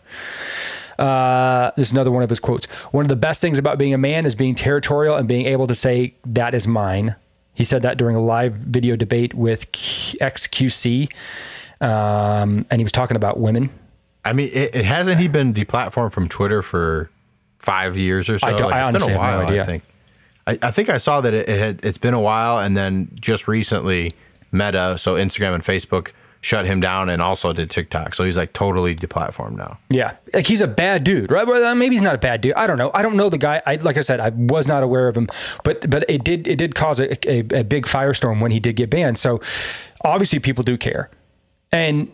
Uh, 0.97 1.71
there's 1.75 1.91
another 1.91 2.11
one 2.11 2.23
of 2.23 2.29
his 2.29 2.39
quotes. 2.39 2.65
One 2.91 3.03
of 3.03 3.09
the 3.09 3.15
best 3.15 3.41
things 3.41 3.57
about 3.57 3.77
being 3.77 3.93
a 3.93 3.97
man 3.97 4.25
is 4.25 4.35
being 4.35 4.55
territorial 4.55 5.15
and 5.15 5.27
being 5.27 5.47
able 5.47 5.67
to 5.67 5.75
say, 5.75 6.13
that 6.25 6.53
is 6.53 6.67
mine. 6.67 7.15
He 7.53 7.63
said 7.63 7.81
that 7.83 7.97
during 7.97 8.15
a 8.15 8.21
live 8.21 8.53
video 8.53 8.95
debate 8.95 9.33
with 9.33 9.71
XQC. 9.71 11.11
Um, 11.81 12.65
and 12.69 12.79
he 12.79 12.83
was 12.83 12.91
talking 12.91 13.17
about 13.17 13.39
women. 13.39 13.69
I 14.25 14.33
mean, 14.33 14.49
it, 14.53 14.73
it 14.73 14.85
hasn't 14.85 15.19
he 15.19 15.27
been 15.27 15.53
deplatformed 15.53 16.13
from 16.13 16.29
Twitter 16.29 16.61
for 16.61 17.09
five 17.59 17.97
years 17.97 18.29
or 18.29 18.39
so. 18.39 18.47
I, 18.47 18.51
don't, 18.51 18.71
like, 18.71 18.75
I 18.75 18.81
honestly 18.83 19.07
been 19.09 19.17
a 19.17 19.19
while, 19.19 19.39
have 19.39 19.41
no 19.41 19.47
idea. 19.49 19.61
I 19.61 19.65
think. 19.65 19.83
I, 20.45 20.59
I 20.61 20.71
think 20.71 20.89
I 20.89 20.97
saw 20.97 21.21
that 21.21 21.33
it, 21.33 21.49
it 21.49 21.59
had 21.59 21.83
it's 21.83 21.97
been 21.97 22.13
a 22.13 22.21
while, 22.21 22.59
and 22.59 22.75
then 22.75 23.09
just 23.19 23.47
recently, 23.47 24.11
Meta, 24.51 24.97
so 24.97 25.15
Instagram 25.15 25.53
and 25.53 25.63
Facebook, 25.63 26.11
shut 26.43 26.65
him 26.65 26.81
down 26.81 27.07
and 27.09 27.21
also 27.21 27.53
did 27.53 27.71
TikTok. 27.71 28.13
So 28.13 28.25
he's 28.25 28.37
like 28.37 28.51
totally 28.51 28.93
deplatformed 28.93 29.55
now. 29.55 29.79
Yeah. 29.89 30.17
Like 30.33 30.45
he's 30.45 30.59
a 30.59 30.67
bad 30.67 31.05
dude, 31.05 31.31
right? 31.31 31.47
Well, 31.47 31.73
maybe 31.73 31.95
he's 31.95 32.01
not 32.01 32.15
a 32.15 32.17
bad 32.17 32.41
dude. 32.41 32.53
I 32.55 32.67
don't 32.67 32.77
know. 32.77 32.91
I 32.93 33.01
don't 33.01 33.15
know 33.15 33.29
the 33.29 33.37
guy. 33.37 33.61
I, 33.65 33.77
like 33.77 33.95
I 33.95 34.01
said, 34.01 34.19
I 34.19 34.29
was 34.29 34.67
not 34.67 34.83
aware 34.83 35.07
of 35.07 35.15
him, 35.15 35.29
but, 35.63 35.89
but 35.89 36.03
it 36.09 36.25
did, 36.25 36.45
it 36.45 36.57
did 36.57 36.75
cause 36.75 36.99
a, 36.99 37.13
a, 37.29 37.59
a 37.61 37.63
big 37.63 37.85
firestorm 37.85 38.41
when 38.41 38.51
he 38.51 38.59
did 38.59 38.75
get 38.75 38.89
banned. 38.89 39.17
So 39.17 39.39
obviously 40.03 40.39
people 40.39 40.63
do 40.63 40.77
care. 40.77 41.09
And 41.71 42.11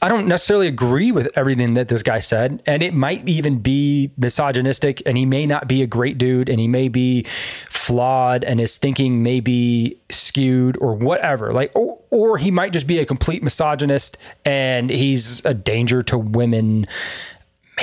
I 0.00 0.08
don't 0.08 0.28
necessarily 0.28 0.68
agree 0.68 1.10
with 1.10 1.28
everything 1.36 1.74
that 1.74 1.88
this 1.88 2.04
guy 2.04 2.20
said. 2.20 2.62
And 2.66 2.82
it 2.82 2.94
might 2.94 3.28
even 3.28 3.58
be 3.58 4.12
misogynistic, 4.16 5.02
and 5.04 5.18
he 5.18 5.26
may 5.26 5.44
not 5.44 5.66
be 5.66 5.82
a 5.82 5.86
great 5.86 6.18
dude, 6.18 6.48
and 6.48 6.60
he 6.60 6.68
may 6.68 6.88
be 6.88 7.24
flawed, 7.68 8.44
and 8.44 8.60
his 8.60 8.76
thinking 8.76 9.22
may 9.22 9.40
be 9.40 9.98
skewed 10.10 10.76
or 10.80 10.94
whatever. 10.94 11.52
Like, 11.52 11.72
or, 11.74 11.98
or 12.10 12.38
he 12.38 12.50
might 12.50 12.72
just 12.72 12.86
be 12.86 12.98
a 13.00 13.06
complete 13.06 13.42
misogynist 13.42 14.18
and 14.44 14.90
he's 14.90 15.44
a 15.44 15.54
danger 15.54 16.02
to 16.02 16.18
women. 16.18 16.84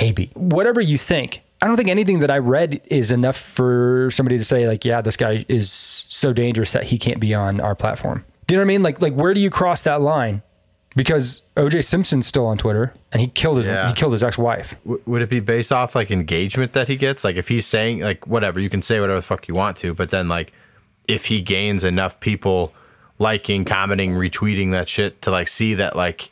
Maybe. 0.00 0.30
Whatever 0.34 0.80
you 0.80 0.98
think, 0.98 1.42
I 1.62 1.66
don't 1.66 1.76
think 1.76 1.88
anything 1.88 2.20
that 2.20 2.30
I 2.30 2.38
read 2.38 2.80
is 2.86 3.10
enough 3.10 3.36
for 3.36 4.10
somebody 4.12 4.38
to 4.38 4.44
say 4.44 4.68
like, 4.68 4.84
yeah, 4.84 5.00
this 5.00 5.16
guy 5.16 5.44
is 5.48 5.70
so 5.72 6.32
dangerous 6.32 6.72
that 6.72 6.84
he 6.84 6.98
can't 6.98 7.20
be 7.20 7.34
on 7.34 7.60
our 7.60 7.74
platform. 7.74 8.24
Do 8.46 8.54
you 8.54 8.58
know 8.58 8.62
what 8.62 8.66
I 8.66 8.74
mean? 8.74 8.82
Like, 8.82 9.00
like 9.00 9.14
where 9.14 9.34
do 9.34 9.40
you 9.40 9.50
cross 9.50 9.82
that 9.82 10.00
line? 10.00 10.42
Because 10.96 11.42
OJ 11.56 11.84
Simpson's 11.84 12.26
still 12.26 12.46
on 12.46 12.56
Twitter 12.58 12.94
and 13.12 13.20
he 13.20 13.28
killed 13.28 13.58
his 13.58 13.66
Yeah. 13.66 13.88
he 13.88 13.94
killed 13.94 14.12
his 14.14 14.24
ex 14.24 14.36
wife. 14.38 14.74
W- 14.84 15.02
would 15.06 15.22
it 15.22 15.28
be 15.28 15.40
based 15.40 15.70
off 15.70 15.94
like 15.94 16.10
engagement 16.10 16.72
that 16.72 16.88
he 16.88 16.96
gets? 16.96 17.22
Like 17.22 17.36
if 17.36 17.48
he's 17.48 17.66
saying 17.66 18.00
like 18.00 18.26
whatever, 18.26 18.58
you 18.58 18.70
can 18.70 18.80
say 18.82 18.98
whatever 18.98 19.18
the 19.18 19.22
fuck 19.26 19.46
you 19.46 19.54
want 19.54 19.76
to, 19.78 19.92
but 19.94 20.08
then 20.08 20.26
like 20.28 20.52
if 21.06 21.26
he 21.26 21.40
gains 21.42 21.84
enough 21.84 22.18
people 22.20 22.72
liking, 23.18 23.64
commenting, 23.64 24.12
retweeting 24.12 24.72
that 24.72 24.88
shit 24.88 25.20
to 25.22 25.30
like 25.30 25.48
see 25.48 25.74
that 25.74 25.94
like 25.94 26.30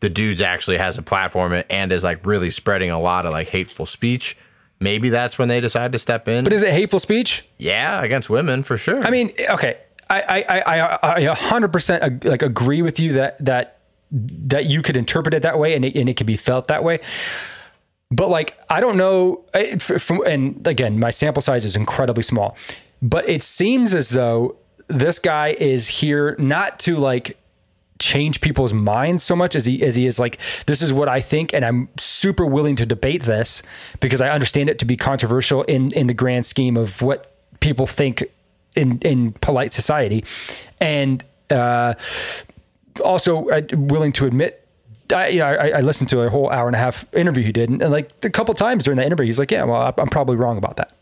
the 0.00 0.10
dude's 0.10 0.42
actually 0.42 0.78
has 0.78 0.98
a 0.98 1.02
platform 1.02 1.62
and 1.70 1.92
is 1.92 2.02
like 2.02 2.26
really 2.26 2.50
spreading 2.50 2.90
a 2.90 2.98
lot 2.98 3.24
of 3.26 3.32
like 3.32 3.48
hateful 3.48 3.86
speech, 3.86 4.36
maybe 4.80 5.08
that's 5.08 5.38
when 5.38 5.48
they 5.48 5.60
decide 5.60 5.92
to 5.92 5.98
step 5.98 6.26
in. 6.26 6.42
But 6.44 6.52
is 6.52 6.62
it 6.64 6.72
hateful 6.72 6.98
speech? 7.00 7.44
yeah, 7.58 8.02
against 8.02 8.28
women 8.28 8.62
for 8.64 8.76
sure. 8.76 9.00
I 9.04 9.10
mean, 9.10 9.32
okay, 9.50 9.78
I 10.08 10.20
I 10.20 10.60
I 10.60 11.30
I- 11.30 11.34
hundred 11.34 11.72
percent 11.72 12.24
like 12.24 12.42
agree 12.42 12.82
with 12.82 12.98
you 12.98 13.12
that 13.14 13.36
that 13.44 13.76
that 14.10 14.66
you 14.66 14.82
could 14.82 14.96
interpret 14.96 15.34
it 15.34 15.42
that 15.42 15.58
way 15.58 15.74
and 15.74 15.84
it, 15.84 15.96
and 15.96 16.08
it 16.08 16.16
could 16.16 16.26
be 16.26 16.36
felt 16.36 16.66
that 16.68 16.82
way. 16.82 17.00
But 18.10 18.28
like, 18.28 18.58
I 18.68 18.80
don't 18.80 18.96
know. 18.96 19.44
And 20.26 20.66
again, 20.66 20.98
my 20.98 21.10
sample 21.10 21.42
size 21.42 21.64
is 21.64 21.76
incredibly 21.76 22.24
small, 22.24 22.56
but 23.00 23.28
it 23.28 23.42
seems 23.42 23.94
as 23.94 24.10
though 24.10 24.56
this 24.88 25.18
guy 25.18 25.48
is 25.58 25.86
here 25.86 26.34
not 26.38 26.80
to 26.80 26.96
like 26.96 27.38
change 28.00 28.40
people's 28.40 28.72
minds 28.72 29.22
so 29.22 29.36
much 29.36 29.54
as 29.54 29.66
he 29.66 29.82
as 29.82 29.94
he 29.94 30.06
is 30.06 30.18
like 30.18 30.38
this 30.66 30.80
is 30.80 30.90
what 30.90 31.06
I 31.06 31.20
think 31.20 31.52
and 31.52 31.64
I'm 31.64 31.88
super 31.98 32.46
willing 32.46 32.74
to 32.76 32.86
debate 32.86 33.24
this 33.24 33.62
because 34.00 34.22
I 34.22 34.30
understand 34.30 34.70
it 34.70 34.78
to 34.80 34.86
be 34.86 34.96
controversial 34.96 35.62
in 35.64 35.92
in 35.92 36.06
the 36.06 36.14
grand 36.14 36.46
scheme 36.46 36.78
of 36.78 37.02
what 37.02 37.30
people 37.60 37.86
think 37.86 38.24
in 38.74 38.98
in 39.00 39.32
polite 39.34 39.74
society 39.74 40.24
and 40.80 41.22
uh 41.50 41.92
also 43.04 43.48
uh, 43.48 43.62
willing 43.72 44.12
to 44.12 44.26
admit 44.26 44.60
I, 45.12 45.28
you 45.28 45.38
know, 45.40 45.46
I, 45.46 45.68
I 45.70 45.80
listened 45.80 46.10
to 46.10 46.20
a 46.22 46.30
whole 46.30 46.50
hour 46.50 46.66
and 46.66 46.76
a 46.76 46.78
half 46.78 47.04
interview 47.14 47.44
he 47.44 47.52
did, 47.52 47.70
and, 47.70 47.82
and 47.82 47.90
like 47.90 48.12
a 48.24 48.30
couple 48.30 48.54
times 48.54 48.84
during 48.84 48.96
that 48.96 49.06
interview, 49.06 49.26
he's 49.26 49.38
like, 49.38 49.50
"Yeah, 49.50 49.64
well, 49.64 49.94
I'm 49.96 50.08
probably 50.08 50.36
wrong 50.36 50.56
about 50.58 50.76
that." 50.76 50.92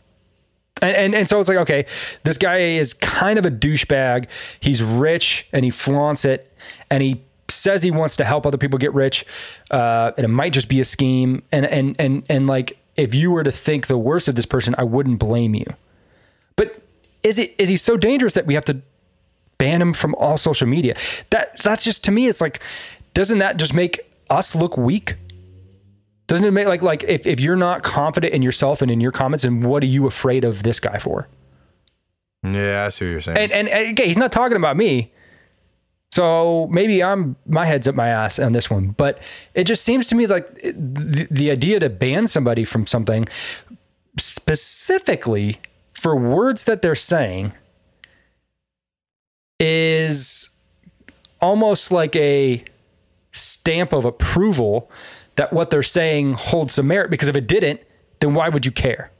And, 0.80 0.96
and 0.96 1.14
and 1.14 1.28
so 1.28 1.40
it's 1.40 1.48
like, 1.48 1.58
okay, 1.58 1.86
this 2.24 2.38
guy 2.38 2.58
is 2.58 2.94
kind 2.94 3.38
of 3.38 3.46
a 3.46 3.50
douchebag. 3.50 4.26
He's 4.60 4.82
rich 4.82 5.48
and 5.52 5.64
he 5.64 5.70
flaunts 5.70 6.24
it, 6.24 6.52
and 6.90 7.02
he 7.02 7.22
says 7.48 7.82
he 7.82 7.90
wants 7.90 8.16
to 8.16 8.24
help 8.24 8.46
other 8.46 8.58
people 8.58 8.78
get 8.78 8.94
rich, 8.94 9.24
uh, 9.70 10.12
and 10.16 10.24
it 10.24 10.28
might 10.28 10.52
just 10.52 10.68
be 10.68 10.80
a 10.80 10.84
scheme. 10.84 11.42
And 11.52 11.66
and 11.66 11.96
and 11.98 12.24
and 12.28 12.46
like, 12.46 12.78
if 12.96 13.14
you 13.14 13.30
were 13.30 13.42
to 13.42 13.52
think 13.52 13.86
the 13.86 13.98
worst 13.98 14.28
of 14.28 14.34
this 14.34 14.46
person, 14.46 14.74
I 14.78 14.84
wouldn't 14.84 15.18
blame 15.18 15.54
you. 15.54 15.66
But 16.56 16.82
is 17.22 17.38
it 17.38 17.54
is 17.58 17.68
he 17.68 17.76
so 17.76 17.96
dangerous 17.96 18.34
that 18.34 18.46
we 18.46 18.54
have 18.54 18.64
to 18.66 18.80
ban 19.58 19.82
him 19.82 19.92
from 19.92 20.14
all 20.14 20.38
social 20.38 20.66
media? 20.66 20.96
That 21.30 21.58
that's 21.62 21.84
just 21.84 22.04
to 22.04 22.12
me, 22.12 22.28
it's 22.28 22.40
like, 22.40 22.60
doesn't 23.14 23.38
that 23.38 23.56
just 23.56 23.74
make 23.74 24.00
us 24.30 24.54
look 24.54 24.76
weak? 24.76 25.16
Doesn't 26.26 26.46
it 26.46 26.50
make 26.50 26.66
like 26.66 26.82
like 26.82 27.04
if, 27.04 27.26
if 27.26 27.40
you're 27.40 27.56
not 27.56 27.82
confident 27.82 28.34
in 28.34 28.42
yourself 28.42 28.82
and 28.82 28.90
in 28.90 29.00
your 29.00 29.12
comments, 29.12 29.44
and 29.44 29.64
what 29.64 29.82
are 29.82 29.86
you 29.86 30.06
afraid 30.06 30.44
of 30.44 30.62
this 30.62 30.80
guy 30.80 30.98
for? 30.98 31.28
yeah, 32.42 32.84
I 32.86 32.88
see 32.90 33.06
what 33.06 33.10
you're 33.10 33.20
saying. 33.20 33.38
And 33.38 33.52
and, 33.52 33.68
and 33.68 33.92
okay, 33.92 34.06
he's 34.06 34.18
not 34.18 34.32
talking 34.32 34.56
about 34.56 34.76
me. 34.76 35.12
So 36.10 36.68
maybe 36.70 37.02
I'm 37.02 37.36
my 37.46 37.66
head's 37.66 37.86
up 37.86 37.94
my 37.94 38.08
ass 38.08 38.38
on 38.38 38.52
this 38.52 38.70
one, 38.70 38.90
but 38.90 39.20
it 39.54 39.64
just 39.64 39.84
seems 39.84 40.06
to 40.08 40.14
me 40.14 40.26
like 40.26 40.54
the, 40.54 41.26
the 41.30 41.50
idea 41.50 41.80
to 41.80 41.90
ban 41.90 42.26
somebody 42.26 42.64
from 42.64 42.86
something 42.86 43.28
specifically 44.18 45.58
for 45.92 46.16
words 46.16 46.64
that 46.64 46.80
they're 46.80 46.94
saying 46.94 47.52
is 49.60 50.56
almost 51.40 51.90
like 51.92 52.14
a 52.16 52.64
stamp 53.32 53.92
of 53.92 54.04
approval 54.04 54.90
that 55.36 55.52
what 55.52 55.70
they're 55.70 55.82
saying 55.82 56.34
holds 56.34 56.74
some 56.74 56.86
merit 56.88 57.10
because 57.10 57.28
if 57.28 57.36
it 57.36 57.46
didn't, 57.46 57.80
then 58.20 58.34
why 58.34 58.48
would 58.48 58.66
you 58.66 58.72
care? 58.72 59.10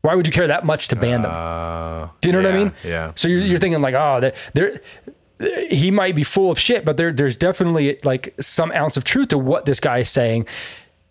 Why 0.00 0.14
would 0.14 0.26
you 0.26 0.32
care 0.32 0.46
that 0.46 0.64
much 0.64 0.88
to 0.88 0.96
ban 0.96 1.22
them? 1.22 1.30
uh, 1.32 2.08
Do 2.20 2.28
you 2.28 2.32
know 2.32 2.42
what 2.42 2.52
I 2.52 2.56
mean? 2.56 2.72
Yeah. 2.82 3.12
So 3.14 3.28
you're, 3.28 3.40
you're 3.40 3.58
thinking 3.58 3.80
like, 3.82 3.94
oh, 3.94 4.18
there, 4.20 4.32
there, 4.54 4.80
he 5.70 5.90
might 5.90 6.14
be 6.14 6.24
full 6.24 6.50
of 6.50 6.58
shit, 6.58 6.84
but 6.84 6.96
there, 6.96 7.12
there's 7.12 7.36
definitely 7.36 7.98
like 8.02 8.34
some 8.40 8.72
ounce 8.72 8.96
of 8.96 9.04
truth 9.04 9.28
to 9.28 9.38
what 9.38 9.64
this 9.64 9.78
guy 9.80 9.98
is 9.98 10.08
saying, 10.10 10.46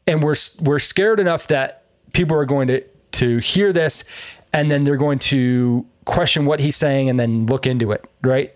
and 0.07 0.21
we're 0.23 0.35
we're 0.61 0.79
scared 0.79 1.19
enough 1.19 1.47
that 1.47 1.83
people 2.11 2.35
are 2.35 2.45
going 2.45 2.67
to 2.67 2.81
to 3.11 3.37
hear 3.37 3.71
this, 3.71 4.03
and 4.51 4.69
then 4.71 4.83
they're 4.83 4.97
going 4.97 5.19
to 5.19 5.85
question 6.05 6.45
what 6.45 6.59
he's 6.59 6.75
saying, 6.75 7.09
and 7.09 7.19
then 7.19 7.45
look 7.45 7.65
into 7.67 7.91
it, 7.91 8.03
right, 8.21 8.53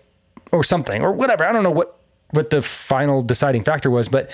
or 0.52 0.62
something, 0.64 1.02
or 1.02 1.12
whatever. 1.12 1.44
I 1.44 1.52
don't 1.52 1.62
know 1.62 1.70
what 1.70 1.98
what 2.32 2.50
the 2.50 2.60
final 2.60 3.22
deciding 3.22 3.62
factor 3.62 3.90
was, 3.90 4.08
but 4.08 4.30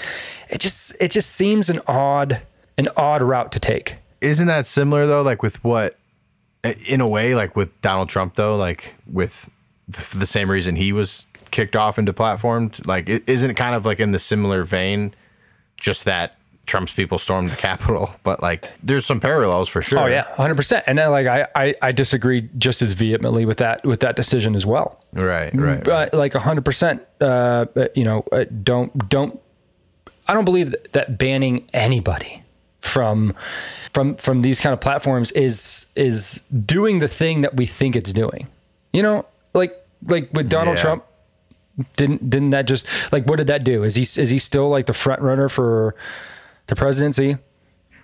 it 0.48 0.60
just 0.60 0.96
it 1.00 1.10
just 1.10 1.30
seems 1.30 1.68
an 1.70 1.80
odd 1.86 2.40
an 2.78 2.88
odd 2.96 3.22
route 3.22 3.52
to 3.52 3.60
take. 3.60 3.96
isn't 4.22 4.46
that 4.46 4.66
similar 4.66 5.06
though 5.06 5.22
like 5.22 5.42
with 5.42 5.62
what 5.62 5.98
in 6.86 7.00
a 7.00 7.08
way 7.08 7.34
like 7.34 7.54
with 7.56 7.68
donald 7.82 8.08
trump 8.08 8.34
though 8.36 8.56
like 8.56 8.94
with 9.10 9.50
the 9.88 10.24
same 10.26 10.50
reason 10.50 10.76
he 10.76 10.92
was 10.92 11.26
kicked 11.50 11.76
off 11.76 11.98
and 11.98 12.08
deplatformed 12.08 12.86
like 12.86 13.08
isn't 13.08 13.50
it 13.50 13.56
kind 13.56 13.74
of 13.74 13.84
like 13.84 14.00
in 14.00 14.12
the 14.12 14.18
similar 14.18 14.62
vein 14.62 15.12
just 15.76 16.04
that 16.06 16.38
trump's 16.72 16.92
people 16.94 17.18
stormed 17.18 17.50
the 17.50 17.56
capitol 17.56 18.10
but 18.22 18.42
like 18.42 18.68
there's 18.82 19.04
some 19.04 19.20
parallels 19.20 19.68
for 19.68 19.82
sure 19.82 19.98
Oh 20.00 20.06
yeah, 20.06 20.22
hundred 20.34 20.56
percent. 20.56 20.84
And 20.86 20.96
then 20.98 21.10
like 21.10 21.26
I, 21.26 21.46
I 21.54 21.74
I 21.82 21.92
disagree 21.92 22.48
just 22.56 22.80
as 22.82 22.94
vehemently 22.94 23.44
with 23.44 23.58
that 23.58 23.84
with 23.84 24.00
that 24.00 24.16
decision 24.16 24.56
as 24.56 24.64
well. 24.64 25.04
right 25.12 25.54
right, 25.54 25.54
right. 25.54 25.84
But 25.84 26.14
like 26.14 26.32
hundred 26.32 26.64
percent, 26.64 27.02
uh, 27.20 27.66
you 27.94 28.04
know, 28.04 28.24
uh, 28.32 28.44
don't 28.64 28.90
don't. 29.10 29.38
I 30.28 30.34
don't 30.34 30.44
believe 30.46 30.70
that, 30.70 30.92
that 30.92 31.18
banning 31.18 31.66
anybody 31.74 32.42
from 32.80 33.34
from 33.92 34.16
from 34.16 34.40
these 34.40 34.60
kind 34.60 34.72
of 34.72 34.80
platforms 34.80 35.30
is 35.32 35.92
is 35.94 36.40
doing 36.76 37.00
the 37.00 37.08
thing 37.08 37.42
that 37.42 37.54
we 37.56 37.66
think 37.66 37.94
it's 37.96 38.12
doing. 38.12 38.48
You 38.92 39.02
know, 39.02 39.26
like 39.52 39.72
like 40.06 40.30
with 40.32 40.48
Donald 40.48 40.78
Yeah. 40.78 40.82
Trump, 40.82 41.04
didn't 41.96 42.30
didn't 42.30 42.50
that 42.50 42.66
just 42.66 42.86
like 43.12 43.26
what 43.26 43.36
did 43.38 43.46
that 43.48 43.62
do? 43.64 43.84
Is 43.84 43.94
he 43.96 44.02
is 44.02 44.30
he 44.30 44.38
still 44.38 44.68
like 44.68 44.86
the 44.86 44.92
front 44.94 45.20
runner 45.22 45.48
for 45.48 45.94
the 46.66 46.76
presidency? 46.76 47.36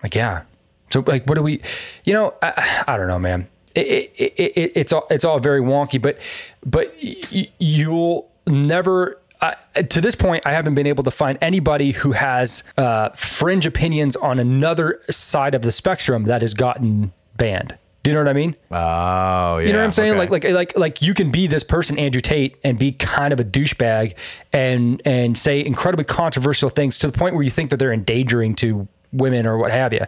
Like 0.03 0.15
yeah. 0.15 0.43
So 0.91 1.05
like 1.07 1.27
what 1.27 1.35
do 1.35 1.43
we? 1.43 1.61
You 2.05 2.15
know, 2.15 2.35
I, 2.43 2.85
I 2.87 2.97
don't 2.97 3.09
know, 3.09 3.19
man. 3.19 3.49
It, 3.75 4.13
it, 4.17 4.33
it, 4.37 4.53
it, 4.57 4.73
it's 4.75 4.93
all 4.93 5.07
it's 5.11 5.25
all 5.25 5.39
very 5.39 5.61
wonky, 5.61 6.01
but 6.01 6.19
but 6.65 6.95
y- 7.03 7.51
you'll 7.59 8.31
never. 8.47 9.19
Uh, 9.41 9.53
to 9.89 10.01
this 10.01 10.17
point, 10.17 10.45
I 10.47 10.53
haven't 10.53 10.75
been 10.75 10.87
able 10.89 11.05
to 11.05 11.13
find 11.13 11.39
anybody 11.41 11.93
who 11.93 12.11
has 12.11 12.65
uh, 12.77 13.11
fringe 13.11 13.67
opinions 13.67 14.17
on 14.17 14.41
another 14.41 15.01
side 15.11 15.55
of 15.55 15.63
the 15.63 15.71
spectrum 15.71 16.25
that 16.25 16.41
has 16.43 16.55
gotten 16.55 17.13
banned. 17.37 17.79
Do 18.09 18.13
you 18.13 18.15
know 18.15 18.21
what 18.25 18.31
I 18.31 18.33
mean? 18.33 18.57
oh 18.71 19.59
yeah 19.59 19.67
You 19.67 19.73
know 19.75 19.81
what 19.81 19.85
I'm 19.85 19.93
saying? 19.93 20.13
okay. 20.13 20.19
Like, 20.19 20.45
like, 20.45 20.55
like, 20.55 20.79
like 20.79 21.03
you 21.03 21.13
can 21.13 21.31
be 21.31 21.47
this 21.47 21.63
person, 21.63 21.99
Andrew 21.99 22.23
Tate, 22.23 22.57
and 22.65 22.79
be 22.79 22.93
kind 22.93 23.35
of 23.35 23.39
a 23.39 23.45
douchebag, 23.45 24.15
and 24.51 25.03
and 25.05 25.37
say 25.37 25.63
incredibly 25.63 26.07
controversial 26.07 26.71
things 26.71 26.99
to 27.01 27.07
the 27.11 27.13
point 27.19 27.35
where 27.35 27.45
you 27.45 27.51
think 27.51 27.69
that 27.69 27.77
they're 27.77 27.93
endangering 27.93 28.55
to 28.57 28.89
women 29.13 29.47
or 29.47 29.59
what 29.59 29.73
have 29.73 29.93
you. 29.93 30.07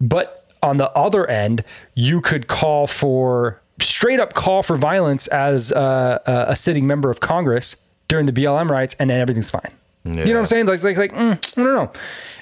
But 0.00 0.48
on 0.62 0.76
the 0.76 0.90
other 0.92 1.26
end, 1.26 1.64
you 1.94 2.20
could 2.20 2.46
call 2.46 2.86
for 2.86 3.60
straight 3.80 4.20
up 4.20 4.34
call 4.34 4.62
for 4.62 4.76
violence 4.76 5.26
as 5.28 5.72
a, 5.72 6.20
a, 6.26 6.52
a 6.52 6.56
sitting 6.56 6.86
member 6.86 7.10
of 7.10 7.18
Congress 7.18 7.76
during 8.06 8.26
the 8.26 8.32
BLM 8.32 8.70
riots, 8.70 8.94
and 9.00 9.10
then 9.10 9.20
everything's 9.20 9.50
fine. 9.50 9.72
You 10.04 10.14
know 10.14 10.24
what 10.24 10.36
I'm 10.38 10.46
saying? 10.46 10.66
Like, 10.66 10.82
like, 10.82 10.96
like, 10.96 11.12
mm, 11.12 11.32
I 11.32 11.62
don't 11.62 11.74
know. 11.74 11.92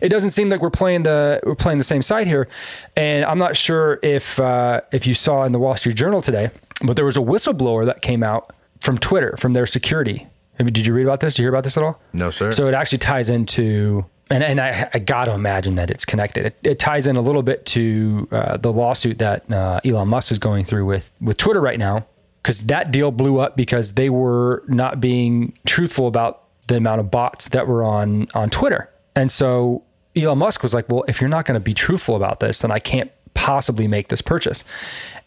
It 0.00 0.10
doesn't 0.10 0.30
seem 0.30 0.48
like 0.48 0.62
we're 0.62 0.70
playing 0.70 1.02
the 1.02 1.40
we're 1.44 1.56
playing 1.56 1.78
the 1.78 1.84
same 1.84 2.02
side 2.02 2.28
here, 2.28 2.48
and 2.96 3.24
I'm 3.24 3.38
not 3.38 3.56
sure 3.56 3.98
if 4.02 4.38
uh, 4.38 4.80
if 4.92 5.06
you 5.08 5.14
saw 5.14 5.42
in 5.44 5.50
the 5.50 5.58
Wall 5.58 5.76
Street 5.76 5.96
Journal 5.96 6.22
today, 6.22 6.50
but 6.84 6.94
there 6.94 7.04
was 7.04 7.16
a 7.16 7.20
whistleblower 7.20 7.84
that 7.86 8.00
came 8.00 8.22
out 8.22 8.54
from 8.80 8.96
Twitter 8.96 9.36
from 9.36 9.54
their 9.54 9.66
security. 9.66 10.28
Did 10.58 10.86
you 10.86 10.94
read 10.94 11.04
about 11.04 11.20
this? 11.20 11.34
Did 11.34 11.42
you 11.42 11.44
hear 11.46 11.50
about 11.52 11.64
this 11.64 11.76
at 11.76 11.82
all? 11.82 12.00
no 12.12 12.30
sir 12.30 12.50
So 12.50 12.66
it 12.66 12.74
actually 12.74 12.98
ties 12.98 13.30
into, 13.30 14.04
and, 14.28 14.42
and 14.42 14.60
I, 14.60 14.90
I 14.92 14.98
got 14.98 15.26
to 15.26 15.32
imagine 15.32 15.76
that 15.76 15.88
it's 15.88 16.04
connected. 16.04 16.46
It, 16.46 16.56
it 16.64 16.78
ties 16.80 17.06
in 17.06 17.14
a 17.16 17.20
little 17.20 17.44
bit 17.44 17.64
to 17.66 18.26
uh, 18.32 18.56
the 18.56 18.72
lawsuit 18.72 19.18
that 19.18 19.48
uh, 19.52 19.80
Elon 19.84 20.08
Musk 20.08 20.32
is 20.32 20.38
going 20.38 20.64
through 20.64 20.84
with, 20.84 21.12
with 21.20 21.36
Twitter 21.36 21.60
right 21.60 21.78
now, 21.78 22.06
because 22.42 22.64
that 22.64 22.90
deal 22.90 23.12
blew 23.12 23.38
up 23.38 23.56
because 23.56 23.94
they 23.94 24.10
were 24.10 24.64
not 24.66 25.00
being 25.00 25.56
truthful 25.64 26.08
about 26.08 26.42
the 26.68 26.76
amount 26.76 27.00
of 27.00 27.10
bots 27.10 27.48
that 27.48 27.66
were 27.66 27.82
on, 27.82 28.28
on 28.34 28.48
Twitter. 28.48 28.88
And 29.14 29.32
so 29.32 29.82
Elon 30.14 30.38
Musk 30.38 30.62
was 30.62 30.72
like, 30.72 30.88
well, 30.88 31.04
if 31.08 31.20
you're 31.20 31.28
not 31.28 31.44
going 31.44 31.60
to 31.60 31.64
be 31.64 31.74
truthful 31.74 32.16
about 32.16 32.40
this, 32.40 32.60
then 32.60 32.70
I 32.70 32.78
can't 32.78 33.10
possibly 33.34 33.86
make 33.86 34.08
this 34.08 34.22
purchase. 34.22 34.64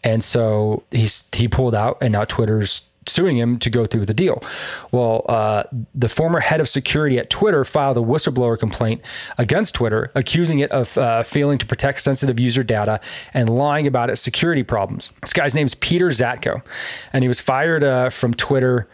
And 0.04 0.22
so 0.24 0.82
he's 0.90 1.28
he 1.32 1.48
pulled 1.48 1.74
out, 1.74 1.98
and 2.00 2.12
now 2.12 2.24
Twitter's 2.24 2.88
suing 3.08 3.36
him 3.36 3.58
to 3.58 3.70
go 3.70 3.84
through 3.84 4.06
the 4.06 4.14
deal. 4.14 4.42
Well, 4.92 5.24
uh, 5.28 5.64
the 5.94 6.08
former 6.08 6.40
head 6.40 6.60
of 6.60 6.68
security 6.68 7.18
at 7.18 7.30
Twitter 7.30 7.64
filed 7.64 7.96
a 7.96 8.00
whistleblower 8.00 8.58
complaint 8.58 9.00
against 9.38 9.74
Twitter, 9.74 10.12
accusing 10.14 10.60
it 10.60 10.70
of 10.70 10.96
uh, 10.96 11.22
failing 11.22 11.58
to 11.58 11.66
protect 11.66 12.00
sensitive 12.00 12.38
user 12.38 12.62
data 12.62 13.00
and 13.34 13.48
lying 13.48 13.86
about 13.86 14.10
its 14.10 14.20
security 14.20 14.62
problems. 14.62 15.10
This 15.22 15.32
guy's 15.32 15.54
name 15.54 15.66
is 15.66 15.74
Peter 15.74 16.08
Zatko, 16.08 16.62
and 17.12 17.24
he 17.24 17.28
was 17.28 17.40
fired 17.40 17.82
uh, 17.82 18.10
from 18.10 18.34
Twitter. 18.34 18.88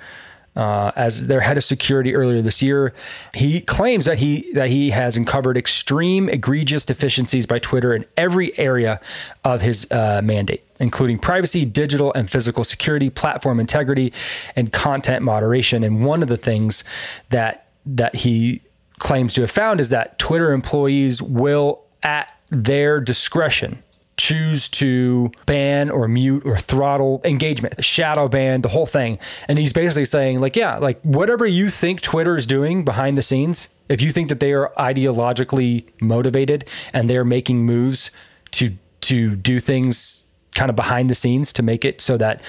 Uh, 0.59 0.90
as 0.96 1.28
their 1.28 1.40
head 1.40 1.56
of 1.56 1.62
security 1.62 2.16
earlier 2.16 2.42
this 2.42 2.61
year, 2.61 2.92
he 3.32 3.61
claims 3.61 4.06
that 4.06 4.18
he 4.18 4.52
that 4.54 4.68
he 4.68 4.90
has 4.90 5.16
uncovered 5.16 5.56
extreme, 5.56 6.28
egregious 6.28 6.84
deficiencies 6.84 7.46
by 7.46 7.61
Twitter 7.61 7.94
in 7.94 8.04
every 8.16 8.59
area 8.59 9.00
of 9.44 9.62
his 9.62 9.90
uh, 9.92 10.20
mandate 10.22 10.64
including 10.80 11.18
privacy, 11.18 11.64
digital 11.64 12.12
and 12.14 12.30
physical 12.30 12.62
security, 12.62 13.11
platform 13.11 13.59
integrity, 13.59 14.12
and 14.54 14.72
content 14.72 15.24
moderation. 15.24 15.82
And 15.82 16.04
one 16.04 16.22
of 16.22 16.28
the 16.28 16.36
things 16.36 16.84
that 17.30 17.66
that 17.86 18.16
he 18.16 18.61
claims 18.98 19.32
to 19.34 19.40
have 19.42 19.50
found 19.50 19.80
is 19.80 19.90
that 19.90 20.18
Twitter 20.18 20.52
employees 20.52 21.22
will, 21.22 21.84
at 22.02 22.32
their 22.50 23.00
discretion, 23.00 23.82
choose 24.19 24.69
to 24.69 25.31
ban 25.47 25.89
or 25.89 26.09
mute 26.09 26.43
or 26.45 26.59
throttle 26.59 27.23
engagement, 27.25 27.83
shadow 27.83 28.29
ban, 28.29 28.61
the 28.61 28.69
whole 28.69 28.85
thing. 28.85 29.19
And 29.47 29.59
he's 29.59 29.73
basically 29.73 30.05
saying, 30.05 30.41
like, 30.41 30.57
yeah, 30.57 30.77
like 30.77 31.01
whatever 31.03 31.47
you 31.47 31.71
think 31.71 32.03
Twitter 32.03 32.37
is 32.37 32.45
doing 32.45 32.85
behind 32.85 33.16
the 33.16 33.23
scenes, 33.23 33.69
if 33.89 34.03
you 34.03 34.11
think 34.11 34.29
that 34.29 34.41
they 34.41 34.53
are 34.53 34.73
ideologically 34.77 35.85
motivated 36.01 36.69
and 36.93 37.09
they're 37.09 37.25
making 37.25 37.64
moves 37.64 38.11
to 38.51 38.77
to 39.01 39.37
do 39.37 39.61
things 39.61 40.27
kind 40.55 40.71
of 40.71 40.77
behind 40.77 41.09
the 41.09 41.14
scenes 41.14 41.53
to 41.53 41.62
make 41.62 41.85
it 41.85 42.01
so 42.01 42.16
that 42.16 42.43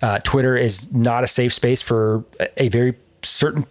uh, 0.00 0.20
Twitter 0.20 0.56
is 0.56 0.92
not 0.92 1.24
a 1.24 1.26
safe 1.26 1.52
space 1.52 1.82
for 1.82 2.24
a, 2.56 2.68
very 2.68 2.94
certain 3.22 3.66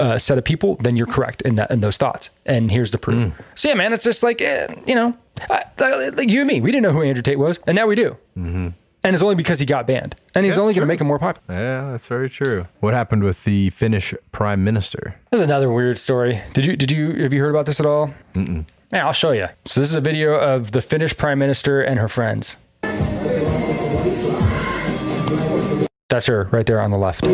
uh, 0.00 0.18
set 0.18 0.36
of 0.36 0.44
people, 0.44 0.74
then 0.76 0.96
you're 0.96 1.06
correct 1.06 1.40
in 1.42 1.54
that 1.54 1.70
in 1.70 1.80
those 1.80 1.96
thoughts. 1.96 2.30
And 2.44 2.70
here's 2.70 2.90
the 2.90 2.98
proof. 2.98 3.32
Mm. 3.32 3.44
So 3.54 3.68
yeah, 3.68 3.74
man, 3.74 3.92
it's 3.92 4.04
just 4.04 4.24
like 4.24 4.40
eh, 4.40 4.66
you 4.86 4.96
know, 4.96 5.16
like 5.78 6.30
you 6.30 6.40
and 6.40 6.48
me, 6.48 6.60
we 6.60 6.70
didn't 6.70 6.82
know 6.82 6.92
who 6.92 7.02
Andrew 7.02 7.22
Tate 7.22 7.38
was, 7.38 7.60
and 7.66 7.74
now 7.76 7.86
we 7.86 7.94
do. 7.94 8.16
Mm-hmm. 8.36 8.68
And 9.06 9.12
it's 9.12 9.22
only 9.22 9.34
because 9.34 9.60
he 9.60 9.66
got 9.66 9.86
banned, 9.86 10.16
and 10.34 10.46
he's 10.46 10.54
that's 10.54 10.62
only 10.62 10.72
going 10.72 10.80
to 10.80 10.86
make 10.86 11.00
him 11.00 11.06
more 11.06 11.18
popular. 11.18 11.60
Yeah, 11.60 11.90
that's 11.90 12.08
very 12.08 12.30
true. 12.30 12.66
What 12.80 12.94
happened 12.94 13.22
with 13.22 13.44
the 13.44 13.68
Finnish 13.70 14.14
prime 14.32 14.64
minister? 14.64 15.16
There's 15.30 15.42
another 15.42 15.70
weird 15.70 15.98
story. 15.98 16.40
Did 16.54 16.64
you 16.64 16.74
did 16.74 16.90
you 16.90 17.22
have 17.22 17.32
you 17.34 17.40
heard 17.42 17.50
about 17.50 17.66
this 17.66 17.80
at 17.80 17.86
all? 17.86 18.14
Mm-mm. 18.34 18.64
Yeah, 18.92 19.06
I'll 19.06 19.12
show 19.12 19.32
you. 19.32 19.44
So 19.66 19.80
this 19.80 19.90
is 19.90 19.94
a 19.94 20.00
video 20.00 20.34
of 20.34 20.72
the 20.72 20.80
Finnish 20.80 21.16
prime 21.16 21.38
minister 21.38 21.82
and 21.82 21.98
her 21.98 22.08
friends. 22.08 22.56
That's 26.08 26.26
her 26.26 26.48
right 26.52 26.64
there 26.64 26.80
on 26.80 26.90
the 26.90 26.98
left. 26.98 27.24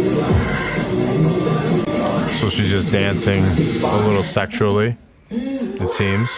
So 2.40 2.48
she's 2.48 2.70
just 2.70 2.90
dancing 2.90 3.44
a 3.44 3.96
little 4.06 4.24
sexually, 4.24 4.96
it 5.30 5.90
seems. 5.90 6.30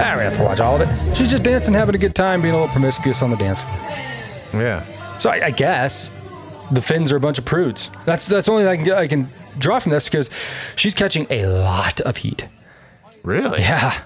I 0.00 0.14
don't 0.14 0.24
have 0.24 0.36
to 0.36 0.42
watch 0.42 0.60
all 0.60 0.80
of 0.80 0.88
it. 0.88 1.16
She's 1.16 1.30
just 1.30 1.42
dancing, 1.42 1.74
having 1.74 1.94
a 1.94 1.98
good 1.98 2.14
time, 2.14 2.42
being 2.42 2.54
a 2.54 2.58
little 2.58 2.72
promiscuous 2.72 3.22
on 3.22 3.30
the 3.30 3.36
dance. 3.36 3.60
Floor. 3.60 4.62
Yeah. 4.62 5.18
So 5.18 5.30
I, 5.30 5.46
I 5.46 5.50
guess 5.50 6.10
the 6.70 6.80
Finns 6.80 7.12
are 7.12 7.16
a 7.16 7.20
bunch 7.20 7.38
of 7.38 7.44
prudes. 7.44 7.90
That's 8.06 8.26
that's 8.26 8.46
the 8.46 8.52
only 8.52 8.64
thing 8.64 8.80
I 8.80 8.84
can 8.84 8.92
I 8.92 9.06
can 9.06 9.30
draw 9.58 9.78
from 9.78 9.90
this 9.90 10.06
because 10.06 10.30
she's 10.76 10.94
catching 10.94 11.26
a 11.30 11.46
lot 11.46 12.00
of 12.00 12.18
heat. 12.18 12.48
Really? 13.22 13.60
Yeah. 13.60 14.02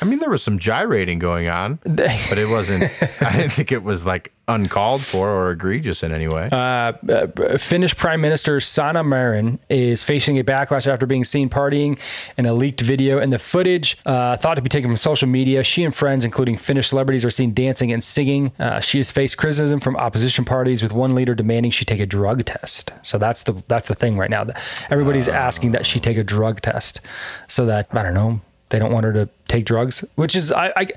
I 0.00 0.04
mean, 0.04 0.18
there 0.18 0.30
was 0.30 0.42
some 0.42 0.58
gyrating 0.58 1.18
going 1.18 1.48
on, 1.48 1.78
but 1.84 2.38
it 2.38 2.48
wasn't. 2.48 2.84
I 3.22 3.36
didn't 3.36 3.52
think 3.52 3.72
it 3.72 3.82
was 3.82 4.06
like 4.06 4.32
uncalled 4.48 5.02
for 5.02 5.28
or 5.28 5.50
egregious 5.50 6.02
in 6.02 6.12
any 6.12 6.26
way. 6.26 6.48
Uh, 6.50 6.56
uh, 6.56 7.58
Finnish 7.58 7.94
Prime 7.96 8.20
Minister 8.20 8.60
Sanna 8.60 9.04
Marin 9.04 9.58
is 9.68 10.02
facing 10.02 10.38
a 10.38 10.44
backlash 10.44 10.86
after 10.86 11.06
being 11.06 11.24
seen 11.24 11.48
partying 11.50 11.98
in 12.36 12.46
a 12.46 12.54
leaked 12.54 12.80
video. 12.80 13.18
And 13.18 13.30
the 13.30 13.38
footage, 13.38 13.98
uh, 14.06 14.36
thought 14.36 14.54
to 14.54 14.62
be 14.62 14.68
taken 14.68 14.90
from 14.90 14.96
social 14.96 15.28
media, 15.28 15.62
she 15.62 15.84
and 15.84 15.94
friends, 15.94 16.24
including 16.24 16.56
Finnish 16.56 16.88
celebrities, 16.88 17.24
are 17.24 17.30
seen 17.30 17.52
dancing 17.52 17.92
and 17.92 18.02
singing. 18.02 18.52
Uh, 18.58 18.80
she 18.80 18.98
has 18.98 19.10
faced 19.10 19.36
criticism 19.36 19.80
from 19.80 19.96
opposition 19.96 20.44
parties, 20.44 20.82
with 20.82 20.92
one 20.92 21.14
leader 21.14 21.34
demanding 21.34 21.70
she 21.70 21.84
take 21.84 22.00
a 22.00 22.06
drug 22.06 22.44
test. 22.44 22.92
So 23.02 23.18
that's 23.18 23.42
the 23.42 23.62
that's 23.68 23.88
the 23.88 23.94
thing 23.94 24.16
right 24.16 24.30
now. 24.30 24.46
Everybody's 24.90 25.28
asking 25.28 25.72
that 25.72 25.84
she 25.84 26.00
take 26.00 26.16
a 26.16 26.24
drug 26.24 26.60
test, 26.62 27.00
so 27.46 27.66
that 27.66 27.88
I 27.92 28.02
don't 28.02 28.14
know 28.14 28.40
they 28.70 28.78
don't 28.78 28.92
want 28.92 29.04
her 29.04 29.12
to 29.12 29.28
take 29.48 29.64
drugs, 29.64 30.04
which 30.14 30.36
is 30.36 30.52
I, 30.52 30.72
I 30.76 30.88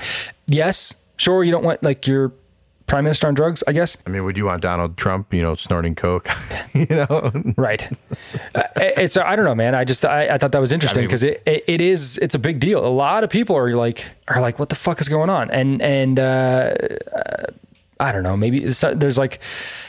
yes, 0.47 1.01
sure 1.17 1.43
you 1.43 1.51
don't 1.51 1.63
want 1.63 1.83
like 1.83 2.07
your 2.07 2.31
prime 2.91 3.05
minister 3.05 3.27
on 3.27 3.33
drugs, 3.33 3.63
I 3.67 3.71
guess. 3.71 3.95
I 4.05 4.09
mean, 4.09 4.25
would 4.25 4.35
you 4.35 4.45
want 4.45 4.61
Donald 4.61 4.97
Trump, 4.97 5.33
you 5.33 5.41
know, 5.41 5.55
snorting 5.55 5.95
coke, 5.95 6.29
you 6.73 6.87
know? 6.87 7.31
Right. 7.55 7.89
uh, 8.53 8.63
it's 8.75 9.15
I 9.15 9.35
don't 9.35 9.45
know, 9.45 9.55
man. 9.55 9.75
I 9.75 9.85
just 9.85 10.03
I, 10.03 10.27
I 10.27 10.37
thought 10.37 10.51
that 10.51 10.59
was 10.59 10.71
interesting 10.71 11.05
because 11.05 11.23
I 11.23 11.27
mean, 11.27 11.37
it, 11.45 11.63
it 11.67 11.81
is 11.81 12.17
it's 12.17 12.35
a 12.35 12.39
big 12.39 12.59
deal. 12.59 12.85
A 12.85 12.89
lot 12.89 13.23
of 13.23 13.29
people 13.29 13.55
are 13.55 13.73
like 13.73 14.09
are 14.27 14.41
like, 14.41 14.59
what 14.59 14.69
the 14.69 14.75
fuck 14.75 14.99
is 14.99 15.07
going 15.07 15.29
on? 15.29 15.49
And 15.51 15.81
and 15.81 16.19
uh, 16.19 16.73
uh 17.15 17.45
I 18.01 18.11
don't 18.11 18.23
know. 18.23 18.35
Maybe 18.35 18.59
there's 18.59 19.17
like 19.17 19.39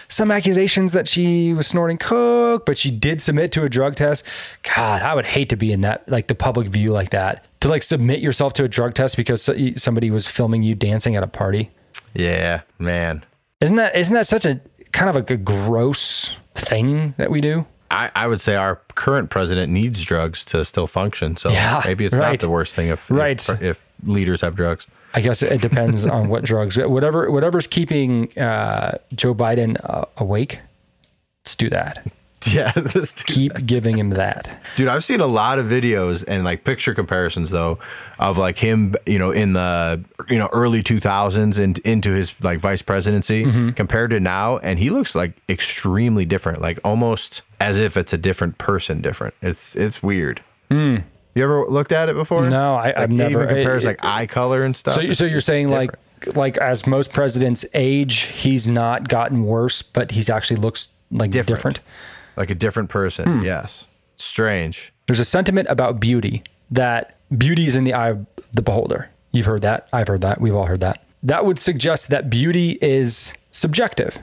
some 0.09 0.31
accusations 0.31 0.93
that 0.93 1.09
she 1.09 1.55
was 1.55 1.67
snorting 1.67 1.97
coke, 1.97 2.67
but 2.67 2.77
she 2.77 2.91
did 2.91 3.23
submit 3.23 3.51
to 3.53 3.65
a 3.65 3.71
drug 3.71 3.97
test. 3.97 4.27
God, 4.63 5.01
I 5.01 5.15
would 5.15 5.25
hate 5.25 5.49
to 5.49 5.57
be 5.57 5.73
in 5.73 5.81
that 5.81 6.07
like 6.09 6.27
the 6.27 6.35
public 6.35 6.69
view 6.69 6.93
like 6.93 7.11
that. 7.11 7.47
To 7.63 7.69
like 7.69 7.83
submit 7.83 8.21
yourself 8.21 8.53
to 8.55 8.65
a 8.65 8.69
drug 8.69 8.95
test 8.95 9.17
because 9.17 9.49
somebody 9.77 10.11
was 10.11 10.27
filming 10.27 10.63
you 10.63 10.75
dancing 10.75 11.17
at 11.17 11.23
a 11.23 11.29
party. 11.29 11.71
Yeah, 12.15 12.63
man. 12.79 13.25
Isn't 13.61 13.77
that 13.77 13.97
isn't 13.97 14.15
that 14.15 14.27
such 14.27 14.45
a 14.45 14.61
kind 14.93 15.09
of 15.09 15.17
a 15.17 15.37
gross 15.37 16.39
thing 16.55 17.15
that 17.19 17.31
we 17.31 17.41
do? 17.41 17.65
I, 17.93 18.11
I 18.15 18.27
would 18.27 18.41
say 18.41 18.57
our 18.57 18.77
current 18.95 19.29
president 19.29 19.71
needs 19.71 20.03
drugs 20.03 20.45
to 20.47 20.65
still 20.65 20.87
function. 20.87 21.37
So 21.37 21.51
yeah, 21.51 21.83
maybe 21.85 22.07
it's 22.07 22.17
right. 22.17 22.31
not 22.31 22.41
the 22.41 22.49
worst 22.49 22.75
thing 22.75 22.89
if, 22.89 23.11
right. 23.11 23.39
if, 23.49 23.63
if 23.63 23.87
leaders 24.03 24.41
have 24.41 24.57
drugs. 24.57 24.87
I 25.15 25.21
guess 25.21 25.43
it 25.43 25.61
depends 25.61 26.07
on 26.07 26.31
what 26.31 26.43
drugs. 26.43 26.79
Whatever 26.79 27.31
whatever's 27.31 27.67
keeping 27.67 28.37
uh, 28.39 28.99
Joe 29.15 29.35
Biden 29.35 29.79
uh, 29.85 30.07
awake, 30.17 30.61
let's 31.45 31.55
do 31.55 31.69
that. 31.71 32.11
Yeah, 32.53 32.73
keep 33.27 33.55
that. 33.55 33.67
giving 33.67 33.99
him 33.99 34.11
that. 34.11 34.61
Dude, 34.77 34.89
I've 34.89 35.05
seen 35.05 35.21
a 35.21 35.27
lot 35.27 35.59
of 35.59 35.67
videos 35.67 36.25
and 36.27 36.45
like 36.45 36.65
picture 36.65 36.95
comparisons 36.95 37.51
though 37.51 37.79
of 38.19 38.37
like 38.37 38.59
him, 38.59 38.95
you 39.07 39.19
know, 39.19 39.31
in 39.31 39.53
the 39.55 40.05
you 40.29 40.39
know 40.39 40.49
early 40.53 40.83
2000s 40.83 41.59
and 41.59 41.79
into 41.81 42.13
his 42.13 42.35
like 42.43 42.61
vice 42.61 42.83
presidency 42.83 43.45
mm-hmm. 43.45 43.71
compared 43.71 44.11
to 44.11 44.21
now 44.21 44.59
and 44.59 44.79
he 44.79 44.91
looks 44.91 45.15
like 45.15 45.33
extremely 45.49 46.25
different, 46.25 46.61
like 46.61 46.79
almost 46.85 47.43
as 47.61 47.81
if 47.81 47.97
it's 47.97 48.13
a 48.13 48.19
different 48.19 48.59
person 48.59 49.01
different. 49.01 49.35
It's 49.41 49.75
it's 49.77 50.03
weird. 50.03 50.43
Mm. 50.71 51.05
You 51.35 51.45
ever 51.45 51.67
looked 51.67 51.93
at 51.93 52.09
it 52.09 52.15
before? 52.15 52.47
No, 52.47 52.75
I, 52.77 52.93
have 52.95 53.11
never. 53.11 53.45
Even 53.45 53.57
compares 53.57 53.85
it, 53.85 53.89
like 53.89 54.05
eye 54.05 54.27
color 54.27 54.65
and 54.65 54.77
stuff. 54.77 54.95
So, 54.95 55.13
so 55.13 55.25
you're 55.25 55.41
saying 55.41 55.69
different. 55.69 55.93
like 56.27 56.37
like 56.37 56.59
as 56.59 56.87
most 56.87 57.13
presidents 57.13 57.65
age, 57.75 58.21
he's 58.23 58.69
not 58.69 59.09
gotten 59.09 59.45
worse, 59.45 59.83
but 59.83 60.13
he's 60.13 60.29
actually 60.29 60.61
looks 60.61 60.93
like 61.11 61.31
different, 61.31 61.59
different? 61.59 61.81
Like 62.37 62.51
a 62.51 62.55
different 62.55 62.91
person. 62.91 63.39
Hmm. 63.39 63.45
Yes, 63.45 63.87
strange. 64.17 64.93
There's 65.07 65.21
a 65.21 65.25
sentiment 65.25 65.69
about 65.69 66.01
beauty 66.01 66.43
that 66.71 67.19
beauty 67.37 67.67
is 67.67 67.77
in 67.77 67.85
the 67.85 67.93
eye 67.93 68.11
of 68.11 68.27
the 68.53 68.63
beholder. 68.63 69.11
You've 69.33 69.47
heard 69.47 69.63
that. 69.63 69.89
I've 69.93 70.09
heard 70.09 70.21
that. 70.23 70.41
We've 70.41 70.55
all 70.55 70.67
heard 70.67 70.81
that. 70.81 71.03
That 71.23 71.47
would 71.47 71.59
suggest 71.59 72.09
that 72.09 72.29
beauty 72.29 72.79
is 72.83 73.33
subjective, 73.51 74.19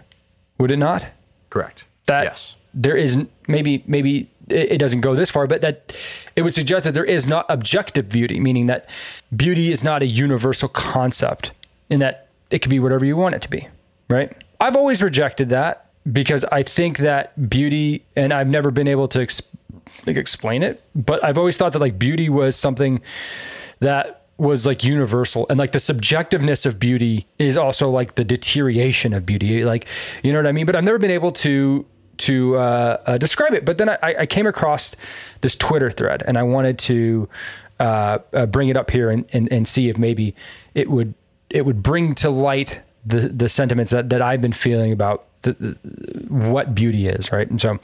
would 0.57 0.72
it 0.72 0.78
not? 0.78 1.07
Correct. 1.49 1.86
That 2.07 2.24
yes. 2.26 2.55
there 2.74 2.95
is 2.95 3.18
maybe 3.47 3.84
maybe 3.88 4.30
it 4.49 4.80
doesn't 4.80 5.01
go 5.01 5.16
this 5.16 5.30
far, 5.30 5.47
but 5.47 5.62
that 5.62 5.95
it 6.36 6.41
would 6.41 6.53
suggest 6.53 6.86
that 6.86 6.93
there 6.93 7.05
is 7.05 7.28
not 7.28 7.45
objective 7.49 8.10
beauty, 8.10 8.39
meaning 8.39 8.66
that 8.66 8.89
beauty 9.36 9.72
is 9.72 9.84
not 9.84 10.01
a 10.01 10.07
universal 10.07 10.68
concept 10.70 11.51
in 11.89 11.99
that 11.99 12.28
it 12.49 12.60
could 12.60 12.70
be 12.70 12.80
whatever 12.80 13.05
you 13.05 13.16
want 13.16 13.36
it 13.36 13.41
to 13.43 13.49
be, 13.49 13.68
right? 14.10 14.36
I've 14.60 14.76
always 14.76 15.01
rejected 15.01 15.49
that 15.49 15.88
because 16.12 16.45
I 16.45 16.64
think 16.64 16.97
that 16.99 17.49
beauty, 17.49 18.05
and 18.16 18.34
I've 18.34 18.47
never 18.47 18.72
been 18.72 18.88
able 18.88 19.07
to 19.10 19.28
like 20.05 20.18
explain 20.18 20.64
it, 20.64 20.82
but 20.95 21.24
I've 21.24 21.38
always 21.38 21.57
thought 21.57 21.74
that 21.74 21.80
like 21.80 21.99
beauty 21.99 22.30
was 22.30 22.55
something 22.55 23.01
that 23.80 24.16
was 24.38 24.66
like 24.66 24.86
universal 24.86 25.45
and 25.49 25.60
like 25.60 25.72
the 25.72 25.80
subjectiveness 25.80 26.66
of 26.66 26.80
beauty 26.80 27.28
is 27.39 27.57
also 27.57 27.89
like 27.89 28.16
the 28.16 28.24
deterioration 28.24 29.12
of 29.12 29.26
beauty 29.26 29.66
like 29.66 29.86
you 30.24 30.32
know 30.32 30.39
what 30.39 30.47
i 30.47 30.51
mean 30.53 30.66
but 30.66 30.78
i've 30.78 30.84
never 30.86 30.97
been 30.97 31.12
able 31.12 31.30
to 31.30 31.86
to 32.20 32.57
uh, 32.57 33.01
uh, 33.05 33.18
describe 33.18 33.53
it. 33.53 33.66
But 33.66 33.78
then 33.78 33.89
I, 33.89 33.97
I, 34.01 34.26
came 34.26 34.45
across 34.45 34.95
this 35.41 35.55
Twitter 35.55 35.89
thread, 35.89 36.24
and 36.28 36.38
I 36.38 36.43
wanted 36.43 36.78
to 36.80 37.30
uh, 37.80 38.20
uh, 38.34 38.45
bring 38.45 38.68
it 38.68 38.78
up 38.78 38.91
here 38.91 39.10
and, 39.10 39.26
and, 39.34 39.51
and 39.51 39.68
see 39.68 39.89
if 39.89 39.97
maybe 39.97 40.36
it 40.76 40.89
would 40.89 41.16
it 41.49 41.66
would 41.66 41.82
bring 41.82 42.14
to 42.14 42.30
light 42.30 42.82
the 43.06 43.30
the 43.30 43.50
sentiments 43.50 43.91
that, 43.91 44.10
that 44.10 44.22
I've 44.22 44.41
been 44.41 44.52
feeling 44.52 44.91
about 44.91 45.26
the, 45.41 45.54
the, 45.54 45.78
what 46.30 46.76
beauty 46.76 47.08
is, 47.08 47.32
right? 47.32 47.50
And 47.50 47.62
so 47.62 47.80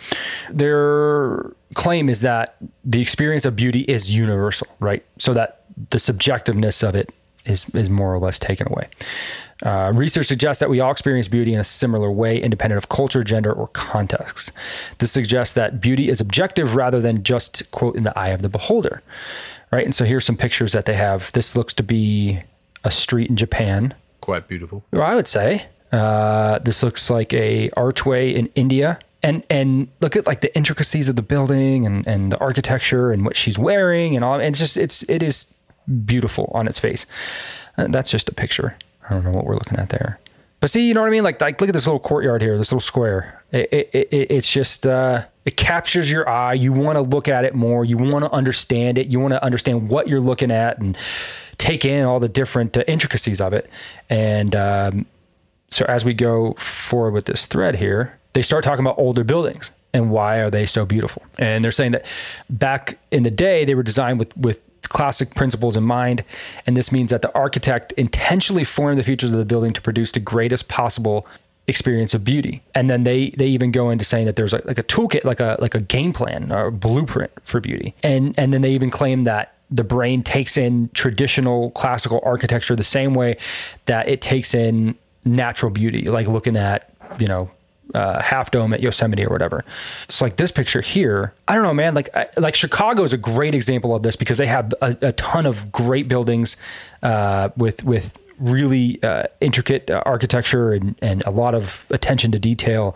their 0.50 1.52
claim 1.74 2.10
is 2.10 2.22
that 2.22 2.58
the 2.84 3.02
experience 3.02 3.46
of 3.46 3.56
beauty 3.56 3.82
is 3.82 4.12
universal, 4.12 4.68
right? 4.80 5.06
So 5.18 5.34
that 5.34 5.64
the 5.90 5.98
subjectiveness 5.98 6.88
of 6.88 6.96
it 6.96 7.10
is 7.46 7.70
is 7.70 7.90
more 7.90 8.14
or 8.14 8.20
less 8.20 8.40
taken 8.40 8.68
away. 8.68 8.88
Uh, 9.64 9.92
research 9.96 10.26
suggests 10.26 10.60
that 10.60 10.70
we 10.70 10.82
all 10.82 10.92
experience 10.92 11.30
beauty 11.30 11.54
in 11.54 11.60
a 11.60 11.64
similar 11.64 12.12
way, 12.12 12.38
independent 12.38 12.78
of 12.78 12.90
culture, 12.90 13.24
gender, 13.24 13.54
or 13.54 13.68
context. 13.70 14.52
This 14.98 15.12
suggests 15.12 15.54
that 15.54 15.80
beauty 15.80 16.10
is 16.10 16.20
objective 16.20 16.76
rather 16.76 17.00
than 17.00 17.24
just 17.24 17.72
quote 17.72 17.96
in 17.96 18.04
the 18.04 18.18
eye 18.20 18.30
of 18.30 18.42
the 18.42 18.50
beholder, 18.50 19.02
right? 19.72 19.86
And 19.86 19.96
so 19.96 20.04
here's 20.04 20.26
some 20.26 20.36
pictures 20.36 20.74
that 20.74 20.86
they 20.86 20.96
have. 20.96 21.32
This 21.32 21.56
looks 21.56 21.74
to 21.76 21.84
be 21.84 22.42
a 22.84 22.92
street 22.92 23.30
in 23.30 23.38
Japan. 23.38 23.94
Quite 24.26 24.48
beautiful. 24.48 24.84
Well, 24.92 25.04
I 25.04 25.14
would 25.14 25.28
say 25.28 25.68
uh, 25.92 26.58
this 26.58 26.82
looks 26.82 27.12
like 27.12 27.32
a 27.32 27.70
archway 27.78 28.34
in 28.34 28.48
India. 28.56 28.98
And, 29.22 29.44
and 29.50 29.88
look 30.02 30.16
at 30.16 30.28
like 30.28 30.42
the 30.42 30.56
intricacies 30.56 31.10
of 31.10 31.16
the 31.16 31.24
building 31.24 31.86
and, 31.86 32.06
and 32.06 32.32
the 32.32 32.38
architecture 32.38 33.12
and 33.12 33.26
what 33.26 33.36
she's 33.36 33.58
wearing 33.58 34.16
and 34.16 34.24
all. 34.24 34.36
And 34.36 34.44
it's 34.44 34.60
just 34.60 34.78
it's 34.78 35.02
it 35.10 35.24
is 35.24 35.52
beautiful 36.06 36.52
on 36.54 36.68
its 36.68 36.80
face. 36.80 37.08
Uh, 37.76 37.88
that's 37.90 38.12
just 38.12 38.30
a 38.30 38.34
picture. 38.34 38.76
I 39.08 39.14
don't 39.14 39.24
know 39.24 39.32
what 39.32 39.46
we're 39.46 39.56
looking 39.56 39.80
at 39.80 39.90
there. 39.90 40.20
But 40.60 40.70
see, 40.70 40.88
you 40.88 40.94
know 40.94 41.02
what 41.02 41.08
I 41.08 41.12
mean? 41.12 41.24
Like, 41.24 41.42
like 41.42 41.60
look 41.60 41.70
at 41.70 41.74
this 41.74 41.88
little 41.88 42.00
courtyard 42.00 42.42
here, 42.42 42.56
this 42.58 42.72
little 42.72 42.82
square. 42.82 43.44
It, 43.52 43.70
it, 43.72 43.90
it, 43.94 44.32
it's 44.32 44.52
just, 44.52 44.86
uh, 44.86 45.26
it 45.44 45.58
captures 45.58 46.12
your 46.12 46.30
eye. 46.30 46.54
You 46.54 46.72
want 46.74 46.98
to 46.98 47.02
look 47.02 47.28
at 47.28 47.46
it 47.46 47.56
more. 47.56 47.86
You 47.86 47.98
want 47.98 48.26
to 48.26 48.32
understand 48.32 48.98
it. 48.98 49.08
You 49.08 49.20
want 49.20 49.34
to 49.34 49.44
understand 49.44 49.90
what 49.90 50.08
you're 50.08 50.20
looking 50.22 50.52
at 50.52 50.80
and 50.80 50.98
take 51.58 51.86
in 51.86 52.06
all 52.06 52.20
the 52.20 52.30
different 52.30 52.78
uh, 52.78 52.84
intricacies 52.88 53.42
of 53.42 53.54
it. 53.54 53.70
And 54.10 54.56
um, 54.56 55.06
so 55.72 55.86
as 55.86 56.06
we 56.06 56.14
go 56.14 56.54
forward 56.54 57.12
with 57.12 57.26
this 57.26 57.46
thread 57.46 57.76
here, 57.76 58.18
they 58.34 58.42
start 58.42 58.64
talking 58.64 58.86
about 58.86 58.98
older 58.98 59.24
buildings 59.24 59.72
and 59.94 60.12
why 60.12 60.38
are 60.38 60.50
they 60.50 60.66
so 60.66 60.86
beautiful. 60.86 61.24
And 61.38 61.64
they're 61.64 61.72
saying 61.72 61.94
that 61.94 62.06
back 62.50 63.00
in 63.12 63.24
the 63.24 63.32
day, 63.32 63.66
they 63.66 63.76
were 63.76 63.84
designed 63.84 64.20
with, 64.20 64.36
with 64.36 64.60
classic 64.90 65.34
principles 65.36 65.78
in 65.78 65.84
mind. 65.84 66.24
And 66.68 66.76
this 66.76 66.92
means 66.92 67.12
that 67.12 67.22
the 67.22 67.34
architect 67.34 67.92
intentionally 67.94 68.64
formed 68.64 69.00
the 69.00 69.04
features 69.04 69.32
of 69.32 69.38
the 69.38 69.46
building 69.46 69.74
to 69.74 69.82
produce 69.82 70.12
the 70.12 70.20
greatest 70.20 70.68
possible 70.68 71.26
experience 71.68 72.14
of 72.14 72.24
beauty. 72.24 72.62
And 72.76 72.90
then 72.90 73.04
they 73.04 73.32
they 73.32 73.48
even 73.48 73.72
go 73.72 73.90
into 73.90 74.06
saying 74.06 74.26
that 74.26 74.36
there's 74.36 74.54
like, 74.54 74.66
like 74.66 74.78
a 74.78 74.84
toolkit, 74.84 75.24
like 75.24 75.40
a 75.40 75.58
like 75.60 75.76
a 75.76 75.80
game 75.80 76.14
plan 76.14 76.52
or 76.52 76.68
a 76.68 76.72
blueprint 76.72 77.32
for 77.44 77.60
beauty. 77.60 77.96
And 78.04 78.38
and 78.38 78.54
then 78.54 78.62
they 78.62 78.72
even 78.72 78.92
claim 78.92 79.24
that 79.24 79.56
the 79.72 79.84
brain 79.84 80.24
takes 80.24 80.58
in 80.58 80.90
traditional 80.94 81.72
classical 81.72 82.20
architecture 82.24 82.76
the 82.76 82.84
same 82.84 83.14
way 83.14 83.38
that 83.86 84.08
it 84.08 84.22
takes 84.22 84.54
in 84.54 84.96
natural 85.24 85.72
beauty, 85.72 86.06
like 86.06 86.28
looking 86.28 86.56
at, 86.56 86.94
you 87.20 87.28
know, 87.28 87.50
uh, 87.94 88.22
half 88.22 88.52
dome 88.52 88.74
at 88.74 88.82
Yosemite 88.82 89.26
or 89.26 89.30
whatever. 89.30 89.64
It's 90.06 90.22
like 90.22 90.38
this 90.38 90.52
picture 90.52 90.82
here. 90.82 91.34
I 91.48 91.56
don't 91.56 91.64
know, 91.64 91.74
man. 91.74 91.94
Like 91.94 92.10
I, 92.16 92.28
like 92.38 92.56
Chicago 92.56 93.04
is 93.04 93.14
a 93.14 93.18
great 93.18 93.56
example 93.56 93.96
of 93.96 94.04
this 94.04 94.16
because 94.16 94.38
they 94.38 94.48
have 94.48 94.74
a, 94.82 94.98
a 95.02 95.12
ton 95.14 95.46
of 95.46 95.72
great 95.72 96.08
buildings 96.08 96.58
uh, 97.04 97.50
with 97.56 97.84
with 97.84 98.18
really 98.40 99.02
uh, 99.04 99.24
intricate 99.40 99.90
uh, 99.90 100.02
architecture 100.06 100.74
and 100.74 100.96
and 101.02 101.24
a 101.26 101.32
lot 101.32 101.56
of 101.56 101.86
attention 101.90 102.32
to 102.32 102.40
detail. 102.40 102.96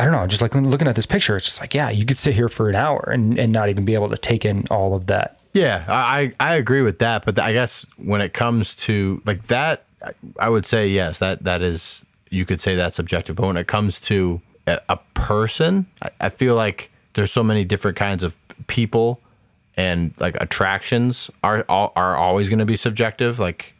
I 0.00 0.04
don't 0.04 0.12
know, 0.12 0.26
just 0.26 0.40
like 0.40 0.54
looking 0.54 0.88
at 0.88 0.96
this 0.96 1.04
picture, 1.04 1.36
it's 1.36 1.44
just 1.44 1.60
like, 1.60 1.74
yeah, 1.74 1.90
you 1.90 2.06
could 2.06 2.16
sit 2.16 2.34
here 2.34 2.48
for 2.48 2.70
an 2.70 2.74
hour 2.74 3.10
and, 3.12 3.38
and 3.38 3.52
not 3.52 3.68
even 3.68 3.84
be 3.84 3.92
able 3.92 4.08
to 4.08 4.16
take 4.16 4.46
in 4.46 4.66
all 4.70 4.94
of 4.94 5.08
that. 5.08 5.42
Yeah, 5.52 5.84
I 5.88 6.32
I 6.40 6.54
agree 6.54 6.80
with 6.80 7.00
that, 7.00 7.26
but 7.26 7.38
I 7.38 7.52
guess 7.52 7.84
when 7.98 8.22
it 8.22 8.32
comes 8.32 8.74
to 8.76 9.20
like 9.26 9.48
that, 9.48 9.84
I 10.38 10.48
would 10.48 10.64
say 10.64 10.88
yes, 10.88 11.18
that 11.18 11.44
that 11.44 11.60
is 11.60 12.02
you 12.30 12.46
could 12.46 12.62
say 12.62 12.76
that's 12.76 12.96
subjective. 12.96 13.36
But 13.36 13.46
when 13.46 13.58
it 13.58 13.66
comes 13.66 14.00
to 14.02 14.40
a, 14.66 14.98
person, 15.12 15.86
I, 16.00 16.10
I 16.18 16.28
feel 16.30 16.54
like 16.54 16.90
there's 17.12 17.30
so 17.30 17.42
many 17.42 17.64
different 17.66 17.98
kinds 17.98 18.22
of 18.22 18.36
people 18.68 19.20
and 19.76 20.14
like 20.18 20.34
attractions 20.40 21.30
are 21.44 21.62
are 21.68 22.16
always 22.16 22.48
going 22.48 22.60
to 22.60 22.64
be 22.64 22.76
subjective. 22.76 23.38
Like 23.38 23.74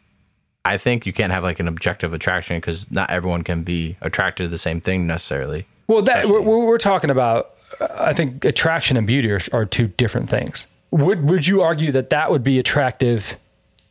I 0.65 0.77
think 0.77 1.07
you 1.07 1.13
can't 1.13 1.31
have 1.31 1.43
like 1.43 1.59
an 1.59 1.67
objective 1.67 2.13
attraction 2.13 2.57
because 2.57 2.91
not 2.91 3.09
everyone 3.09 3.41
can 3.43 3.63
be 3.63 3.97
attracted 4.01 4.43
to 4.43 4.49
the 4.49 4.59
same 4.59 4.81
thing 4.81 5.07
necessarily. 5.07 5.65
Well, 5.87 6.01
that 6.03 6.27
we're, 6.27 6.41
we're 6.41 6.77
talking 6.77 7.09
about. 7.09 7.55
Uh, 7.79 7.87
I 7.97 8.13
think 8.13 8.43
attraction 8.45 8.97
and 8.97 9.07
beauty 9.07 9.31
are, 9.31 9.41
are 9.53 9.65
two 9.65 9.87
different 9.87 10.29
things. 10.29 10.67
Would 10.91 11.29
would 11.29 11.47
you 11.47 11.61
argue 11.61 11.91
that 11.91 12.09
that 12.09 12.31
would 12.31 12.43
be 12.43 12.59
attractive? 12.59 13.37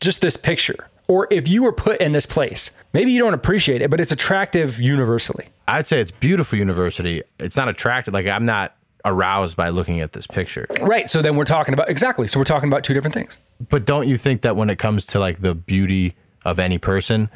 Just 0.01 0.23
this 0.23 0.37
picture, 0.37 0.89
or 1.09 1.29
if 1.31 1.47
you 1.47 1.63
were 1.63 1.73
put 1.73 2.01
in 2.01 2.13
this 2.13 2.25
place, 2.25 2.71
maybe 2.95 3.13
you 3.13 3.19
don't 3.19 3.35
appreciate 3.35 3.83
it, 3.83 3.91
but 3.91 4.01
it's 4.01 4.13
attractive 4.13 4.81
universally. 4.81 5.49
I'd 5.69 5.87
say 5.87 6.01
it's 6.01 6.11
beautiful 6.11 6.59
university. 6.59 7.23
It's 7.39 7.57
not 7.57 7.69
attractive. 7.69 8.15
Like 8.15 8.27
I'm 8.27 8.47
not 8.47 8.77
aroused 9.05 9.57
by 9.57 9.69
looking 9.71 10.01
at 10.01 10.13
this 10.13 10.27
picture. 10.27 10.67
Right. 10.81 11.09
So 11.09 11.23
then 11.23 11.37
we're 11.37 11.45
talking 11.45 11.75
about 11.75 11.89
exactly. 11.89 12.27
So 12.27 12.39
we're 12.41 12.45
talking 12.45 12.69
about 12.69 12.85
two 12.85 12.95
different 12.95 13.15
things. 13.15 13.39
But 13.69 13.85
don't 13.85 14.09
you 14.09 14.17
think 14.17 14.43
that 14.43 14.57
when 14.57 14.71
it 14.71 14.79
comes 14.79 15.07
to 15.07 15.19
like 15.19 15.41
the 15.41 15.55
beauty 15.55 16.17
of 16.45 16.59
any 16.59 16.79
person, 16.79 17.31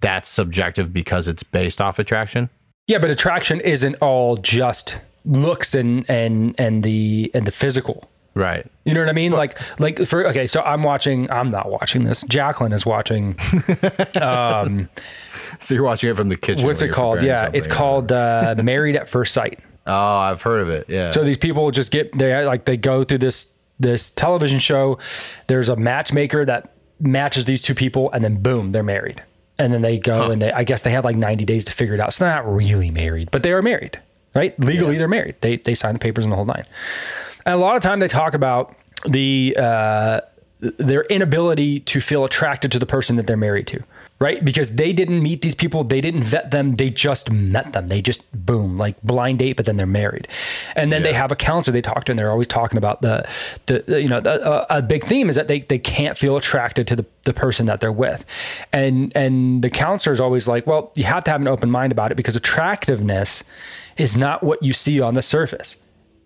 that's 0.00 0.28
subjective 0.28 0.92
because 0.92 1.28
it's 1.28 1.42
based 1.42 1.80
off 1.80 1.98
attraction? 1.98 2.50
Yeah, 2.88 2.98
but 2.98 3.10
attraction 3.10 3.60
isn't 3.60 3.96
all 3.96 4.36
just 4.36 4.98
looks 5.24 5.74
and 5.74 6.08
and 6.10 6.58
and 6.58 6.82
the 6.82 7.30
and 7.34 7.46
the 7.46 7.52
physical. 7.52 8.10
Right. 8.34 8.66
You 8.84 8.94
know 8.94 9.00
what 9.00 9.08
I 9.08 9.12
mean? 9.12 9.32
Like, 9.32 9.58
like 9.80 9.98
for 10.06 10.26
okay, 10.28 10.46
so 10.46 10.62
I'm 10.62 10.82
watching. 10.82 11.30
I'm 11.30 11.50
not 11.50 11.70
watching 11.70 12.04
this. 12.04 12.22
Jacqueline 12.22 12.72
is 12.72 12.84
watching. 12.84 13.36
Um, 14.20 14.88
so 15.58 15.74
you're 15.74 15.84
watching 15.84 16.10
it 16.10 16.16
from 16.16 16.28
the 16.28 16.36
kitchen. 16.36 16.64
What's 16.66 16.82
it 16.82 16.90
called? 16.90 17.22
Yeah, 17.22 17.50
it's 17.52 17.68
called 17.68 18.10
uh, 18.12 18.54
Married 18.62 18.96
at 18.96 19.08
First 19.08 19.32
Sight. 19.32 19.60
Oh, 19.90 20.18
I've 20.18 20.42
heard 20.42 20.60
of 20.60 20.68
it. 20.68 20.84
Yeah. 20.90 21.12
So 21.12 21.24
these 21.24 21.38
people 21.38 21.70
just 21.70 21.90
get 21.90 22.12
they 22.12 22.44
like 22.44 22.66
they 22.66 22.76
go 22.76 23.04
through 23.04 23.18
this 23.18 23.54
this 23.80 24.10
television 24.10 24.58
show. 24.58 24.98
There's 25.46 25.70
a 25.70 25.76
matchmaker 25.76 26.44
that 26.44 26.74
matches 27.00 27.46
these 27.46 27.62
two 27.62 27.74
people, 27.74 28.10
and 28.12 28.22
then 28.22 28.42
boom, 28.42 28.72
they're 28.72 28.82
married. 28.82 29.22
And 29.58 29.72
then 29.72 29.82
they 29.82 29.98
go 29.98 30.24
huh. 30.24 30.30
and 30.30 30.42
they 30.42 30.52
I 30.52 30.64
guess 30.64 30.82
they 30.82 30.90
have 30.90 31.04
like 31.04 31.16
90 31.16 31.44
days 31.44 31.64
to 31.64 31.72
figure 31.72 31.94
it 31.94 32.00
out. 32.00 32.12
So 32.12 32.24
they're 32.24 32.34
not 32.34 32.52
really 32.52 32.90
married, 32.90 33.30
but 33.30 33.42
they 33.42 33.52
are 33.52 33.62
married, 33.62 34.00
right? 34.34 34.58
Legally, 34.60 34.92
yeah. 34.92 35.00
they're 35.00 35.08
married. 35.08 35.36
They 35.40 35.56
they 35.56 35.74
sign 35.74 35.94
the 35.94 35.98
papers 35.98 36.24
and 36.24 36.32
the 36.32 36.36
whole 36.36 36.44
nine. 36.44 36.64
And 37.44 37.54
a 37.54 37.58
lot 37.58 37.76
of 37.76 37.82
time 37.82 37.98
they 37.98 38.08
talk 38.08 38.34
about 38.34 38.76
the 39.04 39.56
uh, 39.58 40.20
their 40.60 41.02
inability 41.04 41.80
to 41.80 42.00
feel 42.00 42.24
attracted 42.24 42.72
to 42.72 42.78
the 42.78 42.86
person 42.86 43.16
that 43.16 43.26
they're 43.26 43.36
married 43.36 43.66
to, 43.68 43.82
right? 44.18 44.44
Because 44.44 44.74
they 44.74 44.92
didn't 44.92 45.22
meet 45.22 45.42
these 45.42 45.54
people, 45.54 45.84
they 45.84 46.00
didn't 46.00 46.24
vet 46.24 46.50
them, 46.50 46.74
they 46.74 46.90
just 46.90 47.30
met 47.30 47.72
them. 47.72 47.88
They 47.88 48.02
just 48.02 48.24
boom, 48.32 48.76
like 48.76 49.00
blind 49.02 49.38
date, 49.38 49.56
but 49.56 49.66
then 49.66 49.76
they're 49.76 49.86
married. 49.86 50.26
And 50.74 50.92
then 50.92 51.02
yeah. 51.02 51.10
they 51.10 51.12
have 51.14 51.30
a 51.30 51.36
counselor 51.36 51.72
they 51.72 51.82
talk 51.82 52.04
to, 52.04 52.12
and 52.12 52.18
they're 52.18 52.30
always 52.30 52.48
talking 52.48 52.78
about 52.78 53.02
the 53.02 53.28
the, 53.66 53.84
the 53.86 54.02
you 54.02 54.08
know 54.08 54.20
the, 54.20 54.44
uh, 54.44 54.66
a 54.70 54.82
big 54.82 55.04
theme 55.04 55.30
is 55.30 55.36
that 55.36 55.48
they 55.48 55.60
they 55.60 55.78
can't 55.78 56.18
feel 56.18 56.36
attracted 56.36 56.86
to 56.88 56.96
the 56.96 57.06
the 57.24 57.32
person 57.32 57.66
that 57.66 57.80
they're 57.80 57.92
with, 57.92 58.24
and 58.72 59.12
and 59.16 59.62
the 59.62 59.70
counselor 59.70 60.12
is 60.12 60.20
always 60.20 60.48
like, 60.48 60.66
well, 60.66 60.92
you 60.96 61.04
have 61.04 61.24
to 61.24 61.30
have 61.30 61.40
an 61.40 61.48
open 61.48 61.70
mind 61.70 61.92
about 61.92 62.10
it 62.10 62.16
because 62.16 62.34
attractiveness 62.36 63.44
is 63.96 64.16
not 64.16 64.42
what 64.42 64.62
you 64.62 64.72
see 64.72 65.00
on 65.00 65.14
the 65.14 65.22
surface. 65.22 65.76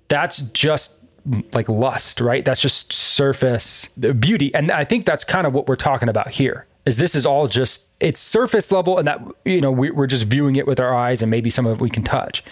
That's 0.09 0.38
just 0.38 1.03
like 1.55 1.68
lust, 1.68 2.20
right? 2.20 2.45
That's 2.45 2.61
just 2.61 2.93
surface 2.93 3.86
beauty. 3.88 4.55
And 4.55 4.70
I 4.70 4.84
think 4.84 5.07
that's 5.07 5.24
kind 5.24 5.47
of 5.47 5.53
what 5.53 5.68
we're 5.68 5.76
talking 5.76 6.09
about 6.09 6.30
here. 6.30 6.66
Is 6.85 6.97
this 6.97 7.14
is 7.14 7.24
all 7.24 7.47
just 7.47 7.91
it's 8.01 8.20
surface 8.20 8.72
level 8.72 8.99
and 8.99 9.07
that 9.07 9.20
you 9.45 9.61
know 9.61 9.70
we, 9.70 9.91
we're 9.91 10.07
just 10.07 10.24
viewing 10.24 10.57
it 10.57 10.66
with 10.66 10.80
our 10.80 10.95
eyes 10.95 11.22
and 11.22 11.30
maybe 11.30 11.49
some 11.49 11.66
of 11.66 11.78
it 11.78 11.83
we 11.83 11.91
can 11.91 12.03
touch, 12.03 12.43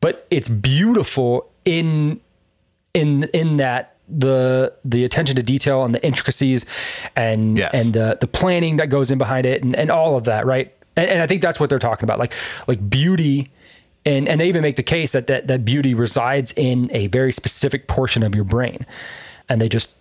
but 0.00 0.26
it's 0.30 0.48
beautiful 0.48 1.50
in 1.64 2.20
in 2.94 3.24
in 3.34 3.56
that 3.56 3.96
the 4.08 4.72
the 4.84 5.04
attention 5.04 5.36
to 5.36 5.42
detail 5.42 5.84
and 5.84 5.94
the 5.94 6.04
intricacies 6.04 6.64
and 7.16 7.58
yes. 7.58 7.70
and 7.74 7.92
the 7.94 8.16
the 8.20 8.28
planning 8.28 8.76
that 8.76 8.88
goes 8.88 9.10
in 9.10 9.18
behind 9.18 9.44
it 9.44 9.62
and, 9.62 9.74
and 9.76 9.90
all 9.90 10.16
of 10.16 10.24
that 10.24 10.46
right? 10.46 10.72
And, 10.96 11.10
and 11.10 11.22
I 11.22 11.26
think 11.26 11.42
that's 11.42 11.58
what 11.58 11.68
they're 11.68 11.78
talking 11.78 12.04
about 12.04 12.18
like 12.18 12.32
like 12.68 12.88
beauty 12.88 13.50
and 14.08 14.28
and 14.28 14.40
they 14.40 14.48
even 14.48 14.62
make 14.62 14.76
the 14.76 14.82
case 14.82 15.12
that 15.12 15.26
that 15.26 15.46
that 15.48 15.64
beauty 15.64 15.94
resides 15.94 16.52
in 16.52 16.88
a 16.92 17.08
very 17.08 17.32
specific 17.32 17.86
portion 17.86 18.22
of 18.22 18.34
your 18.34 18.44
brain, 18.44 18.80
and 19.48 19.60
they 19.60 19.68
just 19.68 19.92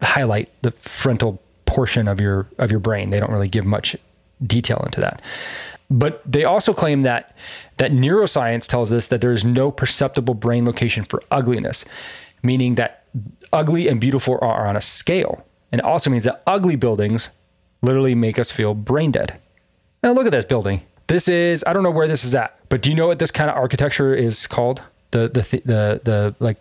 highlight 0.00 0.50
the 0.62 0.72
frontal 0.72 1.40
portion 1.72 2.08
of 2.08 2.20
your 2.20 2.46
of 2.58 2.70
your 2.70 2.80
brain. 2.80 3.10
They 3.10 3.18
don't 3.18 3.32
really 3.32 3.48
give 3.48 3.64
much 3.64 3.96
detail 4.44 4.82
into 4.84 5.00
that. 5.00 5.22
But 5.90 6.22
they 6.30 6.44
also 6.44 6.72
claim 6.72 7.02
that 7.02 7.36
that 7.76 7.92
neuroscience 7.92 8.66
tells 8.66 8.92
us 8.92 9.08
that 9.08 9.20
there 9.20 9.32
is 9.32 9.44
no 9.44 9.70
perceptible 9.70 10.34
brain 10.34 10.64
location 10.64 11.04
for 11.04 11.22
ugliness, 11.30 11.84
meaning 12.42 12.76
that 12.76 13.04
ugly 13.52 13.88
and 13.88 14.00
beautiful 14.00 14.38
are 14.40 14.66
on 14.66 14.76
a 14.76 14.80
scale. 14.80 15.44
And 15.70 15.80
it 15.80 15.84
also 15.84 16.10
means 16.10 16.24
that 16.24 16.42
ugly 16.46 16.76
buildings 16.76 17.28
literally 17.82 18.14
make 18.14 18.38
us 18.38 18.50
feel 18.50 18.74
brain 18.74 19.10
dead. 19.10 19.38
Now 20.02 20.12
look 20.12 20.26
at 20.26 20.32
this 20.32 20.44
building. 20.44 20.82
This 21.08 21.28
is 21.28 21.62
I 21.66 21.72
don't 21.72 21.82
know 21.82 21.90
where 21.90 22.08
this 22.08 22.24
is 22.24 22.34
at, 22.34 22.56
but 22.68 22.80
do 22.80 22.88
you 22.88 22.96
know 22.96 23.06
what 23.06 23.18
this 23.18 23.30
kind 23.30 23.50
of 23.50 23.56
architecture 23.56 24.14
is 24.14 24.46
called? 24.46 24.82
The 25.10 25.28
the 25.28 25.42
the 25.42 25.62
the, 25.64 26.00
the 26.04 26.34
like 26.40 26.56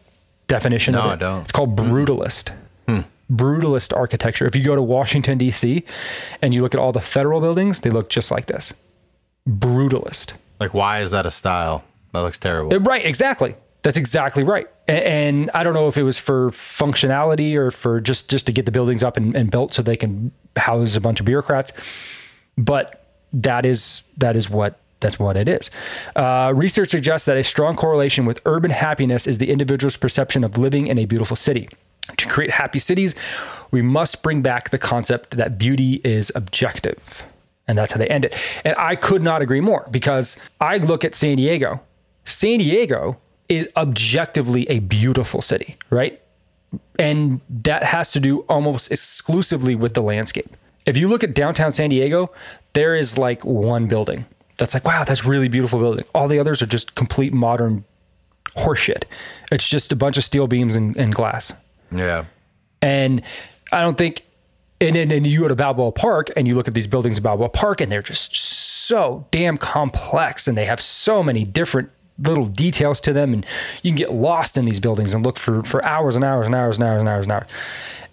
definition 0.47 0.93
no, 0.93 1.01
of 1.01 1.05
it. 1.05 1.14
I 1.14 1.16
don't. 1.16 1.41
It's 1.41 1.51
called 1.51 1.76
brutalist. 1.78 2.53
Hmm. 2.88 3.01
Brutalist 3.32 3.95
architecture. 3.95 4.45
If 4.45 4.55
you 4.55 4.63
go 4.63 4.75
to 4.75 4.82
Washington 4.82 5.38
D.C. 5.38 5.84
and 6.41 6.53
you 6.53 6.61
look 6.61 6.73
at 6.73 6.79
all 6.79 6.91
the 6.91 7.01
federal 7.01 7.39
buildings, 7.39 7.82
they 7.82 7.89
look 7.89 8.09
just 8.09 8.32
like 8.32 8.47
this. 8.47 8.73
Brutalist. 9.47 10.34
Like 10.59 10.73
why 10.73 11.01
is 11.01 11.11
that 11.11 11.25
a 11.25 11.32
style? 11.32 11.84
That 12.13 12.19
looks 12.19 12.38
terrible. 12.38 12.73
Uh, 12.73 12.79
right, 12.79 13.05
exactly. 13.05 13.55
That's 13.84 13.97
exactly 13.97 14.43
right. 14.43 14.67
And 14.88 15.49
I 15.53 15.63
don't 15.63 15.73
know 15.73 15.88
if 15.88 15.97
it 15.97 16.03
was 16.03 16.17
for 16.17 16.49
functionality 16.49 17.55
or 17.55 17.71
for 17.71 17.99
just 17.99 18.29
just 18.29 18.45
to 18.45 18.51
get 18.51 18.65
the 18.65 18.71
buildings 18.71 19.03
up 19.03 19.17
and, 19.17 19.36
and 19.36 19.49
built 19.49 19.73
so 19.73 19.82
they 19.82 19.97
can 19.97 20.32
house 20.55 20.95
a 20.95 21.01
bunch 21.01 21.19
of 21.19 21.25
bureaucrats, 21.25 21.71
but 22.57 23.07
that 23.34 23.65
is 23.65 24.03
that 24.17 24.36
is 24.36 24.49
what 24.49 24.77
that's 24.99 25.17
what 25.17 25.36
it 25.36 25.47
is. 25.47 25.71
Uh, 26.15 26.53
research 26.55 26.89
suggests 26.89 27.25
that 27.25 27.38
a 27.38 27.43
strong 27.43 27.75
correlation 27.75 28.25
with 28.25 28.39
urban 28.45 28.69
happiness 28.69 29.25
is 29.25 29.39
the 29.39 29.49
individual's 29.49 29.97
perception 29.97 30.43
of 30.43 30.57
living 30.57 30.86
in 30.86 30.99
a 30.99 31.05
beautiful 31.05 31.36
city. 31.36 31.67
To 32.18 32.28
create 32.28 32.51
happy 32.51 32.80
cities, 32.80 33.16
we 33.72 33.82
must 33.82 34.24
bring 34.24 34.41
back 34.41 34.70
the 34.70 34.78
concept 34.78 35.38
that 35.38 35.57
beauty 35.57 36.01
is 36.03 36.32
objective. 36.36 37.26
And 37.68 37.78
that's 37.78 37.93
how 37.93 37.99
they 37.99 38.07
end 38.07 38.26
it. 38.26 38.36
And 38.66 38.76
I 38.78 38.95
could 38.95 39.24
not 39.24 39.41
agree 39.41 39.62
more 39.62 39.88
because 39.91 40.38
I 40.59 40.78
look 40.78 41.05
at 41.05 41.16
San 41.16 41.38
Diego. 41.38 41.82
San 42.26 42.59
Diego 42.59 43.18
is 43.47 43.70
objectively 43.76 44.70
a 44.70 44.80
beautiful 44.80 45.41
city, 45.41 45.78
right? 45.89 46.22
And 46.99 47.41
that 47.49 47.84
has 47.84 48.12
to 48.14 48.20
do 48.20 48.39
almost 48.41 48.91
exclusively 48.91 49.76
with 49.76 49.93
the 49.93 50.01
landscape. 50.01 50.55
If 50.86 50.97
you 50.97 51.07
look 51.07 51.24
at 51.24 51.34
downtown 51.34 51.72
San 51.72 51.89
Diego, 51.89 52.32
there 52.74 52.95
is 52.95 53.18
like 53.18 53.43
one 53.45 53.88
building 53.88 54.26
that's 54.57 54.74
like, 54.74 54.86
wow, 54.86 55.03
that's 55.03 55.26
really 55.26 55.47
beautiful 55.47 55.80
building. 55.80 56.05
All 56.14 56.28
the 56.28 56.38
others 56.38 56.62
are 56.62 56.68
just 56.68 56.93
complete 56.93 57.34
modern 57.34 57.84
horseshit. 58.57 59.03
It's 59.51 59.68
just 59.68 59.91
a 59.91 59.95
bunch 59.95 60.18
of 60.18 60.24
steel 60.24 60.45
beams 60.45 60.76
and, 60.76 60.95
and 60.95 61.14
glass. 61.14 61.53
Yeah. 61.92 62.26
And 62.82 63.22
I 63.72 63.82
don't 63.82 63.98
think, 63.98 64.24
and 64.80 64.96
then 64.96 65.12
and 65.12 65.26
you 65.28 65.42
go 65.42 65.48
to 65.48 65.56
Balboa 65.56 65.92
Park 65.92 66.32
and 66.36 66.48
you 66.48 66.56
look 66.56 66.68
at 66.68 66.74
these 66.74 66.88
buildings 66.88 67.18
in 67.18 67.24
Balboa 67.24 67.50
Park 67.50 67.82
and 67.82 67.92
they're 67.92 68.02
just 68.02 68.36
so 68.36 69.28
damn 69.32 69.58
complex 69.58 70.48
and 70.48 70.58
they 70.58 70.66
have 70.66 70.82
so 70.82 71.22
many 71.22 71.44
different 71.44 71.89
little 72.18 72.48
details 72.48 73.00
to 73.02 73.14
them. 73.14 73.34
And 73.34 73.46
you 73.84 73.92
can 73.92 73.98
get 73.98 74.14
lost 74.14 74.58
in 74.58 74.66
these 74.66 74.80
buildings 74.80 75.14
and 75.14 75.26
look 75.26 75.38
for, 75.38 75.64
for 75.64 75.84
hours 75.86 76.16
and 76.16 76.26
hours 76.26 76.48
and 76.48 76.56
hours 76.56 76.78
and 76.78 76.86
hours 76.86 77.00
and 77.00 77.10
hours 77.10 77.26
and 77.26 77.32
hours. 77.32 77.48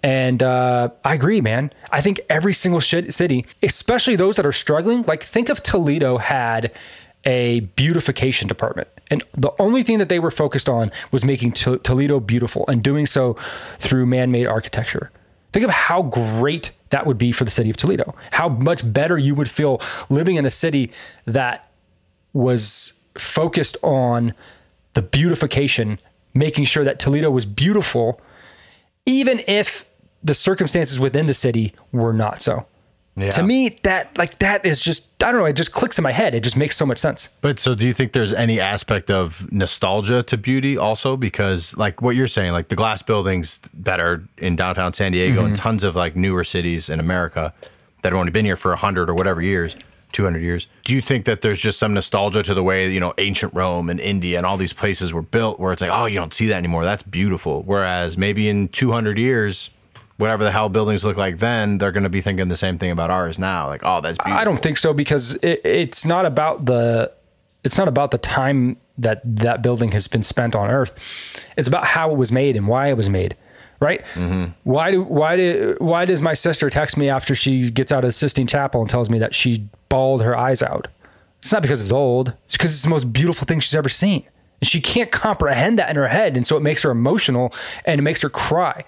And 0.01 0.43
uh, 0.43 0.89
I 1.03 1.15
agree, 1.15 1.41
man. 1.41 1.73
I 1.91 2.01
think 2.01 2.21
every 2.29 2.53
single 2.53 2.79
shit 2.79 3.13
city, 3.13 3.45
especially 3.61 4.15
those 4.15 4.35
that 4.37 4.45
are 4.45 4.51
struggling, 4.51 5.03
like 5.03 5.23
think 5.23 5.49
of 5.49 5.61
Toledo 5.61 6.17
had 6.17 6.71
a 7.25 7.61
beautification 7.61 8.47
department. 8.47 8.87
And 9.11 9.23
the 9.33 9.51
only 9.59 9.83
thing 9.83 9.99
that 9.99 10.09
they 10.09 10.19
were 10.19 10.31
focused 10.31 10.69
on 10.69 10.91
was 11.11 11.25
making 11.25 11.53
to- 11.53 11.79
Toledo 11.79 12.19
beautiful 12.19 12.65
and 12.67 12.81
doing 12.81 13.05
so 13.05 13.35
through 13.77 14.05
man 14.05 14.31
made 14.31 14.47
architecture. 14.47 15.11
Think 15.51 15.65
of 15.65 15.71
how 15.71 16.03
great 16.03 16.71
that 16.91 17.05
would 17.05 17.17
be 17.17 17.31
for 17.31 17.43
the 17.43 17.51
city 17.51 17.69
of 17.69 17.77
Toledo. 17.77 18.15
How 18.33 18.49
much 18.49 18.91
better 18.91 19.17
you 19.17 19.35
would 19.35 19.49
feel 19.49 19.81
living 20.09 20.35
in 20.35 20.45
a 20.45 20.49
city 20.49 20.91
that 21.25 21.69
was 22.33 22.99
focused 23.17 23.77
on 23.83 24.33
the 24.93 25.01
beautification, 25.01 25.99
making 26.33 26.65
sure 26.65 26.83
that 26.83 26.99
Toledo 26.99 27.29
was 27.29 27.45
beautiful, 27.45 28.21
even 29.05 29.41
if 29.47 29.85
the 30.23 30.33
circumstances 30.33 30.99
within 30.99 31.27
the 31.27 31.33
city 31.33 31.73
were 31.91 32.13
not 32.13 32.41
so. 32.41 32.65
Yeah. 33.19 33.29
To 33.31 33.43
me, 33.43 33.79
that 33.83 34.17
like 34.17 34.39
that 34.39 34.65
is 34.65 34.79
just 34.79 35.23
I 35.23 35.31
don't 35.31 35.41
know. 35.41 35.45
It 35.45 35.53
just 35.53 35.73
clicks 35.73 35.97
in 35.97 36.03
my 36.03 36.11
head. 36.11 36.33
It 36.33 36.41
just 36.41 36.57
makes 36.57 36.77
so 36.77 36.85
much 36.85 36.99
sense. 36.99 37.29
But 37.41 37.59
so 37.59 37.75
do 37.75 37.85
you 37.85 37.93
think 37.93 38.13
there's 38.13 38.33
any 38.33 38.59
aspect 38.59 39.11
of 39.11 39.51
nostalgia 39.51 40.23
to 40.23 40.37
beauty 40.37 40.77
also? 40.77 41.17
Because 41.17 41.75
like 41.77 42.01
what 42.01 42.15
you're 42.15 42.27
saying, 42.27 42.53
like 42.53 42.69
the 42.69 42.75
glass 42.75 43.01
buildings 43.01 43.59
that 43.73 43.99
are 43.99 44.23
in 44.37 44.55
downtown 44.55 44.93
San 44.93 45.11
Diego 45.11 45.39
and 45.39 45.53
mm-hmm. 45.53 45.63
tons 45.63 45.83
of 45.83 45.95
like 45.95 46.15
newer 46.15 46.43
cities 46.43 46.89
in 46.89 46.99
America 46.99 47.53
that 48.01 48.13
have 48.13 48.19
only 48.19 48.31
been 48.31 48.45
here 48.45 48.55
for 48.55 48.71
a 48.71 48.77
hundred 48.77 49.09
or 49.09 49.13
whatever 49.13 49.41
years, 49.41 49.75
200 50.13 50.41
years. 50.41 50.67
Do 50.85 50.93
you 50.93 51.01
think 51.01 51.25
that 51.25 51.41
there's 51.41 51.59
just 51.59 51.79
some 51.79 51.93
nostalgia 51.93 52.43
to 52.43 52.53
the 52.53 52.63
way, 52.63 52.91
you 52.91 52.99
know, 52.99 53.13
ancient 53.17 53.53
Rome 53.53 53.89
and 53.89 53.99
India 53.99 54.37
and 54.37 54.45
all 54.45 54.57
these 54.57 54.73
places 54.73 55.13
were 55.13 55.21
built 55.21 55.59
where 55.59 55.73
it's 55.73 55.81
like, 55.81 55.91
oh, 55.91 56.05
you 56.05 56.17
don't 56.17 56.33
see 56.33 56.47
that 56.47 56.55
anymore. 56.55 56.83
That's 56.83 57.03
beautiful. 57.03 57.63
Whereas 57.63 58.17
maybe 58.17 58.49
in 58.49 58.69
200 58.69 59.19
years, 59.19 59.69
whatever 60.19 60.43
the 60.43 60.51
hell 60.51 60.67
buildings 60.67 61.05
look 61.05 61.17
like 61.17 61.37
then, 61.37 61.77
they're 61.77 61.93
going 61.93 62.03
to 62.03 62.09
be 62.09 62.19
thinking 62.21 62.49
the 62.49 62.57
same 62.57 62.77
thing 62.77 62.91
about 62.91 63.09
ours 63.09 63.39
now. 63.39 63.67
Like, 63.67 63.81
oh, 63.83 64.01
that's 64.01 64.17
beautiful. 64.17 64.39
I 64.39 64.43
don't 64.43 64.61
think 64.61 64.77
so 64.77 64.93
because 64.93 65.35
it, 65.35 65.61
it's 65.63 66.05
not 66.05 66.25
about 66.25 66.65
the 66.65 67.11
it's 67.63 67.77
not 67.77 67.87
about 67.87 68.11
the 68.11 68.17
time 68.17 68.77
that 68.97 69.21
that 69.23 69.61
building 69.61 69.91
has 69.93 70.07
been 70.07 70.23
spent 70.23 70.55
on 70.55 70.69
Earth. 70.69 70.93
It's 71.57 71.67
about 71.67 71.85
how 71.85 72.11
it 72.11 72.17
was 72.17 72.31
made 72.31 72.57
and 72.57 72.67
why 72.67 72.89
it 72.89 72.97
was 72.97 73.09
made. 73.09 73.35
Right? 73.79 74.05
Mm-hmm. 74.07 74.51
Why 74.63 74.91
do 74.91 75.03
why 75.03 75.37
do 75.37 75.77
why 75.79 76.03
does 76.03 76.21
my 76.21 76.33
sister 76.33 76.69
text 76.69 76.97
me 76.97 77.07
after 77.07 77.33
she 77.33 77.71
gets 77.71 77.93
out 77.93 78.03
of 78.03 78.09
the 78.09 78.13
Sistine 78.13 78.45
Chapel 78.45 78.81
and 78.81 78.89
tells 78.89 79.09
me 79.09 79.19
that 79.19 79.33
she 79.33 79.69
bawled 79.87 80.21
her 80.21 80.35
eyes 80.35 80.61
out? 80.61 80.89
It's 81.41 81.53
not 81.53 81.61
because 81.61 81.81
it's 81.81 81.93
old. 81.93 82.33
It's 82.43 82.57
because 82.57 82.73
it's 82.73 82.83
the 82.83 82.89
most 82.89 83.13
beautiful 83.13 83.45
thing 83.45 83.61
she's 83.61 83.75
ever 83.75 83.87
seen. 83.87 84.25
And 84.61 84.67
she 84.67 84.81
can't 84.81 85.11
comprehend 85.11 85.79
that 85.79 85.89
in 85.89 85.95
her 85.95 86.07
head. 86.07 86.35
And 86.35 86.45
so 86.45 86.57
it 86.57 86.61
makes 86.61 86.83
her 86.83 86.91
emotional 86.91 87.53
and 87.85 87.99
it 87.99 88.03
makes 88.03 88.21
her 88.21 88.29
cry, 88.29 88.83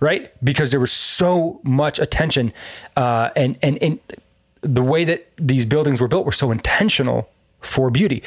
right? 0.00 0.32
Because 0.44 0.70
there 0.70 0.80
was 0.80 0.92
so 0.92 1.60
much 1.64 1.98
attention 1.98 2.52
uh, 2.96 3.30
and, 3.34 3.58
and, 3.62 3.78
and 3.82 3.98
the 4.60 4.82
way 4.82 5.04
that 5.04 5.28
these 5.36 5.66
buildings 5.66 6.00
were 6.00 6.08
built 6.08 6.26
were 6.26 6.32
so 6.32 6.50
intentional 6.50 7.28
for 7.60 7.90
beauty. 7.90 8.22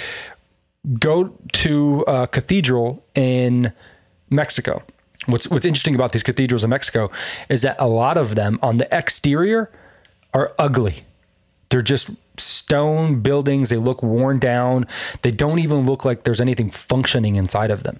Go 0.99 1.35
to 1.53 2.03
a 2.07 2.27
cathedral 2.27 3.03
in 3.15 3.73
Mexico. 4.29 4.83
What's, 5.25 5.49
what's 5.49 5.65
interesting 5.65 5.95
about 5.95 6.11
these 6.11 6.23
cathedrals 6.23 6.63
in 6.63 6.69
Mexico 6.69 7.11
is 7.49 7.61
that 7.61 7.75
a 7.79 7.87
lot 7.87 8.17
of 8.17 8.35
them 8.35 8.59
on 8.61 8.77
the 8.77 8.87
exterior 8.95 9.69
are 10.33 10.53
ugly. 10.57 11.03
They're 11.69 11.81
just 11.81 12.09
stone 12.39 13.21
buildings. 13.21 13.69
They 13.69 13.77
look 13.77 14.01
worn 14.03 14.39
down. 14.39 14.87
They 15.21 15.31
don't 15.31 15.59
even 15.59 15.85
look 15.85 16.05
like 16.05 16.23
there's 16.23 16.41
anything 16.41 16.69
functioning 16.69 17.35
inside 17.35 17.71
of 17.71 17.83
them. 17.83 17.97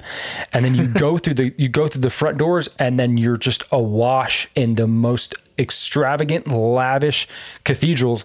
And 0.54 0.66
then 0.66 0.76
you 0.76 0.88
go 0.94 1.18
through 1.18 1.36
the 1.36 1.54
you 1.58 1.70
go 1.70 1.88
through 1.88 2.02
the 2.02 2.10
front 2.10 2.38
doors 2.38 2.70
and 2.80 3.00
then 3.00 3.18
you're 3.18 3.38
just 3.38 3.64
awash 3.72 4.48
in 4.56 4.76
the 4.76 4.88
most 4.88 5.34
extravagant, 5.58 6.48
lavish 6.48 7.28
cathedrals 7.64 8.24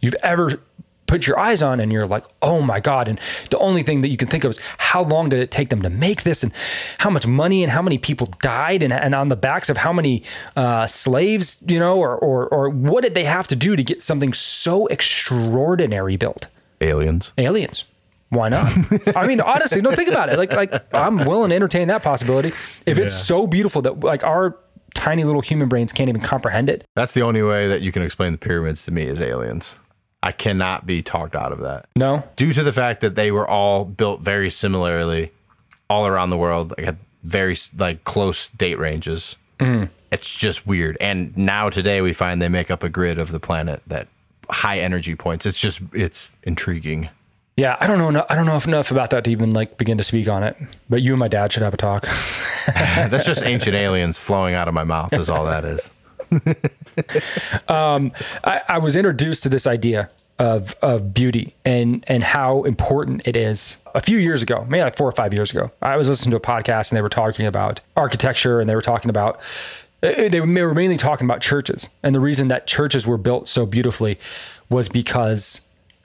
you've 0.00 0.14
ever 0.22 0.60
put 1.06 1.26
your 1.26 1.38
eyes 1.38 1.62
on 1.62 1.80
and 1.80 1.92
you're 1.92 2.06
like, 2.06 2.24
oh 2.42 2.60
my 2.60 2.80
God. 2.80 3.08
And 3.08 3.20
the 3.50 3.58
only 3.58 3.82
thing 3.82 4.00
that 4.00 4.08
you 4.08 4.16
can 4.16 4.28
think 4.28 4.44
of 4.44 4.50
is 4.50 4.60
how 4.78 5.04
long 5.04 5.28
did 5.28 5.40
it 5.40 5.50
take 5.50 5.68
them 5.68 5.82
to 5.82 5.90
make 5.90 6.22
this 6.22 6.42
and 6.42 6.52
how 6.98 7.10
much 7.10 7.26
money 7.26 7.62
and 7.62 7.72
how 7.72 7.82
many 7.82 7.98
people 7.98 8.26
died 8.40 8.82
and, 8.82 8.92
and 8.92 9.14
on 9.14 9.28
the 9.28 9.36
backs 9.36 9.68
of 9.68 9.78
how 9.78 9.92
many 9.92 10.22
uh, 10.56 10.86
slaves, 10.86 11.62
you 11.66 11.78
know, 11.78 11.98
or, 11.98 12.16
or, 12.16 12.48
or 12.48 12.68
what 12.68 13.02
did 13.02 13.14
they 13.14 13.24
have 13.24 13.46
to 13.48 13.56
do 13.56 13.76
to 13.76 13.84
get 13.84 14.02
something 14.02 14.32
so 14.32 14.86
extraordinary 14.86 16.16
built? 16.16 16.48
Aliens. 16.80 17.32
Aliens. 17.38 17.84
Why 18.28 18.48
not? 18.48 18.72
I 19.16 19.26
mean, 19.26 19.40
honestly, 19.40 19.80
no, 19.80 19.92
think 19.92 20.08
about 20.08 20.30
it. 20.30 20.36
Like, 20.36 20.52
like 20.52 20.92
I'm 20.92 21.24
willing 21.24 21.50
to 21.50 21.54
entertain 21.54 21.88
that 21.88 22.02
possibility. 22.02 22.48
If 22.84 22.98
it's 22.98 23.14
so 23.14 23.46
beautiful 23.46 23.82
that 23.82 24.00
like 24.00 24.24
our 24.24 24.58
tiny 24.94 25.24
little 25.24 25.42
human 25.42 25.68
brains 25.68 25.92
can't 25.92 26.08
even 26.08 26.22
comprehend 26.22 26.68
it. 26.68 26.84
That's 26.96 27.12
the 27.12 27.22
only 27.22 27.42
way 27.42 27.68
that 27.68 27.82
you 27.82 27.92
can 27.92 28.02
explain 28.02 28.32
the 28.32 28.38
pyramids 28.38 28.84
to 28.86 28.90
me 28.90 29.04
is 29.04 29.20
aliens. 29.20 29.76
I 30.22 30.32
cannot 30.32 30.86
be 30.86 31.02
talked 31.02 31.36
out 31.36 31.52
of 31.52 31.60
that. 31.60 31.86
No, 31.96 32.24
Due 32.36 32.52
to 32.52 32.62
the 32.62 32.72
fact 32.72 33.00
that 33.00 33.14
they 33.14 33.30
were 33.30 33.48
all 33.48 33.84
built 33.84 34.22
very 34.22 34.50
similarly 34.50 35.32
all 35.88 36.06
around 36.06 36.30
the 36.30 36.38
world, 36.38 36.74
like 36.76 36.84
had 36.84 36.98
very 37.22 37.56
like 37.78 38.04
close 38.04 38.48
date 38.48 38.78
ranges. 38.78 39.36
Mm. 39.58 39.88
It's 40.10 40.34
just 40.34 40.66
weird. 40.66 40.96
And 41.00 41.36
now 41.36 41.70
today 41.70 42.00
we 42.00 42.12
find 42.12 42.40
they 42.40 42.48
make 42.48 42.70
up 42.70 42.82
a 42.82 42.88
grid 42.88 43.18
of 43.18 43.30
the 43.32 43.40
planet 43.40 43.82
that 43.86 44.08
high 44.50 44.78
energy 44.78 45.14
points. 45.14 45.46
It's 45.46 45.60
just 45.60 45.80
it's 45.92 46.32
intriguing. 46.42 47.08
Yeah, 47.56 47.76
I 47.80 47.86
don't 47.86 48.12
know. 48.12 48.26
I 48.28 48.34
don't 48.34 48.44
know 48.44 48.58
enough 48.58 48.90
about 48.90 49.10
that 49.10 49.24
to 49.24 49.30
even 49.30 49.52
like 49.52 49.78
begin 49.78 49.96
to 49.96 50.04
speak 50.04 50.28
on 50.28 50.42
it. 50.42 50.56
But 50.90 51.00
you 51.02 51.12
and 51.12 51.20
my 51.20 51.28
dad 51.28 51.52
should 51.52 51.62
have 51.62 51.72
a 51.72 51.78
talk. 51.78 52.02
That's 52.66 53.24
just 53.24 53.42
ancient 53.44 53.74
aliens 53.74 54.18
flowing 54.18 54.54
out 54.54 54.68
of 54.68 54.74
my 54.74 54.84
mouth 54.84 55.12
is 55.14 55.30
all 55.30 55.46
that 55.46 55.64
is. 55.64 55.90
I, 58.44 58.62
I 58.68 58.78
was 58.78 58.96
introduced 58.96 59.42
to 59.44 59.48
this 59.48 59.66
idea 59.66 60.10
of 60.38 60.76
of 60.82 61.14
beauty 61.14 61.54
and 61.64 62.04
and 62.08 62.22
how 62.22 62.62
important 62.64 63.26
it 63.26 63.36
is. 63.36 63.78
A 63.94 64.00
few 64.00 64.18
years 64.18 64.42
ago, 64.42 64.66
maybe 64.68 64.82
like 64.82 64.96
four 64.96 65.08
or 65.08 65.12
five 65.12 65.32
years 65.32 65.50
ago, 65.50 65.70
I 65.80 65.96
was 65.96 66.08
listening 66.08 66.32
to 66.32 66.36
a 66.36 66.40
podcast 66.40 66.90
and 66.90 66.96
they 66.96 67.02
were 67.02 67.08
talking 67.08 67.46
about 67.46 67.80
architecture 67.96 68.60
and 68.60 68.68
they 68.68 68.74
were 68.74 68.82
talking 68.82 69.08
about 69.08 69.40
uh, 70.02 70.28
they 70.28 70.40
were 70.40 70.74
mainly 70.74 70.98
talking 70.98 71.24
about 71.24 71.40
churches 71.40 71.88
and 72.02 72.14
the 72.14 72.20
reason 72.20 72.48
that 72.48 72.66
churches 72.66 73.06
were 73.06 73.16
built 73.16 73.48
so 73.48 73.64
beautifully 73.64 74.18
was 74.68 74.88
because 74.88 75.62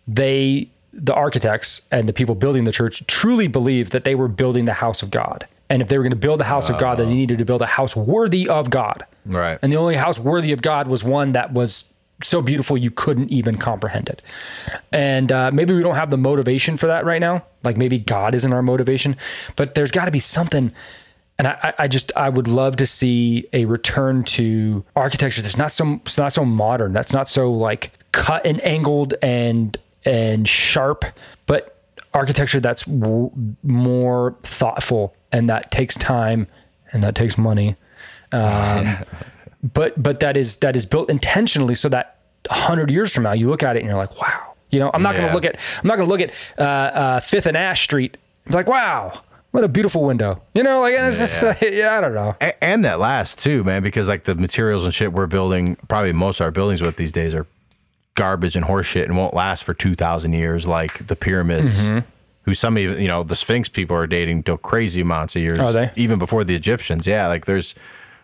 they 0.07 0.69
the 0.93 1.13
architects 1.13 1.87
and 1.91 2.07
the 2.07 2.13
people 2.13 2.35
building 2.35 2.63
the 2.65 2.71
church 2.71 3.05
truly 3.07 3.47
believed 3.47 3.91
that 3.91 4.03
they 4.03 4.15
were 4.15 4.27
building 4.27 4.65
the 4.65 4.73
house 4.73 5.01
of 5.01 5.09
God. 5.09 5.47
And 5.69 5.81
if 5.81 5.87
they 5.87 5.97
were 5.97 6.03
going 6.03 6.11
to 6.11 6.17
build 6.17 6.39
the 6.39 6.45
house 6.45 6.69
of 6.69 6.77
God, 6.77 6.97
then 6.97 7.07
they 7.07 7.13
needed 7.13 7.39
to 7.39 7.45
build 7.45 7.61
a 7.61 7.65
house 7.65 7.95
worthy 7.95 8.49
of 8.49 8.69
God. 8.69 9.05
Right. 9.25 9.59
And 9.61 9.71
the 9.71 9.77
only 9.77 9.95
house 9.95 10.19
worthy 10.19 10.51
of 10.51 10.61
God 10.61 10.87
was 10.87 11.03
one 11.03 11.31
that 11.33 11.53
was 11.53 11.93
so 12.23 12.41
beautiful 12.41 12.77
you 12.77 12.91
couldn't 12.91 13.31
even 13.31 13.57
comprehend 13.57 14.07
it. 14.09 14.21
And 14.91 15.31
uh, 15.31 15.51
maybe 15.51 15.73
we 15.73 15.81
don't 15.81 15.95
have 15.95 16.11
the 16.11 16.17
motivation 16.17 16.77
for 16.77 16.87
that 16.87 17.03
right 17.05 17.19
now. 17.21 17.43
Like 17.63 17.77
maybe 17.77 17.97
God 17.99 18.35
isn't 18.35 18.53
our 18.53 18.61
motivation, 18.61 19.15
but 19.55 19.73
there's 19.75 19.91
got 19.91 20.05
to 20.05 20.11
be 20.11 20.19
something. 20.19 20.71
And 21.39 21.47
I, 21.47 21.73
I- 21.79 21.87
just 21.87 22.11
I 22.15 22.29
would 22.29 22.47
love 22.47 22.75
to 22.77 22.85
see 22.85 23.47
a 23.53 23.65
return 23.65 24.23
to 24.25 24.83
architecture 24.95 25.41
that's 25.41 25.57
not 25.57 25.71
so 25.71 25.99
it's 26.05 26.17
not 26.17 26.33
so 26.33 26.45
modern. 26.45 26.93
That's 26.93 27.13
not 27.13 27.27
so 27.27 27.51
like 27.51 27.91
cut 28.11 28.45
and 28.45 28.63
angled 28.63 29.15
and 29.23 29.75
and 30.05 30.47
sharp, 30.47 31.05
but 31.47 31.77
architecture 32.13 32.59
that's 32.59 32.83
w- 32.85 33.31
more 33.63 34.35
thoughtful 34.43 35.15
and 35.31 35.49
that 35.49 35.71
takes 35.71 35.95
time 35.95 36.45
and 36.91 37.01
that 37.01 37.15
takes 37.15 37.37
money. 37.37 37.75
Um, 38.33 38.97
but 39.73 40.01
but 40.01 40.19
that 40.21 40.37
is 40.37 40.57
that 40.57 40.75
is 40.75 40.85
built 40.85 41.09
intentionally 41.09 41.75
so 41.75 41.89
that 41.89 42.17
hundred 42.49 42.89
years 42.89 43.13
from 43.13 43.23
now 43.23 43.33
you 43.33 43.47
look 43.49 43.61
at 43.63 43.75
it 43.75 43.79
and 43.79 43.87
you're 43.89 43.97
like, 43.97 44.19
wow. 44.21 44.47
You 44.71 44.79
know, 44.79 44.89
I'm 44.93 45.03
not 45.03 45.15
going 45.17 45.27
to 45.27 45.33
look 45.33 45.43
at 45.45 45.57
I'm 45.83 45.87
not 45.87 45.97
going 45.97 46.07
to 46.07 46.11
look 46.15 46.21
at 46.21 46.31
uh, 46.57 46.61
uh, 46.63 47.19
Fifth 47.19 47.45
and 47.45 47.57
Ash 47.57 47.81
Street 47.81 48.15
and 48.45 48.51
be 48.53 48.55
like, 48.57 48.67
wow, 48.67 49.21
what 49.51 49.65
a 49.65 49.67
beautiful 49.67 50.03
window. 50.05 50.41
You 50.55 50.63
know, 50.63 50.79
like 50.79 50.95
and 50.95 51.07
it's 51.07 51.19
just 51.19 51.43
like, 51.43 51.59
yeah, 51.61 51.97
I 51.97 51.99
don't 52.01 52.13
know. 52.13 52.37
A- 52.39 52.63
and 52.63 52.85
that 52.85 52.97
lasts 53.01 53.43
too, 53.43 53.65
man, 53.65 53.83
because 53.83 54.07
like 54.07 54.23
the 54.23 54.33
materials 54.33 54.85
and 54.85 54.93
shit 54.93 55.11
we're 55.11 55.27
building, 55.27 55.75
probably 55.89 56.13
most 56.13 56.39
of 56.39 56.45
our 56.45 56.51
buildings 56.51 56.81
with 56.81 56.95
these 56.95 57.11
days 57.11 57.33
are 57.35 57.45
garbage 58.15 58.55
and 58.55 58.65
horseshit 58.65 59.03
and 59.05 59.17
won't 59.17 59.33
last 59.33 59.65
for 59.65 59.73
2,000 59.73 60.31
years, 60.31 60.65
like 60.65 61.05
the 61.07 61.17
pyramids, 61.17 61.81
Mm-hmm. 61.81 62.07
who 62.43 62.53
some 62.53 62.77
even, 62.77 63.01
you 63.01 63.07
know, 63.09 63.23
the 63.23 63.35
Sphinx 63.35 63.67
people 63.67 63.97
are 63.97 64.07
dating 64.07 64.43
to 64.43 64.57
crazy 64.57 65.01
amounts 65.01 65.35
of 65.35 65.41
years. 65.41 65.59
Even 65.97 66.17
before 66.17 66.45
the 66.45 66.55
Egyptians. 66.55 67.05
Yeah. 67.05 67.27
Like 67.27 67.43
there's, 67.45 67.75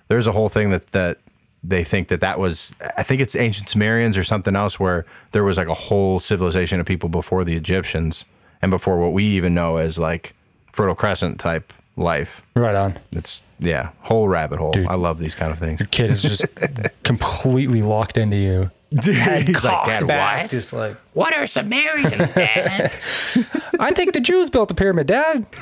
there's 0.08 0.28
a 0.28 0.32
whole 0.32 0.50
thing 0.50 0.70
that, 0.72 0.88
that 0.92 1.20
they 1.64 1.84
think 1.84 2.08
that 2.10 2.22
that 2.22 2.40
was, 2.40 2.74
I 2.98 3.04
think 3.04 3.22
it's 3.22 3.36
ancient 3.36 3.70
Sumerians 3.70 4.18
or 4.18 4.24
something 4.24 4.56
else 4.56 4.80
where 4.80 5.06
there 5.32 5.44
was 5.44 5.58
like 5.58 5.68
a 5.68 5.74
whole 5.74 6.20
civilization 6.20 6.80
of 6.80 6.86
people 6.86 7.10
before 7.10 7.44
the 7.44 7.56
Egyptians 7.56 8.26
and 8.62 8.72
before 8.72 9.00
what 9.00 9.14
we 9.14 9.24
even 9.26 9.54
know 9.54 9.78
as 9.78 10.00
like 10.00 10.34
Fertile 10.72 10.96
Crescent 10.96 11.40
type 11.40 11.74
life. 11.96 12.42
Right 12.56 12.76
on. 12.76 12.98
It's 13.12 13.42
yeah, 13.60 13.90
whole 14.02 14.28
rabbit 14.28 14.60
hole. 14.60 14.74
I 14.88 14.96
love 14.96 15.18
these 15.18 15.36
kind 15.36 15.52
of 15.52 15.60
things. 15.60 15.80
The 15.80 15.88
kid 15.88 16.12
is 16.12 16.22
just 16.22 16.46
completely 17.04 17.82
locked 17.82 18.18
into 18.18 18.38
you. 18.38 18.72
Head 19.04 19.48
He's 19.48 19.66
like, 19.66 19.86
"Dad, 19.86 20.08
back, 20.08 20.44
what?" 20.44 20.52
Just 20.52 20.72
like 20.72 20.96
What 21.14 21.36
are 21.36 21.46
Sumerians, 21.46 22.32
Dad? 22.32 22.94
I 23.80 23.92
think 23.92 24.14
the 24.14 24.22
Jews 24.22 24.50
built 24.50 24.70
the 24.70 24.76
pyramid, 24.76 25.08
Dad. 25.08 25.46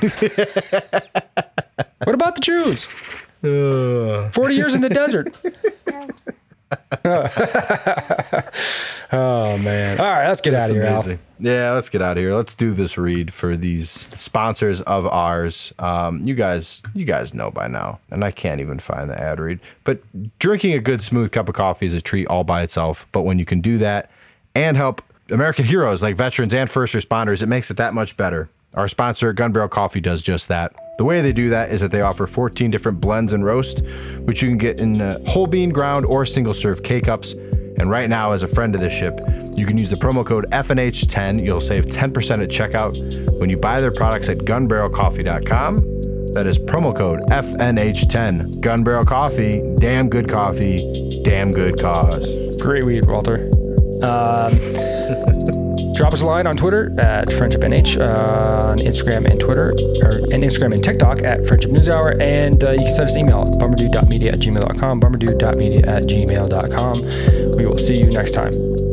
what 2.04 2.14
about 2.14 2.36
the 2.36 2.40
Jews? 2.40 2.86
Forty 3.42 4.54
years 4.54 4.74
in 4.74 4.80
the 4.80 4.88
desert. 4.88 5.36
oh 9.12 9.58
man! 9.58 10.00
All 10.00 10.06
right, 10.06 10.26
let's 10.26 10.40
get 10.40 10.54
out 10.54 10.68
of 10.68 10.74
here, 10.74 10.84
Al. 10.84 11.18
Yeah, 11.38 11.70
let's 11.72 11.88
get 11.88 12.02
out 12.02 12.16
of 12.16 12.22
here. 12.22 12.34
Let's 12.34 12.56
do 12.56 12.72
this 12.72 12.98
read 12.98 13.32
for 13.32 13.56
these 13.56 13.88
sponsors 13.88 14.80
of 14.82 15.06
ours. 15.06 15.72
Um, 15.78 16.26
you 16.26 16.34
guys, 16.34 16.82
you 16.94 17.04
guys 17.04 17.34
know 17.34 17.52
by 17.52 17.68
now, 17.68 18.00
and 18.10 18.24
I 18.24 18.32
can't 18.32 18.60
even 18.60 18.80
find 18.80 19.08
the 19.08 19.20
ad 19.20 19.38
read. 19.38 19.60
But 19.84 20.00
drinking 20.40 20.72
a 20.72 20.80
good, 20.80 21.02
smooth 21.02 21.30
cup 21.30 21.48
of 21.48 21.54
coffee 21.54 21.86
is 21.86 21.94
a 21.94 22.00
treat 22.00 22.26
all 22.26 22.42
by 22.42 22.62
itself. 22.62 23.06
But 23.12 23.22
when 23.22 23.38
you 23.38 23.44
can 23.44 23.60
do 23.60 23.78
that 23.78 24.10
and 24.56 24.76
help 24.76 25.02
American 25.30 25.66
heroes 25.66 26.02
like 26.02 26.16
veterans 26.16 26.52
and 26.52 26.68
first 26.68 26.94
responders, 26.94 27.42
it 27.42 27.46
makes 27.46 27.70
it 27.70 27.76
that 27.76 27.94
much 27.94 28.16
better. 28.16 28.48
Our 28.76 28.88
sponsor, 28.88 29.32
Gun 29.32 29.52
Barrel 29.52 29.68
Coffee, 29.68 30.00
does 30.00 30.20
just 30.22 30.48
that. 30.48 30.74
The 30.98 31.04
way 31.04 31.20
they 31.20 31.32
do 31.32 31.48
that 31.50 31.70
is 31.70 31.80
that 31.80 31.90
they 31.90 32.02
offer 32.02 32.26
14 32.26 32.70
different 32.70 33.00
blends 33.00 33.32
and 33.32 33.44
roast, 33.44 33.82
which 34.24 34.42
you 34.42 34.48
can 34.48 34.58
get 34.58 34.80
in 34.80 35.00
uh, 35.00 35.18
whole 35.26 35.46
bean 35.46 35.70
ground 35.70 36.06
or 36.06 36.26
single 36.26 36.54
serve 36.54 36.82
K 36.82 37.00
cups. 37.00 37.32
And 37.78 37.90
right 37.90 38.08
now, 38.08 38.32
as 38.32 38.42
a 38.42 38.46
friend 38.46 38.74
of 38.74 38.80
the 38.80 38.88
ship, 38.88 39.20
you 39.56 39.66
can 39.66 39.76
use 39.76 39.90
the 39.90 39.96
promo 39.96 40.24
code 40.26 40.50
FNH10. 40.50 41.44
You'll 41.44 41.60
save 41.60 41.86
10% 41.86 42.42
at 42.42 42.48
checkout 42.48 43.38
when 43.38 43.50
you 43.50 43.58
buy 43.58 43.80
their 43.80 43.92
products 43.92 44.28
at 44.30 44.38
gunbarrelcoffee.com. 44.38 45.76
That 46.32 46.46
is 46.46 46.58
promo 46.58 46.94
code 46.94 47.20
FNH10. 47.30 48.60
Gun 48.60 48.84
Barrel 48.84 49.04
Coffee, 49.04 49.74
damn 49.76 50.08
good 50.08 50.28
coffee, 50.28 50.78
damn 51.22 51.50
good 51.52 51.80
cause. 51.80 52.56
Great 52.58 52.84
weed, 52.84 53.06
Walter. 53.06 53.50
Um, 54.02 54.52
drop 55.96 56.12
us 56.12 56.22
a 56.22 56.26
line 56.26 56.46
on 56.46 56.54
Twitter 56.54 56.92
at 57.00 57.28
friendshipnh, 57.28 58.00
uh, 58.00 58.68
on 58.68 58.76
Instagram 58.78 59.28
and 59.30 59.40
Twitter, 59.40 59.70
or 60.02 60.18
and 60.32 60.44
Instagram 60.44 60.72
and 60.72 60.82
TikTok 60.84 61.22
at 61.22 61.46
Friendship 61.46 61.70
News 61.70 61.88
Hour, 61.88 62.16
and 62.20 62.62
uh, 62.62 62.72
you 62.72 62.78
can 62.78 62.92
send 62.92 63.08
us 63.08 63.16
an 63.16 63.22
email 63.22 63.40
at 63.40 63.48
bummerdude.media 63.58 64.32
at 64.32 64.38
gmail.com, 64.38 65.00
bummerdude.media 65.00 65.86
at 65.86 66.04
gmail.com. 66.04 67.56
We 67.56 67.66
will 67.66 67.78
see 67.78 67.98
you 67.98 68.06
next 68.10 68.32
time. 68.32 68.85